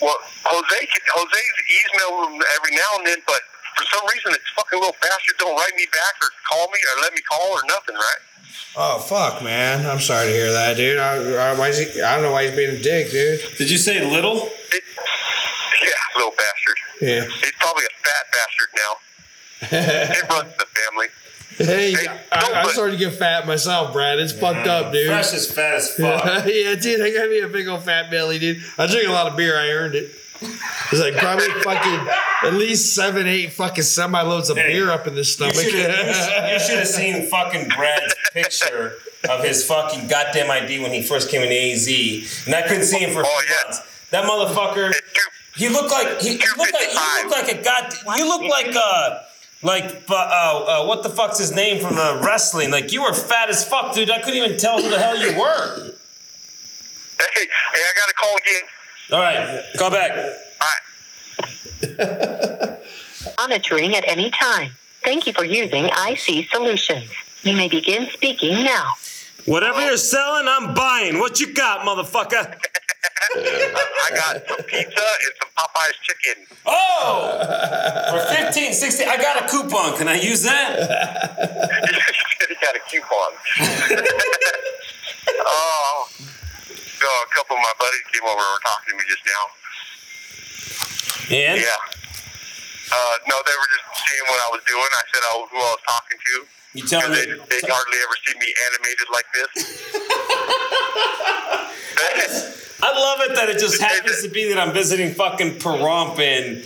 Well, 0.00 0.16
Jose, 0.46 0.88
Jose's 1.14 1.58
emailing 1.70 2.40
every 2.56 2.70
now 2.76 2.90
and 2.98 3.06
then, 3.06 3.18
but 3.26 3.40
for 3.76 3.84
some 3.92 4.06
reason, 4.14 4.30
this 4.32 4.40
fucking 4.54 4.78
little 4.78 4.94
bastard 5.02 5.34
don't 5.38 5.56
write 5.56 5.74
me 5.76 5.86
back 5.92 6.14
or 6.22 6.28
call 6.48 6.68
me 6.70 6.78
or 6.94 7.02
let 7.02 7.12
me 7.14 7.20
call 7.30 7.50
or 7.50 7.62
nothing, 7.68 7.94
right? 7.96 8.22
oh 8.76 8.98
fuck, 9.00 9.42
man. 9.42 9.86
I'm 9.86 10.00
sorry 10.00 10.28
to 10.28 10.32
hear 10.32 10.52
that, 10.52 10.76
dude. 10.76 10.98
I, 10.98 11.50
I, 11.50 11.58
why 11.58 11.68
is 11.68 11.78
he, 11.78 12.00
I 12.02 12.14
don't 12.14 12.22
know 12.22 12.32
why 12.32 12.46
he's 12.46 12.54
being 12.56 12.74
a 12.76 12.80
dick, 12.82 13.10
dude. 13.10 13.40
Did 13.58 13.70
you 13.70 13.78
say 13.78 14.04
little? 14.08 14.36
It, 14.72 14.82
yeah, 15.82 15.90
little 16.16 16.32
bastard. 16.32 16.78
Yeah. 17.00 17.24
He's 17.42 17.52
probably 17.58 17.84
a 17.84 17.94
fat 18.06 18.26
bastard 18.30 18.70
now. 18.76 18.92
It 20.18 20.28
runs 20.30 20.56
the 20.58 20.66
family. 20.66 21.06
Hey, 21.56 21.92
Hey, 21.92 22.06
I, 22.32 22.40
don't 22.40 22.54
I'm 22.56 22.68
starting 22.68 22.98
to 22.98 23.04
get 23.04 23.14
fat 23.14 23.46
myself, 23.46 23.92
Brad. 23.92 24.18
It's 24.18 24.32
fucked 24.32 24.66
up, 24.66 24.92
dude. 24.92 25.06
Fresh 25.06 25.32
is 25.34 25.50
fat 25.50 25.74
as 25.74 25.94
fuck. 25.94 26.24
yeah, 26.46 26.74
dude, 26.74 27.00
I 27.00 27.12
got 27.12 27.28
me 27.30 27.40
a 27.40 27.48
big 27.48 27.68
old 27.68 27.82
fat 27.84 28.10
belly, 28.10 28.38
dude. 28.38 28.62
I 28.78 28.86
drink 28.86 29.08
a 29.08 29.12
lot 29.12 29.26
of 29.28 29.36
beer. 29.36 29.56
I 29.58 29.68
earned 29.70 29.94
it. 29.94 30.10
It's 30.42 31.00
like 31.00 31.14
probably 31.16 31.48
fucking 31.62 32.08
at 32.42 32.54
least 32.54 32.94
seven, 32.94 33.26
eight 33.26 33.52
fucking 33.52 33.84
semi 33.84 34.20
loads 34.22 34.50
of 34.50 34.56
Hey, 34.56 34.72
beer 34.72 34.90
up 34.90 35.06
in 35.06 35.14
the 35.14 35.20
You 35.20 35.24
stomach. 35.24 35.54
should 35.54 35.72
you 35.72 35.78
should 36.58 36.78
have 36.78 36.88
seen 36.88 37.26
fucking 37.28 37.68
Brad's 37.68 38.14
picture 38.32 38.94
of 39.30 39.42
his 39.44 39.64
fucking 39.66 40.08
goddamn 40.08 40.50
ID 40.50 40.80
when 40.80 40.90
he 40.92 41.02
first 41.02 41.30
came 41.30 41.40
in 41.42 41.50
AZ, 41.52 41.86
and 42.46 42.54
I 42.54 42.62
couldn't 42.62 42.82
see 42.84 42.98
him 42.98 43.12
for 43.14 43.22
Oh, 43.24 43.42
yeah. 43.48 43.54
months. 43.64 43.80
That 44.10 44.24
motherfucker, 44.28 44.92
he 45.56 45.68
looked 45.68 45.90
like 45.90 46.20
he, 46.20 46.30
he 46.30 46.36
looked 46.58 46.72
like 46.74 46.88
he 46.88 47.22
looked 47.22 47.30
like 47.30 47.52
a 47.60 47.62
god. 47.62 47.94
You 48.18 48.28
look 48.28 48.42
like 48.42 48.74
uh 48.76 49.20
like 49.64 50.04
uh, 50.08 50.14
uh 50.14 50.84
what 50.86 51.02
the 51.02 51.08
fuck's 51.10 51.38
his 51.38 51.50
name 51.52 51.80
from 51.80 51.96
the 51.96 52.20
wrestling? 52.24 52.70
Like 52.70 52.92
you 52.92 53.02
were 53.02 53.12
fat 53.12 53.48
as 53.48 53.66
fuck, 53.66 53.94
dude. 53.94 54.10
I 54.10 54.20
couldn't 54.20 54.36
even 54.36 54.56
tell 54.56 54.80
who 54.80 54.88
the 54.88 54.98
hell 54.98 55.18
you 55.18 55.38
were. 55.38 55.76
hey, 57.18 57.46
hey, 57.46 57.48
I 57.74 57.92
got 57.96 58.08
to 58.08 58.14
call 58.14 58.36
again. 58.36 58.62
All 59.12 59.20
right, 59.20 59.64
call 59.76 59.90
back. 59.90 60.12
All 60.60 60.68
right. 61.88 62.78
Monitoring 63.38 63.96
at 63.96 64.04
any 64.06 64.30
time. 64.30 64.72
Thank 65.02 65.26
you 65.26 65.32
for 65.32 65.44
using 65.44 65.86
IC 65.86 66.48
Solutions. 66.50 67.10
You 67.42 67.56
may 67.56 67.68
begin 67.68 68.08
speaking 68.10 68.64
now. 68.64 68.92
Whatever 69.44 69.84
you're 69.84 69.98
selling, 69.98 70.46
I'm 70.48 70.72
buying. 70.72 71.18
What 71.18 71.40
you 71.40 71.52
got, 71.52 71.86
motherfucker? 71.86 72.56
I 73.36 74.10
got 74.14 74.46
some 74.48 74.62
pizza 74.64 75.04
and 75.24 75.32
some 75.40 75.50
Popeye's 75.56 75.98
chicken. 76.02 76.46
Oh, 76.66 77.38
for 78.10 78.20
15, 78.34 78.72
16, 78.72 79.08
I 79.08 79.16
got 79.16 79.42
a 79.44 79.48
coupon. 79.48 79.96
Can 79.96 80.08
I 80.08 80.14
use 80.14 80.42
that? 80.42 80.78
he 82.48 82.54
got 82.60 82.76
a 82.76 82.80
coupon. 82.88 83.32
oh, 85.46 86.08
so 86.10 87.06
a 87.06 87.28
couple 87.34 87.56
of 87.56 87.62
my 87.62 87.72
buddies 87.78 88.04
came 88.12 88.24
over 88.24 88.40
and 88.40 88.52
were 88.52 88.64
talking 88.64 88.90
to 88.92 88.96
me 88.96 89.04
just 89.08 89.24
now. 89.26 89.44
And 91.36 91.60
Yeah. 91.60 91.76
Uh, 92.92 93.16
no, 93.26 93.36
they 93.44 93.56
were 93.58 93.68
just 93.72 93.84
seeing 94.06 94.24
what 94.28 94.38
I 94.38 94.48
was 94.52 94.62
doing. 94.68 94.84
I 94.84 95.02
said 95.12 95.22
I 95.24 95.34
was, 95.40 95.48
who 95.50 95.58
I 95.58 95.72
was 95.72 95.82
talking 95.88 96.18
to. 96.20 96.46
you 96.78 96.86
tell 96.86 97.08
me. 97.08 97.16
they, 97.16 97.26
they 97.48 97.60
hardly 97.66 97.98
ever 98.04 98.16
see 98.24 98.38
me 98.38 98.54
animated 98.70 99.08
like 99.10 99.26
this. 99.34 99.50
I 102.86 102.92
love 102.92 103.30
it 103.30 103.34
that 103.36 103.48
it 103.48 103.58
just 103.58 103.80
happens 103.80 104.22
to 104.22 104.28
be 104.28 104.48
that 104.52 104.58
I'm 104.58 104.72
visiting 104.74 105.14
fucking 105.14 105.52
Pahrump 105.52 106.18
and 106.18 106.62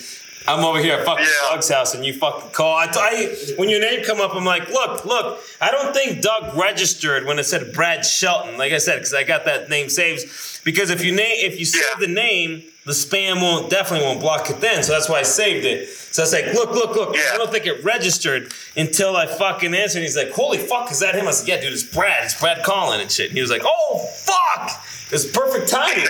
I'm 0.49 0.65
over 0.65 0.81
here 0.81 0.95
at 0.99 1.05
fucking 1.05 1.25
Yeah. 1.25 1.51
Doug's 1.55 1.69
house 1.69 1.95
and 1.95 2.05
you 2.05 2.13
fucking 2.15 2.51
call. 2.51 2.75
I, 2.75 2.89
I 2.93 3.37
when 3.57 3.69
your 3.69 3.81
name 3.81 4.03
come 4.05 4.21
up, 4.21 4.35
I'm 4.35 4.45
like, 4.45 4.69
look, 4.71 5.05
look. 5.05 5.41
I 5.61 5.71
don't 5.71 5.95
think 5.95 6.21
Doug 6.23 6.57
registered 6.57 7.25
when 7.27 7.39
it 7.39 7.45
said 7.45 7.73
Brad 7.73 8.05
Shelton. 8.05 8.57
Like 8.59 8.73
I 8.73 8.79
said, 8.79 8.97
because 8.97 9.15
I 9.15 9.23
got 9.25 9.45
that 9.45 9.69
name 9.69 9.89
saved. 9.89 10.65
Because 10.65 10.91
if 10.91 11.05
you 11.05 11.15
name, 11.15 11.37
if 11.39 11.59
you 11.59 11.65
save 11.65 11.83
Yeah. 12.01 12.07
the 12.07 12.13
name, 12.13 12.63
the 12.85 12.93
spam 12.95 13.43
won't 13.43 13.69
definitely 13.71 14.07
won't 14.07 14.21
block 14.21 14.49
it 14.51 14.61
then. 14.61 14.83
So 14.83 14.93
that's 14.93 15.09
why 15.09 15.19
I 15.21 15.23
saved 15.23 15.67
it. 15.67 15.89
So 15.89 16.23
I 16.23 16.25
was 16.25 16.33
like, 16.33 16.47
look, 16.55 16.71
look, 16.73 16.97
look. 16.97 17.15
Yeah. 17.15 17.31
I 17.35 17.37
don't 17.37 17.53
think 17.53 17.67
it 17.67 17.85
registered 17.85 18.51
until 18.77 19.17
I 19.17 19.27
fucking 19.27 19.75
answered. 19.75 20.01
He's 20.03 20.17
like, 20.17 20.31
holy 20.33 20.59
fuck, 20.59 20.91
is 20.91 21.01
that 21.01 21.15
him? 21.15 21.29
I 21.29 21.33
said, 21.33 21.47
yeah, 21.47 21.61
dude, 21.61 21.73
it's 21.75 21.83
Brad. 21.85 22.25
It's 22.25 22.41
Brad 22.41 22.65
calling 22.65 23.01
and 23.03 23.11
shit. 23.13 23.27
And 23.29 23.35
he 23.37 23.43
was 23.43 23.51
like, 23.51 23.63
oh 23.65 23.99
fuck, 24.25 24.71
it's 25.11 25.31
perfect 25.31 25.69
timing. 25.69 26.07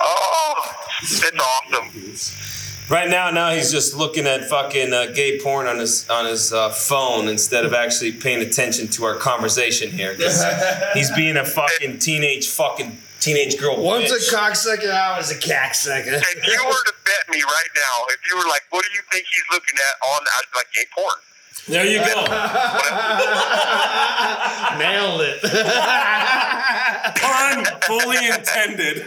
oh, 0.00 0.74
it's 1.02 1.30
awesome. 1.38 2.90
Right 2.90 3.08
now, 3.08 3.30
now 3.30 3.50
he's 3.50 3.72
just 3.72 3.96
looking 3.96 4.26
at 4.26 4.44
fucking 4.44 4.92
uh, 4.92 5.06
gay 5.06 5.40
porn 5.40 5.66
on 5.66 5.78
his 5.78 6.08
on 6.10 6.26
his 6.26 6.52
uh, 6.52 6.68
phone 6.68 7.28
instead 7.28 7.64
of 7.64 7.72
actually 7.72 8.12
paying 8.12 8.42
attention 8.42 8.88
to 8.88 9.04
our 9.04 9.16
conversation 9.16 9.90
here. 9.90 10.14
he's 10.94 11.10
being 11.12 11.38
a 11.38 11.44
fucking 11.44 11.98
teenage 11.98 12.48
fucking 12.48 12.98
teenage 13.20 13.58
girl. 13.58 13.82
Once 13.82 14.12
bitch. 14.12 14.32
a 14.32 14.36
cocksucker, 14.36 14.94
always 14.94 15.30
a 15.30 15.34
cacksucker. 15.34 16.12
If 16.12 16.46
you 16.46 16.60
were 16.66 16.84
to 16.84 16.94
bet 17.06 17.24
me 17.30 17.42
right 17.42 17.72
now, 17.74 18.04
if 18.08 18.20
you 18.28 18.36
were 18.36 18.48
like, 18.48 18.62
what 18.68 18.84
do 18.84 18.90
you 18.92 19.00
think 19.10 19.24
he's 19.32 19.44
looking 19.50 19.78
at 19.78 20.06
on, 20.06 20.20
I'd 20.20 20.44
be 20.52 20.58
like, 20.58 20.72
gay 20.74 20.84
porn. 20.94 21.16
There 21.68 21.86
you 21.86 21.98
go. 21.98 22.04
Nailed 24.78 25.20
it. 25.22 25.40
Pun 27.16 27.64
fully 27.86 28.26
intended. 28.26 29.06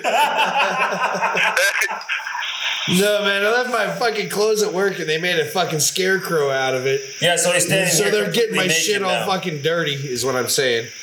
no, 2.90 3.22
man, 3.24 3.46
I 3.46 3.50
left 3.52 3.70
my 3.72 3.88
fucking 3.88 4.30
clothes 4.30 4.64
at 4.64 4.74
work 4.74 5.00
and 5.00 5.08
they 5.10 5.20
made 5.20 5.40
a 5.40 5.46
fucking 5.46 5.80
scarecrow 5.80 6.50
out 6.50 6.74
of 6.74 6.86
it. 6.86 7.02
Yeah, 7.22 7.36
so 7.36 7.52
he's 7.52 7.66
standing 7.66 7.94
so 7.94 8.04
here 8.04 8.12
they're 8.12 8.32
getting 8.32 8.56
my 8.56 8.64
completely 8.64 8.94
shit 8.94 9.04
all 9.04 9.12
now. 9.12 9.26
fucking 9.26 9.62
dirty, 9.62 9.94
is 9.96 10.24
what 10.26 10.36
I'm 10.36 10.50
saying. 10.50 10.88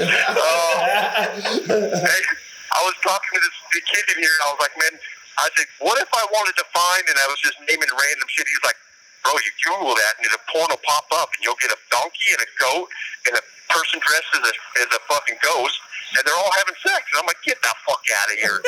Oh. 0.00 0.76
Hey, 0.80 2.22
I 2.72 2.80
was 2.86 2.94
talking 3.04 3.30
to 3.34 3.40
this 3.40 3.56
the 3.74 3.82
kid 3.84 4.04
in 4.16 4.22
here, 4.22 4.32
and 4.32 4.42
I 4.46 4.48
was 4.54 4.60
like, 4.64 4.72
man, 4.80 4.94
I 5.38 5.48
said, 5.56 5.66
what 5.80 6.00
if 6.00 6.08
I 6.14 6.24
wanted 6.32 6.56
to 6.56 6.64
find, 6.72 7.04
and 7.04 7.16
I 7.20 7.26
was 7.28 7.36
just 7.40 7.58
naming 7.68 7.88
random 7.90 8.28
shit. 8.32 8.46
He's 8.48 8.64
like, 8.64 8.79
bro, 9.24 9.32
you 9.38 9.52
Google 9.64 9.94
that, 9.94 10.18
and 10.18 10.26
it'll 10.26 10.42
porn 10.50 10.66
will 10.70 10.82
pop 10.84 11.06
up, 11.14 11.30
and 11.36 11.44
you'll 11.44 11.58
get 11.60 11.70
a 11.70 11.78
donkey 11.90 12.32
and 12.32 12.40
a 12.42 12.46
goat 12.58 12.88
and 13.28 13.36
a 13.36 13.42
person 13.70 14.00
dressed 14.02 14.34
as 14.34 14.42
a, 14.50 14.54
as 14.82 14.90
a 14.90 14.98
fucking 15.06 15.36
ghost, 15.42 15.78
and 16.16 16.24
they're 16.26 16.34
all 16.34 16.50
having 16.58 16.74
sex. 16.82 17.06
And 17.12 17.20
I'm 17.22 17.26
like, 17.26 17.38
get 17.46 17.62
the 17.62 17.68
fuck 17.86 18.02
out 18.02 18.32
of 18.32 18.38
here. 18.38 18.58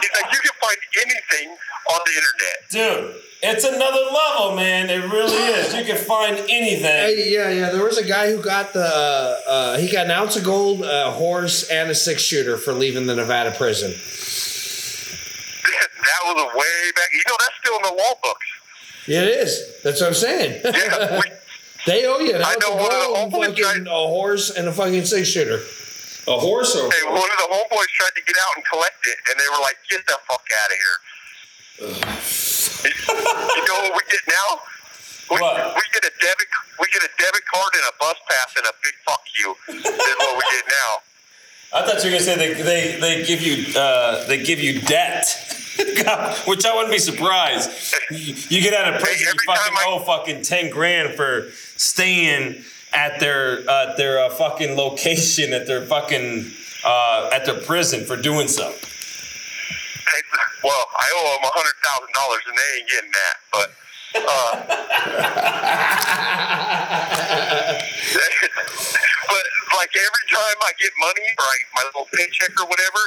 He's 0.00 0.12
like, 0.16 0.32
you 0.32 0.40
can 0.40 0.56
find 0.56 0.78
anything 1.04 1.52
on 1.92 2.00
the 2.06 2.12
internet. 2.16 2.56
Dude, 2.70 3.14
it's 3.42 3.64
another 3.64 4.04
level, 4.10 4.56
man. 4.56 4.88
It 4.88 5.04
really 5.12 5.36
is. 5.36 5.74
You 5.74 5.84
can 5.84 5.96
find 5.96 6.38
anything. 6.48 6.82
Hey, 6.82 7.30
yeah, 7.30 7.50
yeah. 7.50 7.68
There 7.70 7.84
was 7.84 7.98
a 7.98 8.04
guy 8.06 8.30
who 8.32 8.40
got 8.42 8.72
the 8.72 8.86
uh, 8.86 9.40
uh, 9.46 9.76
he 9.78 9.88
got 9.90 10.06
an 10.06 10.12
ounce 10.12 10.36
of 10.36 10.44
gold, 10.44 10.82
a 10.82 11.10
horse, 11.12 11.68
and 11.68 11.90
a 11.90 11.94
six 11.94 12.22
shooter 12.22 12.56
for 12.56 12.72
leaving 12.72 13.06
the 13.06 13.14
Nevada 13.14 13.50
prison. 13.52 13.90
that 13.92 13.98
was 16.24 16.42
a 16.42 16.46
way 16.56 16.92
back. 16.96 17.12
You 17.12 17.22
know, 17.28 17.36
that's 17.38 17.54
still 17.60 17.76
in 17.76 17.82
the 17.82 17.92
law 18.02 18.14
books. 18.22 18.46
It 19.06 19.28
is. 19.28 19.82
That's 19.82 20.00
what 20.00 20.08
I'm 20.08 20.14
saying. 20.14 20.60
Yeah, 20.64 21.20
we, 21.20 21.30
they 21.86 22.06
owe 22.06 22.18
you 22.18 22.34
an 22.34 22.42
I 22.42 22.56
know 22.60 22.74
one 22.74 22.90
of 22.92 23.30
the 23.30 23.36
homeboys 23.38 23.56
tried- 23.56 23.86
a 23.86 23.90
horse, 23.90 24.50
and 24.50 24.66
a 24.68 24.72
fucking 24.72 25.04
six 25.04 25.28
shooter. 25.28 25.62
A 26.28 26.38
horse 26.38 26.74
or 26.74 26.90
hey, 26.90 27.06
one 27.06 27.22
of 27.22 27.38
the 27.38 27.48
homeboys 27.54 27.86
tried 27.94 28.14
to 28.16 28.22
get 28.26 28.34
out 28.34 28.56
and 28.56 28.64
collect 28.66 28.98
it, 29.06 29.16
and 29.30 29.38
they 29.38 29.46
were 29.48 29.62
like, 29.62 29.76
get 29.88 30.04
the 30.06 30.18
fuck 30.26 30.42
out 30.42 30.70
of 30.70 30.78
here. 30.82 30.98
you 32.90 33.62
know 33.68 33.78
what 33.86 33.94
we 33.94 34.02
get 34.10 34.20
now? 34.26 34.58
We, 35.30 35.36
we 35.38 35.82
get 35.92 36.04
a 36.04 36.12
debit 36.20 36.46
we 36.78 36.86
get 36.92 37.02
a 37.02 37.10
debit 37.18 37.42
card 37.52 37.72
and 37.74 37.82
a 37.82 37.94
bus 37.98 38.14
pass 38.28 38.54
and 38.56 38.64
a 38.66 38.72
big 38.82 38.94
fuck 39.04 39.22
you 39.38 39.50
is 39.74 39.84
what 40.18 40.36
we 40.38 40.42
get 40.56 40.64
now. 40.68 40.98
I 41.74 41.82
thought 41.84 42.04
you 42.04 42.10
were 42.10 42.16
gonna 42.16 42.20
say 42.20 42.36
they 42.36 42.54
they, 42.62 43.00
they 43.00 43.26
give 43.26 43.42
you 43.42 43.74
uh, 43.78 44.24
they 44.28 44.42
give 44.42 44.60
you 44.60 44.80
debt, 44.82 45.26
which 46.46 46.64
I 46.64 46.74
wouldn't 46.74 46.92
be 46.92 46.98
surprised. 46.98 47.70
You, 48.10 48.62
get 48.62 48.72
out 48.74 48.94
of 48.94 49.00
prison, 49.02 49.26
you 49.26 49.34
fucking 49.46 49.76
I- 49.76 49.84
owe 49.88 49.98
fucking 50.00 50.42
ten 50.42 50.70
grand 50.70 51.14
for 51.14 51.50
staying 51.76 52.64
at 52.92 53.20
their 53.20 53.62
uh, 53.68 53.94
their 53.96 54.18
uh, 54.24 54.30
fucking 54.30 54.76
location 54.76 55.52
at 55.52 55.66
their 55.66 55.82
fucking 55.82 56.50
uh, 56.84 57.30
at 57.32 57.44
their 57.44 57.60
prison 57.60 58.04
for 58.04 58.16
doing 58.16 58.48
so. 58.48 58.64
Hey, 58.70 60.22
well, 60.64 60.86
I 60.96 61.12
owe 61.16 61.36
them 61.36 61.44
a 61.44 61.52
hundred 61.52 61.76
thousand 61.84 62.14
dollars 62.14 62.42
and 62.48 62.56
they 62.56 62.78
ain't 62.78 62.88
getting 62.88 63.12
that, 63.12 63.36
but 63.52 63.70
uh 64.16 64.64
but 69.28 69.44
like 69.76 69.92
every 69.92 70.26
time 70.32 70.56
I 70.62 70.72
get 70.80 70.92
money 70.98 71.26
or 71.36 71.44
I, 71.44 71.56
my 71.74 71.82
little 71.84 72.08
paycheck 72.14 72.58
or 72.60 72.66
whatever, 72.66 73.00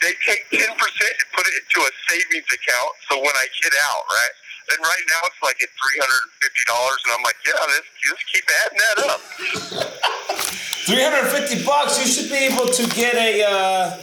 they 0.00 0.16
take 0.24 0.48
ten 0.48 0.72
percent 0.80 1.14
and 1.20 1.28
put 1.36 1.44
it 1.44 1.54
into 1.60 1.78
a 1.84 1.92
savings 2.08 2.48
account. 2.48 2.92
So 3.08 3.20
when 3.20 3.34
I 3.36 3.46
get 3.60 3.72
out, 3.76 4.04
right? 4.08 4.34
And 4.72 4.78
right 4.80 5.04
now 5.08 5.20
it's 5.28 5.40
like 5.42 5.60
at 5.60 5.68
three 5.76 5.98
hundred 6.00 6.20
and 6.24 6.34
fifty 6.40 6.64
dollars, 6.66 7.00
and 7.04 7.10
I'm 7.16 7.24
like, 7.24 7.36
yeah, 7.44 7.60
let's 7.68 7.90
just 8.00 8.22
keep 8.32 8.46
adding 8.64 8.80
that 8.80 8.98
up. 9.12 9.20
Three 10.88 11.02
hundred 11.02 11.28
fifty 11.28 11.64
bucks. 11.64 12.00
You 12.00 12.08
should 12.08 12.30
be 12.30 12.48
able 12.48 12.66
to 12.66 12.84
get 12.96 13.14
a 13.14 13.44
uh, 13.44 14.00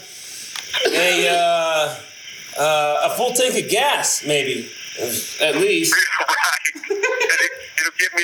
a 0.94 1.30
uh, 1.30 1.96
uh, 2.60 3.10
a 3.10 3.18
full 3.18 3.34
tank 3.34 3.58
of 3.58 3.70
gas, 3.70 4.24
maybe 4.26 4.70
at 5.42 5.56
least. 5.56 5.96
right? 6.20 6.74
And 6.76 6.94
it, 6.94 7.52
it'll 7.80 7.98
give 7.98 8.14
me 8.14 8.24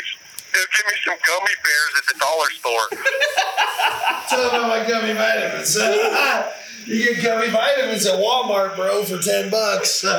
it'll 0.54 0.74
give 0.78 0.86
me 0.86 0.98
some 1.06 1.18
gummy 1.26 1.56
bears 1.66 1.94
at 1.98 2.06
the 2.14 2.18
dollar 2.22 2.50
store. 2.54 2.86
Tell 4.30 4.42
them 4.52 4.62
about 4.62 4.70
my 4.70 4.88
gummy 4.88 5.14
vitamins. 5.14 5.78
you 6.86 7.16
get 7.16 7.24
gummy 7.24 7.50
vitamins 7.50 8.06
at 8.06 8.20
Walmart, 8.20 8.76
bro, 8.76 9.04
for 9.04 9.18
ten 9.18 9.50
bucks. 9.50 10.04
I'm 10.06 10.12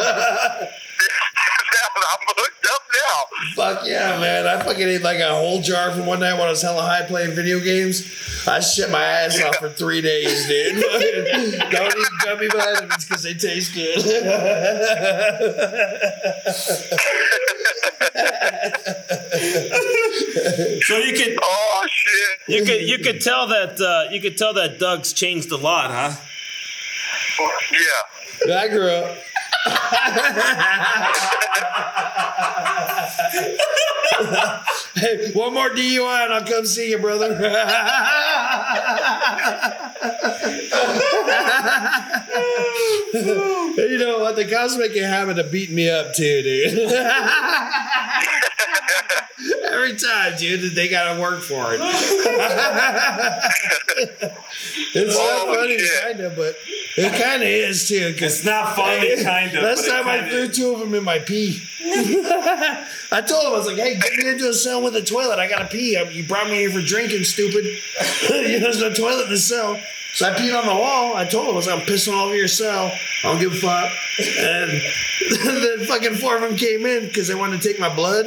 hooked 2.36 2.66
up 2.66 2.82
now. 2.94 3.24
Fuck 3.54 3.86
yeah, 3.86 4.18
man. 4.20 4.46
I 4.46 4.62
fucking 4.62 4.88
ate 4.88 5.02
like 5.02 5.20
a 5.20 5.34
whole 5.34 5.60
jar 5.60 5.90
from 5.92 6.06
one 6.06 6.20
night 6.20 6.34
when 6.34 6.42
I 6.42 6.50
was 6.50 6.62
hella 6.62 6.82
high 6.82 7.04
playing 7.06 7.34
video 7.34 7.60
games. 7.60 8.04
I 8.46 8.60
shit 8.60 8.90
my 8.90 9.02
ass 9.02 9.40
off 9.42 9.56
for 9.56 9.70
three 9.70 10.00
days, 10.00 10.46
dude. 10.46 10.74
Don't 11.70 11.96
eat 11.96 12.08
gummy 12.24 12.48
vitamins 12.48 13.04
because 13.06 13.22
they 13.22 13.34
taste 13.34 13.74
good. 13.74 14.00
So 20.84 20.98
you 20.98 21.12
could 21.14 21.38
Oh 21.42 21.86
shit! 21.90 22.38
you 22.48 22.64
could 22.64 22.82
you 22.82 22.98
could 22.98 23.20
tell 23.20 23.46
that 23.48 23.80
uh, 23.80 24.12
you 24.12 24.20
could 24.20 24.36
tell 24.36 24.54
that 24.54 24.78
Doug's 24.78 25.12
changed 25.12 25.50
a 25.50 25.56
lot, 25.56 25.90
huh? 25.90 26.12
Yeah. 27.41 28.57
I 28.61 28.68
grew 28.68 28.89
up. 28.91 29.16
hey, 34.97 35.30
one 35.32 35.55
more 35.55 35.70
DUI 35.70 36.24
and 36.24 36.35
I'll 36.35 36.45
come 36.47 36.66
see 36.66 36.91
you, 36.91 36.99
brother. 36.99 37.28
you 43.76 43.99
know 43.99 44.18
what? 44.20 44.37
The 44.37 44.45
cops 44.51 44.76
make 44.76 44.95
a 44.97 45.07
habit 45.07 45.39
of 45.39 45.51
beating 45.53 45.74
me 45.76 45.89
up 45.91 46.14
too, 46.14 46.43
dude. 46.43 46.78
Every 49.64 49.97
time, 49.97 50.37
dude, 50.39 50.74
they 50.74 50.89
gotta 50.89 51.20
work 51.20 51.43
for 51.43 51.74
it. 51.74 51.80
it's 54.95 55.16
Oh, 55.18 55.45
not 55.47 55.57
funny, 55.57 55.78
shit. 55.78 56.03
kind 56.03 56.20
of, 56.20 56.37
but 56.37 56.57
it 56.97 57.22
kind 57.22 57.42
of 57.42 57.49
is 57.49 57.88
too. 57.88 58.12
Cause 58.14 58.38
It's 58.38 58.45
not 58.45 58.76
funny, 58.76 59.22
kind 59.22 59.57
of. 59.57 59.62
Last 59.62 59.86
time 59.88 60.07
I 60.07 60.28
threw 60.28 60.40
is. 60.40 60.57
two 60.57 60.72
of 60.72 60.80
them 60.80 60.95
in 60.95 61.05
my 61.05 61.18
pee. 61.18 61.61
I 61.84 63.22
told 63.26 63.45
him 63.47 63.53
I 63.53 63.57
was 63.57 63.66
like, 63.66 63.76
"Hey, 63.76 63.99
get 63.99 64.12
me 64.16 64.28
into 64.30 64.49
a 64.49 64.55
cell 64.55 64.82
with 64.82 64.97
a 64.97 65.03
toilet. 65.03 65.38
I 65.38 65.49
gotta 65.49 65.66
pee. 65.66 65.99
You 66.12 66.24
brought 66.26 66.47
me 66.49 66.55
here 66.57 66.70
for 66.70 66.80
drinking, 66.80 67.24
stupid. 67.24 67.64
you 68.30 68.59
know, 68.59 68.61
there's 68.61 68.80
no 68.80 68.92
toilet 68.92 69.24
in 69.24 69.30
the 69.30 69.38
cell." 69.38 69.78
So 70.14 70.30
I 70.30 70.34
peed 70.34 70.57
on 70.57 70.64
the 70.66 70.74
wall. 70.74 71.16
I 71.16 71.24
told 71.24 71.47
him 71.49 71.55
I 71.55 71.57
was, 71.57 71.66
like, 71.66 71.80
"I'm 71.80 71.86
pissing 71.86 72.14
all 72.14 72.26
over 72.26 72.36
your 72.36 72.49
cell. 72.49 72.86
I 73.24 73.28
don't 73.32 73.40
give 73.40 73.53
a 73.53 73.57
fuck." 73.57 73.90
And 74.38 74.70
then 75.45 75.86
fucking 75.86 76.14
four 76.14 76.36
of 76.36 76.42
them 76.42 76.57
came 76.57 76.86
in 76.86 77.07
because 77.07 77.26
they 77.28 77.34
wanted 77.34 77.61
to 77.61 77.68
take 77.68 77.80
my 77.80 77.92
blood, 77.95 78.26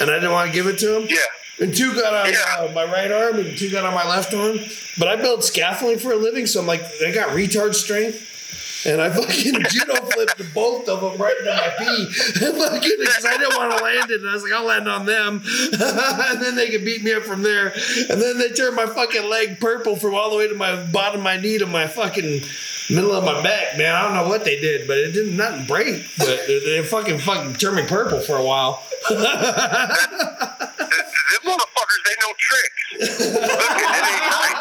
and 0.00 0.10
I 0.10 0.14
didn't 0.14 0.32
want 0.32 0.48
to 0.48 0.52
give 0.52 0.66
it 0.66 0.78
to 0.80 0.88
them. 0.88 1.06
Yeah. 1.08 1.16
And 1.60 1.74
two 1.74 1.94
got 1.94 2.14
on 2.14 2.32
Yeah. 2.32 2.38
uh, 2.60 2.72
my 2.72 2.84
right 2.84 3.10
arm, 3.10 3.36
and 3.38 3.56
two 3.58 3.70
got 3.70 3.84
on 3.84 3.92
my 3.94 4.08
left 4.08 4.32
arm. 4.34 4.58
But 4.98 5.08
I 5.08 5.16
built 5.16 5.44
scaffolding 5.44 5.98
for 5.98 6.12
a 6.12 6.16
living, 6.16 6.46
so 6.46 6.60
I'm 6.60 6.66
like, 6.66 6.82
I 7.04 7.10
got 7.12 7.30
retard 7.30 7.74
strength. 7.74 8.24
And 8.86 9.00
I 9.00 9.10
fucking 9.10 9.54
judo 9.70 9.96
flipped 10.06 10.54
both 10.54 10.88
of 10.88 11.00
them 11.00 11.20
right 11.20 11.36
into 11.36 11.50
my 11.50 11.68
pee. 11.78 12.12
fucking, 12.38 12.96
because 13.00 13.24
I 13.26 13.36
didn't 13.36 13.56
want 13.58 13.76
to 13.76 13.82
land 13.82 14.08
it. 14.12 14.20
And 14.20 14.30
I 14.30 14.34
was 14.34 14.44
like, 14.44 14.52
I'll 14.52 14.64
land 14.66 14.88
on 14.88 15.04
them. 15.04 15.42
and 15.72 16.40
then 16.40 16.54
they 16.54 16.70
could 16.70 16.84
beat 16.84 17.02
me 17.02 17.12
up 17.12 17.24
from 17.24 17.42
there. 17.42 17.72
And 18.08 18.22
then 18.22 18.38
they 18.38 18.50
turned 18.50 18.76
my 18.76 18.86
fucking 18.86 19.28
leg 19.28 19.58
purple 19.58 19.96
from 19.96 20.14
all 20.14 20.30
the 20.30 20.36
way 20.36 20.46
to 20.46 20.54
my 20.54 20.76
bottom 20.92 21.18
of 21.20 21.24
my 21.24 21.36
knee 21.38 21.58
to 21.58 21.66
my 21.66 21.88
fucking 21.88 22.42
middle 22.88 23.12
of 23.12 23.24
my 23.24 23.42
back, 23.42 23.76
man. 23.76 23.92
I 23.96 24.02
don't 24.02 24.14
know 24.14 24.28
what 24.28 24.44
they 24.44 24.60
did, 24.60 24.86
but 24.86 24.96
it 24.96 25.10
didn't 25.10 25.36
nothing 25.36 25.66
break. 25.66 26.04
But 26.16 26.46
they, 26.46 26.60
they 26.60 26.82
fucking 26.84 27.18
fucking 27.18 27.54
turned 27.54 27.76
me 27.76 27.82
purple 27.84 28.20
for 28.20 28.36
a 28.36 28.44
while. 28.44 28.80
Th- 29.08 29.18
Them 29.18 29.28
motherfuckers, 31.44 32.02
they 32.04 32.14
know 32.22 32.32
tricks. 32.48 32.82
Look, 32.96 33.76
it 33.76 34.04
ain't 34.08 34.24
nice. 34.32 34.60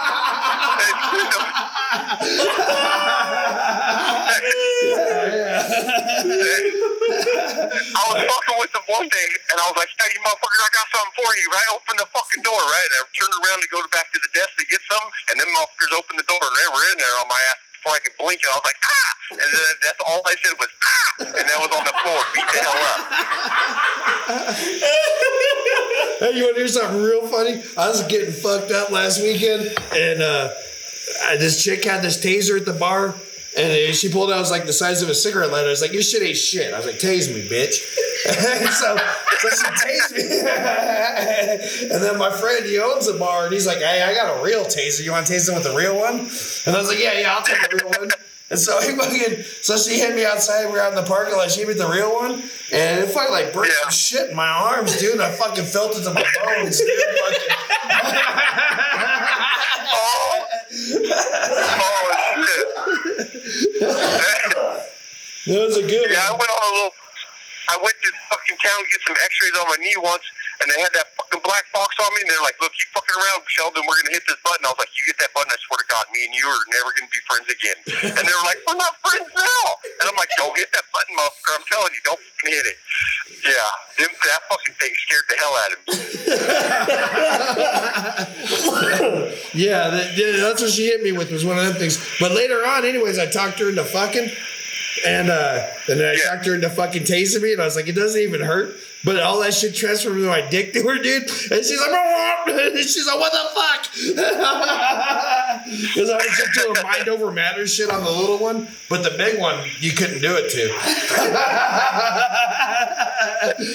I 7.98 8.04
was 8.12 8.20
fucking 8.28 8.58
with 8.60 8.72
them 8.76 8.86
one 8.88 9.08
day, 9.08 9.30
and 9.52 9.58
I 9.60 9.66
was 9.72 9.78
like, 9.80 9.90
"Hey, 9.96 10.12
you 10.14 10.22
motherfuckers, 10.22 10.62
I 10.62 10.70
got 10.76 10.88
something 10.92 11.16
for 11.16 11.30
you." 11.40 11.48
Right, 11.52 11.70
open 11.72 11.96
the 11.98 12.08
fucking 12.12 12.44
door, 12.44 12.60
right? 12.60 12.88
And 12.92 12.96
I 13.00 13.08
turned 13.16 13.36
around 13.40 13.60
to 13.64 13.70
go 13.72 13.80
back 13.96 14.12
to 14.14 14.20
the 14.20 14.32
desk 14.36 14.52
to 14.60 14.66
get 14.68 14.82
something, 14.92 15.12
and 15.32 15.40
them 15.40 15.50
motherfuckers 15.56 15.94
opened 15.96 16.20
the 16.20 16.28
door, 16.28 16.44
and 16.44 16.56
they 16.60 16.68
were 16.70 16.84
in 16.92 16.98
there 17.00 17.16
on 17.24 17.28
my 17.32 17.42
ass 17.52 17.60
before 17.88 17.96
I 17.96 18.00
could 18.00 18.18
blink, 18.20 18.42
and 18.44 18.52
I 18.52 18.56
was 18.56 18.66
like, 18.66 18.76
"Ah!" 18.84 19.16
And 19.32 19.40
then 19.40 19.76
that's 19.84 20.02
all 20.06 20.22
I 20.26 20.36
said 20.44 20.54
was 20.60 20.68
"Ah!" 20.84 21.16
and 21.20 21.34
that 21.34 21.60
was 21.60 21.72
on 21.78 21.84
the 21.86 21.94
floor, 22.04 22.20
beat 22.34 22.48
the 22.52 22.60
hell 22.60 22.82
up. 22.92 23.00
Hey, 26.20 26.32
you 26.36 26.44
want 26.44 26.56
to 26.56 26.62
hear 26.62 26.68
something 26.68 27.02
real 27.02 27.28
funny? 27.28 27.62
I 27.78 27.88
was 27.90 28.04
getting 28.08 28.32
fucked 28.32 28.72
up 28.72 28.90
last 28.90 29.22
weekend, 29.22 29.74
and 29.94 30.22
uh, 30.22 30.50
this 31.38 31.64
chick 31.64 31.86
had 31.86 32.02
this 32.02 32.18
taser 32.24 32.58
at 32.60 32.66
the 32.66 32.74
bar, 32.74 33.16
and 33.58 33.96
she 33.96 34.10
pulled 34.10 34.30
out, 34.32 34.38
it 34.38 34.40
was 34.40 34.52
like 34.52 34.66
the 34.66 34.74
size 34.74 35.02
of 35.02 35.10
a 35.10 35.16
cigarette 35.16 35.52
lighter. 35.52 35.68
I 35.68 35.70
was 35.72 35.82
like, 35.82 35.94
"Your 35.94 36.02
shit 36.04 36.22
ain't 36.22 36.38
shit." 36.38 36.74
I 36.74 36.78
was 36.78 36.86
like, 36.86 36.96
"Tase 37.00 37.28
me, 37.34 37.48
bitch." 37.50 37.82
And 38.28 38.70
so, 38.74 38.96
so 39.40 39.50
she 39.50 39.66
tased 39.84 40.12
me, 40.16 40.40
and 41.96 42.04
then 42.04 42.18
my 42.18 42.30
friend 42.32 42.66
he 42.66 42.80
owns 42.80 43.08
a 43.08 43.14
bar, 43.18 43.46
and 43.46 43.54
he's 43.54 43.66
like, 43.68 43.80
"Hey, 43.80 44.04
I 44.04 44.14
got 44.14 44.40
a 44.40 44.44
real 44.44 44.66
taser. 44.66 45.04
You 45.04 45.12
want 45.12 45.26
to 45.28 45.34
taste 45.34 45.50
it 45.50 45.54
with 45.56 45.64
the 45.64 45.74
real 45.76 45.96
one?" 45.98 46.20
And 46.20 46.76
I 46.76 46.80
was 46.80 46.88
like, 46.90 47.00
"Yeah, 47.00 47.14
yeah, 47.20 47.34
I'll 47.36 47.44
take 47.44 47.62
the 47.70 47.76
real 47.78 47.90
one." 48.00 48.10
And 48.50 48.58
so 48.58 48.80
he 48.80 48.96
fucking, 48.96 49.44
so 49.62 49.76
she 49.76 50.00
hit 50.00 50.16
me 50.16 50.24
outside. 50.24 50.68
We 50.68 50.72
were 50.72 50.80
out 50.80 50.92
in 50.94 50.96
the 50.96 51.04
parking 51.04 51.36
lot. 51.36 51.52
She 51.52 51.60
hit 51.60 51.68
me 51.68 51.74
the 51.74 51.86
real 51.90 52.14
one, 52.14 52.32
and 52.72 53.00
it 53.02 53.08
fucking 53.10 53.32
like 53.32 53.54
Yeah. 53.54 53.70
some 53.82 53.92
shit 53.92 54.30
in 54.30 54.36
my 54.38 54.48
arms, 54.48 54.96
dude. 55.00 55.20
I 55.20 55.32
fucking 55.32 55.66
felt 55.66 55.98
it 55.98 56.04
to 56.04 56.14
my 56.14 56.24
bones, 56.46 56.80
dude. 56.80 56.90
Fucking, 56.90 57.50
Oh, 59.90 60.46
oh 60.46 60.46
shit. 62.46 62.68
That 65.48 65.64
was 65.64 65.78
a 65.78 65.88
good 65.88 66.12
Yeah, 66.12 66.28
I 66.28 66.36
went 66.36 66.52
on 66.52 66.60
a 66.60 66.72
little. 66.76 66.92
I 67.68 67.76
went 67.84 68.00
to 68.00 68.10
fucking 68.32 68.56
town 68.64 68.80
to 68.80 68.88
get 68.88 69.02
some 69.04 69.20
X-rays 69.20 69.52
on 69.60 69.68
my 69.68 69.76
knee 69.84 70.00
once. 70.00 70.24
and 70.64 70.72
they 70.74 70.80
had 70.82 70.90
that 70.96 71.12
fucking 71.20 71.44
black 71.46 71.68
box 71.70 71.94
on 72.02 72.10
me, 72.18 72.26
and 72.26 72.32
they're 72.34 72.42
like, 72.42 72.58
"Look, 72.58 72.74
keep 72.74 72.90
fucking 72.96 73.14
around, 73.14 73.44
Shelton. 73.46 73.86
We're 73.86 74.02
gonna 74.02 74.10
hit 74.16 74.26
this 74.26 74.40
button." 74.42 74.66
I 74.66 74.74
was 74.74 74.80
like, 74.82 74.90
"You 74.98 75.06
get 75.06 75.20
that 75.22 75.30
button, 75.36 75.54
I 75.54 75.58
swear 75.68 75.78
to 75.78 75.86
God, 75.86 76.10
me 76.10 76.26
and 76.26 76.34
you 76.34 76.48
are 76.50 76.58
never 76.74 76.90
gonna 76.98 77.12
be 77.14 77.22
friends 77.30 77.46
again." 77.52 77.78
And 78.18 78.24
they 78.26 78.34
were 78.34 78.42
like, 78.48 78.58
"We're 78.66 78.80
not 78.82 78.96
friends 79.06 79.30
now." 79.38 79.66
And 80.02 80.10
I'm 80.10 80.18
like, 80.18 80.32
"Don't 80.40 80.58
hit 80.58 80.72
that 80.74 80.88
button, 80.90 81.14
motherfucker. 81.14 81.54
I'm 81.62 81.66
telling 81.70 81.94
you, 81.94 82.02
don't 82.08 82.18
fucking 82.18 82.50
hit 82.58 82.66
it." 82.72 82.78
Yeah, 83.46 83.70
them, 84.02 84.10
that 84.16 84.42
fucking 84.50 84.76
thing 84.82 84.94
scared 84.98 85.28
the 85.30 85.36
hell 85.38 85.54
out 85.62 85.72
of 85.76 85.80
me. 85.86 85.94
Yeah, 89.54 89.90
that, 89.90 90.18
yeah, 90.18 90.32
that's 90.38 90.62
what 90.62 90.72
she 90.72 90.88
hit 90.88 91.02
me 91.02 91.12
with 91.12 91.32
was 91.32 91.46
one 91.46 91.58
of 91.58 91.66
them 91.66 91.76
things. 91.76 91.98
But 92.20 92.32
later 92.32 92.66
on, 92.66 92.86
anyways, 92.86 93.18
I 93.18 93.26
talked 93.26 93.60
her 93.60 93.70
into 93.70 93.84
fucking, 93.84 94.30
and 95.06 95.30
uh, 95.30 95.66
and 95.90 96.00
then 96.00 96.08
I 96.10 96.14
Yeah. 96.14 96.30
talked 96.32 96.46
her 96.48 96.56
into 96.56 96.70
fucking 96.70 97.04
tasing 97.04 97.42
me, 97.42 97.54
and 97.54 97.62
I 97.62 97.66
was 97.66 97.76
like, 97.76 97.88
it 97.88 97.96
doesn't 97.96 98.20
even 98.22 98.42
hurt. 98.42 98.76
But 99.06 99.20
all 99.20 99.40
that 99.42 99.54
shit 99.54 99.76
transferred 99.76 100.14
from 100.14 100.26
my 100.26 100.42
dick 100.42 100.74
to 100.74 100.82
her, 100.88 100.98
dude. 100.98 101.24
And 101.24 101.64
she's 101.66 101.80
like, 101.80 101.92
and 102.48 102.78
she's 102.80 103.06
like, 103.08 103.20
what 103.20 103.32
the 103.32 103.50
fuck? 103.56 103.88
Because 105.68 106.10
I 106.10 106.16
was 106.16 106.38
just 106.38 106.54
doing 106.54 106.76
mind 106.84 107.10
over 107.10 107.30
matter 107.32 107.68
shit 107.68 107.90
on 107.90 108.04
the 108.04 108.12
little 108.12 108.38
one, 108.38 108.68
but 108.90 109.04
the 109.04 109.10
big 109.18 109.40
one, 109.40 109.68
you 109.80 109.92
couldn't 109.92 110.22
do 110.22 110.36
it 110.38 110.50
to. 110.52 110.68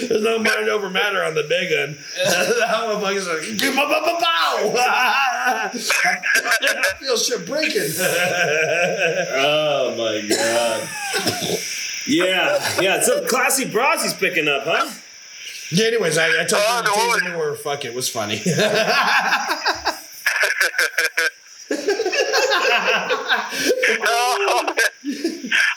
There's 0.09 0.23
no 0.23 0.39
mind 0.39 0.69
over 0.69 0.89
matter 0.89 1.23
on 1.23 1.35
the 1.35 1.43
big 1.43 1.71
one. 1.77 1.99
that 2.25 2.69
motherfucker's 2.71 3.27
like, 3.29 3.59
"Give 3.59 3.75
my 3.75 3.85
bow, 3.85 4.01
bow." 4.21 4.73
I 4.79 5.69
feel 7.01 7.17
shit 7.17 7.47
breaking. 7.47 7.91
Oh 9.35 9.95
my 9.99 10.21
god. 10.29 10.89
Yeah, 12.07 12.81
yeah. 12.81 13.01
Some 13.01 13.27
classy 13.27 13.69
bras 13.71 14.03
he's 14.03 14.15
picking 14.15 14.49
up, 14.49 14.63
huh? 14.65 14.91
Yeah, 15.73 15.87
anyways, 15.87 16.19
I, 16.19 16.27
I 16.43 16.45
told 16.45 16.63
Oh, 16.67 16.77
her 16.77 16.83
to 16.83 17.25
no 17.25 17.31
tease 17.31 17.37
worries. 17.39 17.61
fuck 17.61 17.85
it 17.85 17.95
was 17.95 18.09
funny. 18.09 18.41
oh, 24.05 24.75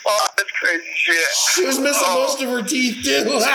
oh, 0.06 0.28
that's 0.36 0.50
crazy 0.52 0.84
shit. 0.94 1.16
she 1.54 1.64
was 1.66 1.78
missing 1.78 2.02
Oh. 2.06 2.20
most 2.26 2.42
of 2.42 2.48
her 2.50 2.62
teeth 2.62 3.04
too. 3.04 3.40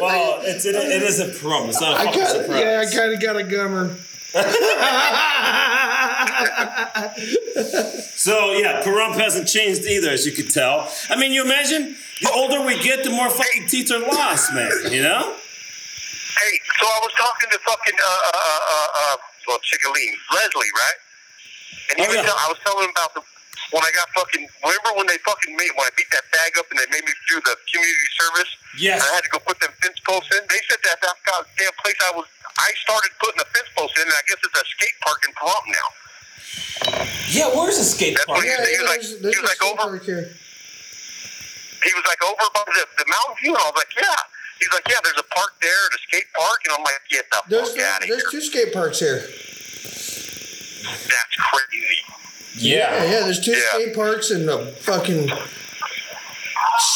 Well, 0.00 0.40
it's 0.42 0.66
it, 0.66 0.74
it 0.74 1.02
is 1.02 1.18
a 1.18 1.28
prom. 1.40 1.70
It's 1.70 1.80
not 1.80 1.92
a 1.94 1.96
I 1.96 2.04
fucking 2.04 2.20
kinda, 2.20 2.42
surprise. 2.42 2.60
yeah, 2.60 2.84
I 2.86 2.94
kind 2.94 3.14
of 3.14 3.22
got 3.22 3.36
a 3.36 3.44
gummer. 3.44 3.96
So 8.22 8.52
yeah, 8.52 8.82
Pahrump 8.86 9.14
hasn't 9.18 9.48
changed 9.48 9.82
either, 9.84 10.10
as 10.10 10.24
you 10.24 10.30
could 10.32 10.48
tell. 10.50 10.88
I 11.10 11.16
mean, 11.16 11.32
you 11.32 11.42
imagine 11.44 11.96
the 12.22 12.30
older 12.30 12.64
we 12.64 12.78
get, 12.80 13.02
the 13.02 13.10
more 13.10 13.28
fucking 13.28 13.66
teeth 13.66 13.90
are 13.90 13.98
lost, 13.98 14.54
man. 14.54 14.70
You 14.92 15.02
know? 15.02 15.34
Hey, 15.34 16.52
so 16.78 16.86
I 16.86 16.98
was 17.02 17.12
talking 17.18 17.50
to 17.50 17.58
fucking 17.58 17.98
uh 17.98 18.06
uh 18.06 18.32
uh 18.32 18.88
uh 18.94 19.16
well 19.48 19.58
Chickaline, 19.62 20.14
Leslie, 20.34 20.70
right? 20.74 20.98
And 21.90 21.98
he 21.98 22.04
Oh, 22.06 22.08
was 22.08 22.16
yeah. 22.16 22.22
tell, 22.30 22.36
I 22.38 22.46
was 22.48 22.58
telling 22.64 22.84
him 22.86 22.90
about 22.94 23.14
the 23.14 23.22
when 23.74 23.82
I 23.82 23.90
got 23.96 24.08
fucking 24.14 24.46
remember 24.64 24.90
when 24.96 25.06
they 25.08 25.18
fucking 25.24 25.56
made 25.56 25.72
when 25.74 25.86
I 25.88 25.90
beat 25.96 26.10
that 26.12 26.24
bag 26.30 26.52
up 26.60 26.66
and 26.70 26.78
they 26.78 26.86
made 26.94 27.04
me 27.04 27.12
do 27.28 27.40
the 27.42 27.56
community 27.72 28.08
service. 28.20 28.50
Yes. 28.78 29.02
And 29.02 29.10
I 29.10 29.14
had 29.18 29.24
to 29.24 29.30
go 29.34 29.38
put 29.42 29.58
them 29.60 29.72
fence 29.82 29.98
posts 30.06 30.30
in. 30.36 30.44
They 30.46 30.60
said 30.70 30.78
that 30.84 31.00
that 31.02 31.16
goddamn 31.26 31.72
place 31.82 31.96
I 32.06 32.12
was 32.14 32.26
I 32.58 32.70
started 32.84 33.10
putting 33.20 33.40
a 33.40 33.48
fence 33.52 33.68
post 33.76 33.96
in, 33.98 34.04
and 34.04 34.12
I 34.12 34.22
guess 34.28 34.38
it's 34.44 34.58
a 34.60 34.64
skate 34.66 34.96
park 35.00 35.20
in 35.26 35.32
Pahrump 35.34 35.66
now. 35.72 35.88
Yeah. 37.30 37.48
Where's 37.56 37.78
the 37.78 37.84
skate 37.84 38.14
That's 38.16 38.26
park? 38.26 38.38
what 38.38 38.46
he, 38.46 38.52
he 38.52 38.78
was 38.80 38.88
like. 38.88 39.00
there's, 39.00 39.20
He 39.20 39.26
was 39.26 39.38
a 39.38 39.42
like 39.52 39.56
skate 39.62 39.72
over. 39.72 39.88
park 39.98 40.04
here. 40.04 40.24
He 41.82 41.90
was 41.98 42.04
like 42.06 42.22
over 42.22 42.46
by 42.54 42.62
the, 42.66 42.84
the 42.98 43.06
Mountain 43.08 43.36
View, 43.42 43.54
and 43.54 43.62
I 43.62 43.66
was 43.70 43.74
like, 43.76 43.92
yeah. 43.96 44.14
He's 44.60 44.70
like, 44.72 44.86
yeah. 44.88 45.00
There's 45.02 45.18
a 45.18 45.28
park 45.34 45.54
there, 45.60 45.82
the 45.90 45.98
skate 46.06 46.30
park, 46.38 46.58
and 46.64 46.72
I'm 46.78 46.82
like, 46.84 46.94
get 47.10 47.24
the 47.30 47.42
There's, 47.48 47.70
fuck 47.74 47.80
out 47.82 48.02
of 48.02 48.06
here. 48.06 48.16
there's 48.16 48.30
two 48.30 48.40
skate 48.40 48.72
parks 48.72 48.98
here. 49.00 49.18
That's 50.82 51.36
crazy. 51.38 51.98
Yeah, 52.54 52.92
Yeah. 53.04 53.10
yeah, 53.10 53.20
there's 53.24 53.40
two 53.40 53.52
Yeah. 53.52 53.60
skate 53.72 53.94
parks 53.96 54.30
and 54.30 54.48
a 54.48 54.66
fucking 54.72 55.30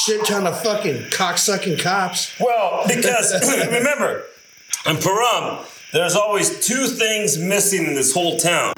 shit 0.04 0.24
ton 0.26 0.46
of 0.46 0.60
fucking 0.62 1.04
cocksucking 1.10 1.80
cops. 1.82 2.38
Well, 2.38 2.84
because 2.86 3.32
remember, 3.66 4.24
in 4.88 4.96
Pahrump, 4.96 5.66
there's 5.92 6.14
always 6.16 6.66
two 6.66 6.86
things 6.86 7.38
missing 7.38 7.84
in 7.86 7.94
this 7.94 8.12
whole 8.12 8.38
town: 8.38 8.72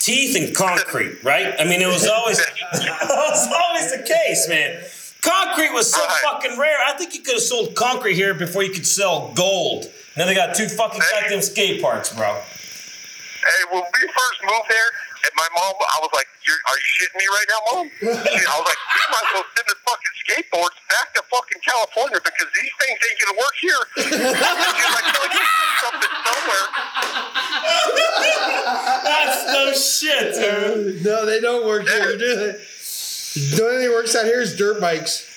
teeth 0.00 0.36
and 0.36 0.54
concrete. 0.54 1.22
Right? 1.24 1.54
I 1.58 1.64
mean, 1.64 1.80
it 1.82 1.86
was 1.88 2.06
always 2.06 2.38
it 2.72 3.08
was 3.08 3.48
always 3.52 3.90
the 3.90 4.02
case, 4.02 4.48
man. 4.48 4.82
Concrete 5.22 5.72
was 5.72 5.90
so 5.92 6.04
Right. 6.04 6.20
fucking 6.22 6.58
rare. 6.58 6.76
I 6.86 6.92
think 6.92 7.14
you 7.14 7.20
could 7.22 7.34
have 7.34 7.42
sold 7.42 7.74
concrete 7.74 8.14
here 8.14 8.34
before 8.34 8.62
you 8.62 8.70
could 8.70 8.86
sell 8.86 9.32
gold. 9.34 9.90
Now 10.16 10.26
they 10.26 10.34
got 10.34 10.54
two 10.54 10.68
fucking 10.68 11.00
goddamn 11.10 11.40
skate 11.40 11.80
parks, 11.80 12.12
bro. 12.12 12.26
Hey, 12.34 13.64
when 13.70 13.82
we 13.82 14.00
first 14.08 14.40
moved 14.42 14.68
there, 14.68 14.90
and 15.24 15.32
my 15.36 15.48
mom, 15.56 15.72
I 15.80 15.98
was 16.04 16.12
like, 16.12 16.28
You're, 16.44 16.60
"Are 16.68 16.76
you 16.76 16.88
shitting 17.00 17.18
me 17.18 17.26
right 17.32 17.48
now, 17.48 17.60
mom?" 17.72 17.86
She, 18.28 18.44
I 18.44 18.54
was 18.60 18.66
like, 18.68 18.82
"We 18.84 19.02
might 19.08 19.24
as 19.24 19.32
well 19.32 19.48
send 19.56 19.66
the 19.72 19.78
fucking 19.88 20.14
skateboards 20.20 20.76
back 20.92 21.08
to 21.16 21.20
fucking 21.32 21.60
California 21.64 22.20
because 22.20 22.48
these 22.52 22.72
things 22.76 22.98
ain't 23.00 23.18
gonna 23.24 23.38
work 23.40 23.56
here." 23.58 23.82
She's 24.04 24.92
like, 24.92 25.08
"No, 25.08 25.22
you 25.24 25.44
something 25.80 26.14
somewhere." 26.28 26.66
That's 29.04 29.40
no 29.48 29.64
shit, 29.72 30.34
dude. 30.34 31.06
Uh, 31.06 31.08
no, 31.08 31.26
they 31.26 31.40
don't 31.40 31.66
work 31.66 31.88
here, 31.88 32.16
do 32.16 32.36
they? 32.36 32.52
The 33.34 33.60
only 33.62 33.76
thing 33.78 33.88
that 33.88 33.94
works 33.94 34.14
out 34.14 34.24
here 34.26 34.40
is 34.40 34.56
dirt 34.56 34.80
bikes. 34.80 35.30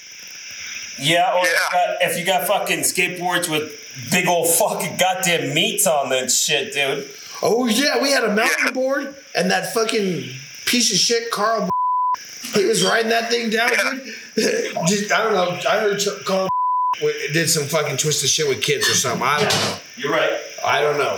Yeah, 0.99 1.33
or 1.33 1.45
Yeah. 1.45 1.51
If, 1.51 1.55
you 1.55 1.71
got, 1.71 2.01
if 2.01 2.19
you 2.19 2.25
got 2.25 2.47
fucking 2.47 2.79
skateboards 2.79 3.49
with 3.49 3.73
big 4.11 4.27
old 4.27 4.49
fucking 4.49 4.97
goddamn 4.97 5.53
meats 5.53 5.87
on 5.87 6.09
that 6.09 6.31
shit, 6.31 6.73
dude. 6.73 7.09
Oh 7.41 7.67
yeah, 7.67 8.01
we 8.01 8.11
had 8.11 8.23
a 8.23 8.33
mountain 8.33 8.73
board 8.73 9.15
and 9.35 9.51
that 9.51 9.73
fucking 9.73 10.23
piece 10.65 10.91
of 10.91 10.97
shit 10.97 11.31
Carl. 11.31 11.69
He 12.53 12.63
was 12.63 12.83
riding 12.83 13.09
that 13.09 13.29
thing 13.29 13.49
down, 13.49 13.69
dude. 13.69 14.13
Just, 14.87 15.11
I 15.11 15.21
don't 15.21 15.33
know. 15.33 15.59
I 15.69 15.79
heard 15.79 16.01
Carl 16.25 16.47
did 17.33 17.49
some 17.49 17.65
fucking 17.67 17.97
twisted 17.97 18.29
shit 18.29 18.47
with 18.47 18.61
kids 18.63 18.89
or 18.89 18.93
something. 18.93 19.21
I 19.21 19.39
don't 19.39 19.49
know. 19.49 19.77
You're 19.97 20.11
right. 20.13 20.31
I 20.65 20.81
don't 20.81 20.97
know. 20.97 21.15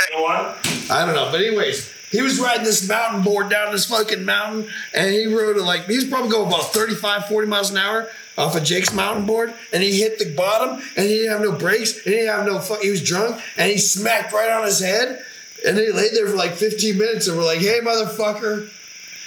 I 0.90 1.06
don't 1.06 1.14
know. 1.14 1.30
But 1.32 1.42
anyways, 1.42 1.94
he 2.10 2.22
was 2.22 2.40
riding 2.40 2.64
this 2.64 2.88
mountain 2.90 3.22
board 3.22 3.50
down 3.50 3.72
this 3.72 3.86
fucking 3.86 4.26
mountain, 4.26 4.68
and 4.96 5.14
he 5.14 5.28
rode 5.28 5.58
it 5.58 5.64
like 5.64 5.86
he 5.86 5.96
was 5.96 6.06
probably 6.06 6.32
going 6.32 6.48
about 6.48 6.74
35, 6.74 7.28
40 7.28 7.48
miles 7.48 7.70
an 7.70 7.78
hour 7.78 8.10
off 8.38 8.56
of 8.56 8.64
Jake's 8.64 8.94
mountain 8.94 9.26
board, 9.26 9.54
and 9.72 9.84
he 9.84 10.00
hit 10.00 10.18
the 10.18 10.34
bottom, 10.34 10.82
and 10.98 11.08
he 11.08 11.18
didn't 11.18 11.32
have 11.32 11.42
no 11.42 11.52
brakes, 11.52 11.94
and 11.98 12.06
he 12.06 12.12
didn't 12.22 12.36
have 12.36 12.46
no. 12.46 12.60
Fu- 12.60 12.82
he 12.82 12.90
was 12.90 13.04
drunk, 13.04 13.40
and 13.58 13.70
he 13.70 13.78
smacked 13.78 14.34
right 14.34 14.52
on 14.52 14.64
his 14.66 14.80
head, 14.80 15.24
and 15.66 15.78
then 15.78 15.86
he 15.86 15.92
laid 15.92 16.14
there 16.14 16.28
for 16.28 16.36
like 16.36 16.54
15 16.54 16.98
minutes, 16.98 17.28
and 17.28 17.38
we're 17.38 17.46
like, 17.46 17.60
"Hey, 17.60 17.80
motherfucker." 17.82 18.70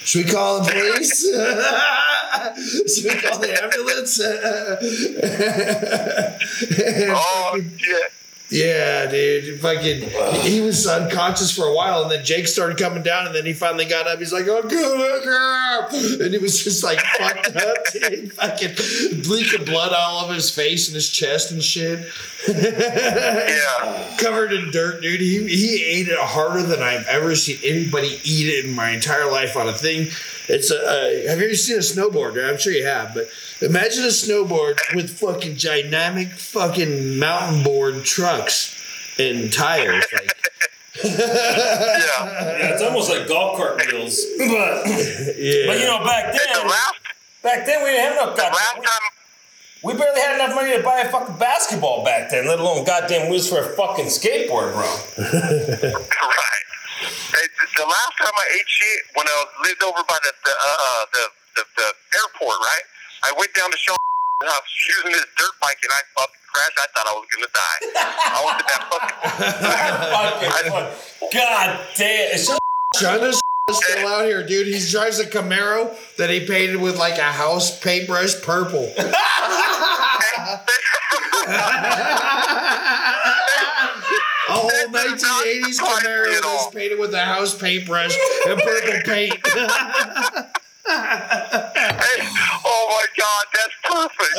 Should 0.05 0.27
we 0.27 0.33
call 0.33 0.63
the 0.63 0.73
police? 0.73 1.23
Should 2.93 3.05
we 3.05 3.21
call 3.21 3.39
the 3.39 3.63
ambulance? 3.63 4.19
Oh 7.15 7.61
shit! 7.77 8.13
Yeah, 8.53 9.07
dude. 9.11 9.61
Fucking, 9.61 10.11
he 10.43 10.61
was 10.61 10.87
unconscious 10.87 11.51
for 11.51 11.65
a 11.65 11.75
while, 11.75 12.03
and 12.03 12.11
then 12.11 12.23
Jake 12.23 12.47
started 12.47 12.77
coming 12.77 13.03
down, 13.03 13.27
and 13.27 13.35
then 13.35 13.47
he 13.47 13.55
finally 13.55 13.87
got 13.87 14.07
up. 14.07 14.19
He's 14.19 14.33
like, 14.33 14.47
"Oh, 14.47 14.61
good, 14.63 15.25
girl," 15.25 15.89
and 16.21 16.33
he 16.35 16.39
was 16.39 16.63
just 16.63 16.85
like 16.85 17.01
fucked 17.19 17.57
up, 17.57 17.77
dude. 17.93 18.33
Fucking 18.35 19.23
bleaking 19.23 19.65
blood 19.65 19.93
all 19.97 20.25
over 20.25 20.35
his 20.35 20.51
face 20.51 20.89
and 20.89 20.95
his 20.95 21.09
chest 21.09 21.51
and 21.51 21.63
shit. 21.63 22.07
Yeah. 22.49 24.17
Covered 24.19 24.53
in 24.53 24.71
dirt, 24.73 25.01
dude. 25.01 25.21
He 25.21 25.47
he 25.47 25.85
ate 25.85 26.09
it 26.09 26.19
harder 26.19 26.63
than 26.63 26.83
I've 26.83 27.07
ever 27.07 27.37
seen 27.37 27.59
anybody 27.65 28.21
eat 28.25 28.49
it 28.49 28.65
in 28.65 28.75
my 28.75 28.91
entire 28.91 29.31
life 29.31 29.57
on 29.57 29.69
a 29.69 29.73
thing. 29.73 30.09
It's 30.49 30.71
a. 30.71 30.77
Uh, 30.77 31.29
have 31.31 31.39
you 31.39 31.47
ever 31.47 31.55
seen 31.55 31.77
a 31.77 31.81
snowboarder? 31.81 32.49
I'm 32.49 32.59
sure 32.59 32.73
you 32.73 32.85
have, 32.85 33.15
but 33.15 33.29
imagine 33.61 34.05
a 34.05 34.09
snowboard 34.09 34.79
with 34.95 35.11
fucking 35.19 35.57
dynamic 35.57 36.29
fucking 36.31 37.19
mountain 37.19 37.63
board 37.63 38.05
trucks 38.05 38.75
and 39.19 39.53
tires. 39.53 40.05
Like, 40.13 40.37
Yeah. 41.05 41.13
Yeah, 42.13 42.73
it's 42.75 42.83
almost 42.83 43.09
like 43.11 43.27
golf 43.27 43.57
cart 43.57 43.81
wheels. 43.91 44.25
But 44.39 44.87
yeah. 44.87 45.67
but 45.67 45.79
you 45.79 45.87
know, 45.87 46.05
back 46.05 46.33
The 46.33 46.41
then, 46.53 46.67
last, 46.69 46.95
back 47.43 47.67
then 47.67 47.83
we 47.83 47.91
didn't 47.91 48.13
have 48.19 48.27
no 48.29 48.35
the 48.37 48.43
last 48.43 48.75
time, 48.75 49.11
We 49.83 49.95
barely 49.95 50.21
had 50.21 50.35
enough 50.35 50.55
money 50.55 50.77
to 50.77 50.83
buy 50.83 51.01
a 51.01 51.11
fucking 51.11 51.37
basketball 51.39 52.05
back 52.05 52.31
then, 52.31 52.47
let 52.47 52.59
alone 52.61 52.85
goddamn 52.85 53.31
wheels 53.31 53.49
for 53.49 53.59
a 53.59 53.65
fucking 53.75 54.07
skateboard, 54.07 54.73
bro. 54.75 55.93
right? 55.93 55.95
Hey, 57.03 57.47
the, 57.59 57.65
the 57.83 57.89
last 57.89 58.15
time 58.19 58.35
I 58.35 58.47
ate 58.55 58.69
shit 58.69 59.01
when 59.15 59.27
I 59.27 59.35
was 59.43 59.51
lived 59.67 59.83
over 59.83 60.03
by 60.07 60.19
the 60.23 60.33
the 60.45 60.55
uh, 60.55 60.67
uh, 60.71 61.05
the, 61.13 61.25
the 61.57 61.63
the 61.77 61.89
airport, 62.23 62.59
right? 62.63 62.87
I 63.25 63.33
went 63.39 63.55
down 63.55 63.71
to 63.71 63.77
show. 63.77 63.97
I 64.43 64.47
was 64.47 64.75
using 64.89 65.13
this 65.13 65.27
dirt 65.39 65.55
bike 65.61 65.79
and 65.83 65.93
I 65.95 66.03
fucking 66.19 66.43
crashed. 66.51 66.79
I 66.79 66.87
thought 66.95 67.07
I 67.07 67.15
was 67.15 67.27
gonna 67.31 67.53
die. 67.55 67.79
I 68.27 68.41
was 68.43 68.55
in 68.59 68.67
that 68.71 68.83
fucking. 68.91 69.19
fucking, 70.51 71.39
God 71.39 71.69
damn. 71.97 72.35
It's 72.35 72.47
just, 72.49 72.61
China's 72.95 73.41
still 73.71 74.09
out 74.09 74.25
here, 74.25 74.47
dude. 74.47 74.67
He 74.67 74.79
drives 74.91 75.19
a 75.21 75.27
Camaro 75.27 75.95
that 76.17 76.31
he 76.31 76.47
painted 76.47 76.81
with 76.81 76.99
like 76.99 77.19
a 77.19 77.23
house 77.23 77.79
paintbrush 77.81 78.43
purple. 78.43 78.93
Mercedes 84.93 85.77
Surprised 85.79 86.03
me 86.05 86.09
Camaro 86.11 86.37
at 86.39 86.45
all. 86.45 86.57
that's 86.65 86.75
painted 86.75 86.99
with 86.99 87.15
a 87.15 87.25
house 87.25 87.55
paintbrush 87.59 88.17
and 88.47 88.61
purple 88.61 89.01
paint. 89.05 89.39
Hey, 90.85 92.19
oh 92.65 92.87
my 92.91 93.07
God, 93.17 93.47
that's 93.55 93.77
perfect. 93.85 94.37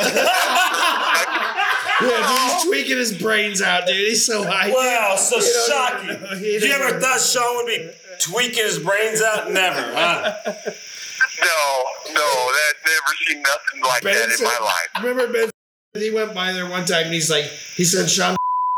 yeah, 2.02 2.28
dude, 2.28 2.52
he's 2.52 2.64
tweaking 2.64 2.96
his 2.98 3.16
brains 3.20 3.62
out, 3.62 3.86
dude. 3.86 3.96
He's 3.96 4.24
so 4.26 4.44
high. 4.44 4.70
Wow, 4.70 5.16
so 5.16 5.36
You 5.36 5.66
shocking. 5.68 6.10
even 6.10 6.22
know. 6.30 6.36
He 6.36 6.52
You 6.54 6.60
doesn't- 6.60 6.82
ever 6.82 7.00
thought 7.00 7.20
Sean 7.20 7.56
would 7.56 7.66
be 7.66 7.90
tweaking 8.20 8.62
his 8.64 8.78
brains 8.78 9.22
out? 9.22 9.50
Never, 9.52 9.80
huh? 9.80 10.32
no, 10.44 11.84
no, 12.12 12.50
that 12.52 12.74
never 12.84 13.16
seen 13.26 13.42
nothing 13.42 13.80
like 13.82 14.02
Ben 14.02 14.14
that 14.14 14.24
in 14.30 14.36
said- 14.36 14.44
my 14.44 14.58
life. 14.64 15.02
Remember 15.04 15.32
Ben? 15.32 15.50
He 15.94 16.10
went 16.10 16.34
by 16.34 16.52
there 16.52 16.68
one 16.68 16.84
time 16.84 17.04
and 17.04 17.14
he's 17.14 17.30
like, 17.30 17.44
he 17.44 17.84
said 17.84 18.10
Sean 18.10 18.36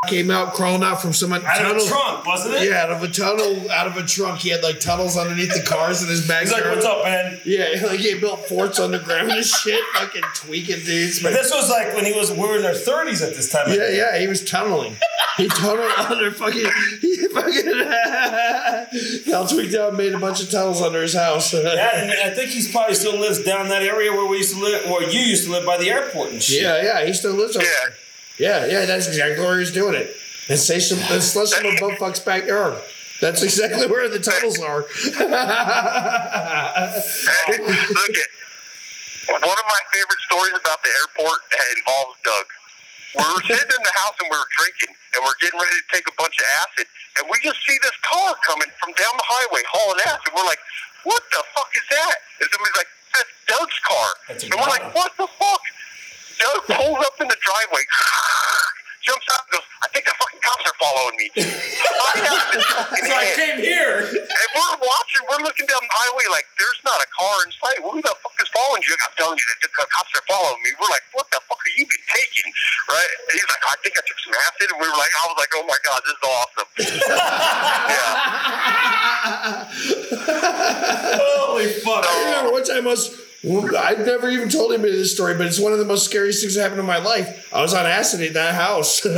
came 0.09 0.31
out 0.31 0.55
crawling 0.55 0.83
out 0.83 1.01
from 1.03 1.13
some 1.13 1.33
Out 1.33 1.43
of 1.43 1.47
tunnel. 1.49 1.75
the 1.85 1.89
trunk, 1.89 2.27
wasn't 2.27 2.55
it? 2.57 2.69
Yeah, 2.71 2.83
out 2.85 2.91
of 2.91 3.03
a 3.03 3.09
tunnel, 3.09 3.71
out 3.71 3.87
of 3.87 3.97
a 3.97 4.03
trunk. 4.07 4.41
He 4.41 4.49
had 4.51 4.63
like 4.63 4.81
tunnels 4.81 5.17
underneath 5.17 5.53
the 5.55 5.63
cars 5.63 6.03
in 6.03 6.09
his 6.09 6.21
He's 6.27 6.29
backyard. 6.29 6.65
like, 6.65 6.75
what's 6.75 6.87
up, 6.87 7.05
man? 7.05 7.41
Yeah, 7.45 7.69
like 7.87 8.01
he 8.01 8.19
built 8.19 8.47
forts 8.49 8.79
underground 8.79 9.31
and 9.31 9.45
shit, 9.45 9.83
fucking 9.95 10.23
tweaking 10.35 10.85
dudes. 10.85 11.23
But 11.23 11.33
man. 11.33 11.43
this 11.43 11.53
was 11.53 11.71
like 11.71 11.95
when 11.95 12.05
he 12.05 12.13
was, 12.13 12.31
we 12.33 12.39
were 12.39 12.57
in 12.59 12.65
our 12.65 12.73
30s 12.73 13.27
at 13.27 13.35
this 13.35 13.51
time. 13.51 13.69
Yeah, 13.69 13.89
yeah, 13.91 14.19
he 14.19 14.27
was 14.27 14.45
tunneling. 14.45 14.97
He 15.37 15.49
tunneled 15.49 15.91
under 15.99 16.31
fucking. 16.31 16.71
He 17.01 17.29
fucking. 17.29 17.73
got 19.31 19.51
tweaked 19.51 19.75
out 19.75 19.89
and 19.91 19.99
made 19.99 20.15
a 20.15 20.19
bunch 20.19 20.43
of 20.43 20.51
tunnels 20.51 20.81
under 20.83 21.03
his 21.03 21.15
house. 21.15 21.53
Yeah, 21.53 21.61
and 21.95 22.11
I 22.31 22.35
think 22.35 22.51
he's 22.51 22.71
probably 22.71 22.95
still 22.95 23.19
lives 23.19 23.43
down 23.43 23.69
that 23.69 23.83
area 23.83 24.13
where 24.13 24.27
we 24.27 24.39
used 24.39 24.55
to 24.55 24.61
live, 24.63 24.89
where 24.91 25.03
you 25.09 25.21
used 25.21 25.45
to 25.47 25.53
live 25.53 25.67
by 25.67 25.77
the 25.79 25.91
airport 25.91 26.31
and 26.33 26.43
shit. 26.43 26.63
yeah, 26.63 26.83
yeah, 26.83 27.05
he 27.05 27.13
still 27.13 27.35
lives 27.35 27.57
over 27.57 27.65
Yeah. 27.65 27.71
there. 27.85 27.95
Yeah, 28.39 28.67
yeah, 28.67 28.85
that's 28.85 29.09
exactly 29.09 29.45
where 29.45 29.59
he's 29.59 29.73
doing 29.73 29.95
it. 29.95 30.15
And 30.49 30.59
say 30.59 30.79
some, 30.79 30.99
and 31.11 31.23
slush 31.23 31.51
some 31.51 31.67
of 31.67 31.99
fuck's 31.99 32.21
backyard. 32.21 32.79
That's 33.21 33.43
exactly 33.43 33.87
where 33.91 34.09
the 34.09 34.21
tunnels 34.21 34.61
are. 34.61 34.85
Hey, 34.93 35.19
look 37.59 38.17
at 38.17 38.31
one 39.27 39.59
of 39.59 39.67
my 39.67 39.83
favorite 39.91 40.23
stories 40.29 40.55
about 40.55 40.83
the 40.85 40.93
airport 41.03 41.41
involves 41.75 42.15
Doug. 42.23 42.47
We 43.17 43.25
were 43.25 43.43
sitting 43.49 43.73
in 43.73 43.83
the 43.83 43.95
house 43.97 44.15
and 44.21 44.29
we 44.31 44.37
were 44.37 44.51
drinking 44.61 44.93
and 45.17 45.25
we're 45.25 45.35
getting 45.41 45.59
ready 45.59 45.75
to 45.81 45.87
take 45.89 46.07
a 46.07 46.15
bunch 46.21 46.37
of 46.37 46.47
acid 46.63 46.87
and 47.19 47.25
we 47.33 47.41
just 47.41 47.59
see 47.65 47.75
this 47.81 47.97
car 48.05 48.37
coming 48.45 48.69
from 48.77 48.93
down 48.95 49.15
the 49.17 49.25
highway 49.25 49.65
hauling 49.73 49.99
acid. 50.05 50.31
We're 50.37 50.45
like, 50.45 50.61
what 51.09 51.25
the 51.33 51.43
fuck 51.57 51.71
is 51.75 51.87
that? 51.91 52.17
And 52.45 52.47
somebody's 52.53 52.77
like, 52.77 52.93
that's 53.17 53.33
Doug's 53.49 53.79
car. 53.89 54.09
That's 54.29 54.45
a 54.45 54.53
and 54.53 54.61
we're 54.61 54.69
like, 54.69 54.93
what 54.93 55.17
the 55.17 55.27
fuck? 55.27 55.63
Doug 56.39 56.61
pulls 56.69 57.01
up 57.01 57.17
in 57.21 57.29
the 57.29 57.39
driveway, 57.41 57.85
jumps 59.07 59.27
out 59.33 59.41
and 59.47 59.51
goes, 59.57 59.67
I 59.81 59.89
think 59.95 60.05
the 60.05 60.17
fucking 60.19 60.43
cops 60.43 60.65
are 60.67 60.77
following 60.83 61.17
me. 61.17 61.31
I 61.39 62.13
got 62.27 62.45
this 62.53 62.67
fucking 62.67 63.07
So 63.07 63.15
I 63.15 63.27
came 63.39 63.59
here. 63.63 64.03
And 64.03 64.49
we're 64.53 64.77
watching, 64.83 65.23
we're 65.31 65.45
looking 65.47 65.65
down 65.71 65.81
the 65.81 65.95
highway 65.95 66.27
like 66.29 66.45
there's 66.59 66.81
not 66.83 66.99
a 66.99 67.09
car 67.15 67.37
in 67.47 67.51
sight. 67.55 67.79
Who 67.81 68.03
the 68.03 68.15
fuck 68.19 68.37
is 68.43 68.51
following 68.51 68.83
you? 68.83 68.93
I'm 68.99 69.15
telling 69.17 69.39
you, 69.39 69.47
the 69.63 69.69
the 69.69 69.87
cops 69.89 70.13
are 70.17 70.27
following 70.27 70.61
me. 70.65 70.75
We're 70.81 70.91
like, 70.91 71.07
what 71.15 71.31
the 71.31 71.41
fuck 71.47 71.61
are 71.61 71.75
you 71.79 71.87
been 71.87 72.07
taking? 72.11 72.51
Right? 72.91 73.11
And 73.31 73.39
he's 73.39 73.49
like, 73.49 73.65
I 73.65 73.77
think 73.85 73.95
I 73.97 74.03
took 74.05 74.19
some 74.21 74.35
acid. 74.35 74.75
And 74.75 74.79
we 74.83 74.87
were 74.91 74.99
like, 74.99 75.13
I 75.13 75.25
was 75.31 75.39
like, 75.39 75.53
oh 75.55 75.65
my 75.71 75.79
God, 75.87 76.01
this 76.03 76.17
is 76.17 76.25
awesome. 76.27 76.69
yeah. 77.95 78.17
Holy 81.21 81.69
fuck. 81.81 82.05
I 82.05 82.13
remember 82.27 82.53
one 82.53 82.65
time 82.65 82.85
I 82.85 82.93
was. 82.93 83.26
I've 83.49 84.05
never 84.05 84.29
even 84.29 84.49
told 84.49 84.73
anybody 84.73 84.93
this 84.97 85.13
story, 85.15 85.35
but 85.35 85.47
it's 85.47 85.61
one 85.61 85.73
of 85.73 85.79
the 85.79 85.85
most 85.85 86.05
scariest 86.05 86.41
things 86.41 86.57
that 86.57 86.63
happened 86.63 86.81
in 86.81 86.87
my 86.87 86.99
life. 86.99 87.49
I 87.53 87.63
was 87.63 87.75
on 87.75 87.87
acid 87.87 88.21
in 88.21 88.33
that 88.33 88.55
house. 88.55 89.05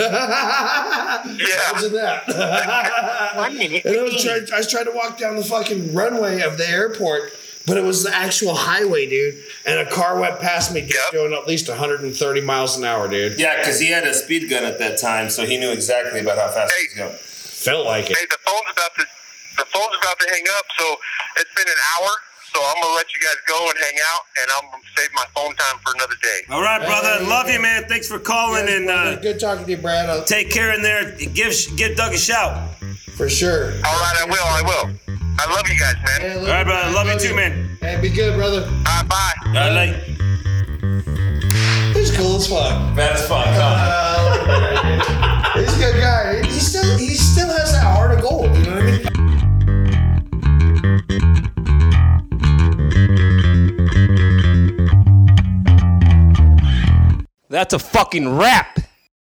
Yeah. 1.28 1.56
I 1.68 1.72
was 1.74 1.84
in 1.84 1.92
that. 1.94 2.28
One 3.36 3.56
minute 3.58 3.84
And 3.84 3.98
I 3.98 4.02
was, 4.02 4.22
trying, 4.22 4.46
I 4.52 4.58
was 4.58 4.70
trying 4.70 4.84
to 4.86 4.92
walk 4.92 5.18
down 5.18 5.36
the 5.36 5.44
fucking 5.44 5.94
runway 5.94 6.40
of 6.42 6.58
the 6.58 6.68
airport, 6.68 7.32
but 7.66 7.76
it 7.76 7.82
was 7.84 8.02
the 8.04 8.14
actual 8.14 8.54
highway, 8.54 9.08
dude. 9.08 9.36
And 9.66 9.80
a 9.80 9.90
car 9.90 10.18
went 10.18 10.40
past 10.40 10.72
me 10.72 10.80
Yep. 10.82 11.12
going 11.12 11.32
at 11.32 11.46
least 11.46 11.68
130 11.68 12.40
miles 12.42 12.76
an 12.78 12.84
hour, 12.84 13.08
dude. 13.08 13.38
Yeah, 13.38 13.56
because 13.58 13.80
he 13.80 13.88
had 13.90 14.04
a 14.04 14.14
speed 14.14 14.48
gun 14.48 14.64
at 14.64 14.78
that 14.78 14.98
time, 14.98 15.28
so 15.30 15.44
he 15.44 15.56
knew 15.58 15.70
exactly 15.70 16.20
about 16.20 16.38
how 16.38 16.48
fast 16.48 16.72
he 16.74 16.86
was 16.88 16.94
going. 16.94 17.16
Felt 17.18 17.86
like 17.86 18.10
it. 18.10 18.16
Hey, 18.16 18.26
the 18.30 18.38
phone's 18.46 18.70
about 18.72 18.94
to 18.96 19.04
the 19.56 19.64
phone's 19.64 19.96
about 20.00 20.18
to 20.20 20.28
hang 20.30 20.44
up, 20.56 20.64
so 20.78 20.96
it's 21.36 21.50
been 21.56 21.66
an 21.68 21.80
hour. 21.98 22.10
So 22.54 22.60
I'm 22.64 22.80
gonna 22.82 22.94
let 22.94 23.12
you 23.14 23.20
guys 23.20 23.36
go 23.46 23.68
and 23.68 23.78
hang 23.78 23.94
out, 24.14 24.22
and 24.40 24.50
I'm 24.56 24.64
gonna 24.70 24.82
save 24.96 25.10
my 25.14 25.24
phone 25.34 25.54
time 25.54 25.78
for 25.84 25.92
another 25.94 26.14
day. 26.22 26.40
All 26.50 26.62
right, 26.62 26.80
brother. 26.84 27.20
Love 27.26 27.48
you, 27.50 27.60
man. 27.60 27.84
Thanks 27.88 28.08
for 28.08 28.18
calling 28.18 28.66
Yes, 28.66 28.78
and 28.80 28.90
uh, 28.90 29.16
Good 29.16 29.38
talking 29.40 29.64
to 29.66 29.70
you, 29.70 29.76
Brad. 29.76 30.08
I'll- 30.08 30.24
take 30.24 30.50
care 30.50 30.72
in 30.74 30.80
there. 30.82 31.12
Give 31.12 31.54
give 31.76 31.96
Doug 31.96 32.14
a 32.14 32.18
shout. 32.18 32.74
for 33.16 33.28
sure. 33.28 33.72
All 33.84 34.00
right, 34.00 34.16
I 34.20 34.24
will. 34.28 34.44
I 34.44 34.62
will. 34.62 34.90
I 35.40 35.46
love 35.54 35.68
you 35.68 35.78
guys, 35.78 35.94
man. 36.04 36.20
Hey, 36.20 36.36
All 36.38 36.46
right, 36.46 36.64
brother. 36.64 36.90
Love 36.92 37.06
you 37.08 37.18
too, 37.28 37.34
man. 37.36 37.76
Hey, 37.80 37.96
be 38.00 38.08
good, 38.08 38.34
brother. 38.36 38.62
All 38.64 38.70
right, 38.84 39.08
bye. 39.08 39.32
All 39.46 39.52
right, 39.52 39.72
like, 39.72 39.94
He's 41.94 42.10
cool 42.16 42.36
as 42.36 42.46
fuck. 42.48 42.94
that's 42.96 43.26
fun. 43.28 43.46
He's 45.58 45.74
a 45.76 45.78
good 45.78 46.00
guy. 46.00 46.42
He 46.46 46.58
still 46.60 46.96
he 46.98 47.14
still 47.14 47.48
has 47.48 47.72
that 47.72 47.82
heart 47.84 48.12
of 48.12 48.20
gold. 48.22 48.54
You 48.56 48.62
know 48.64 48.77
That's 57.48 57.72
a 57.72 57.78
fucking 57.78 58.36
wrap. 58.36 58.78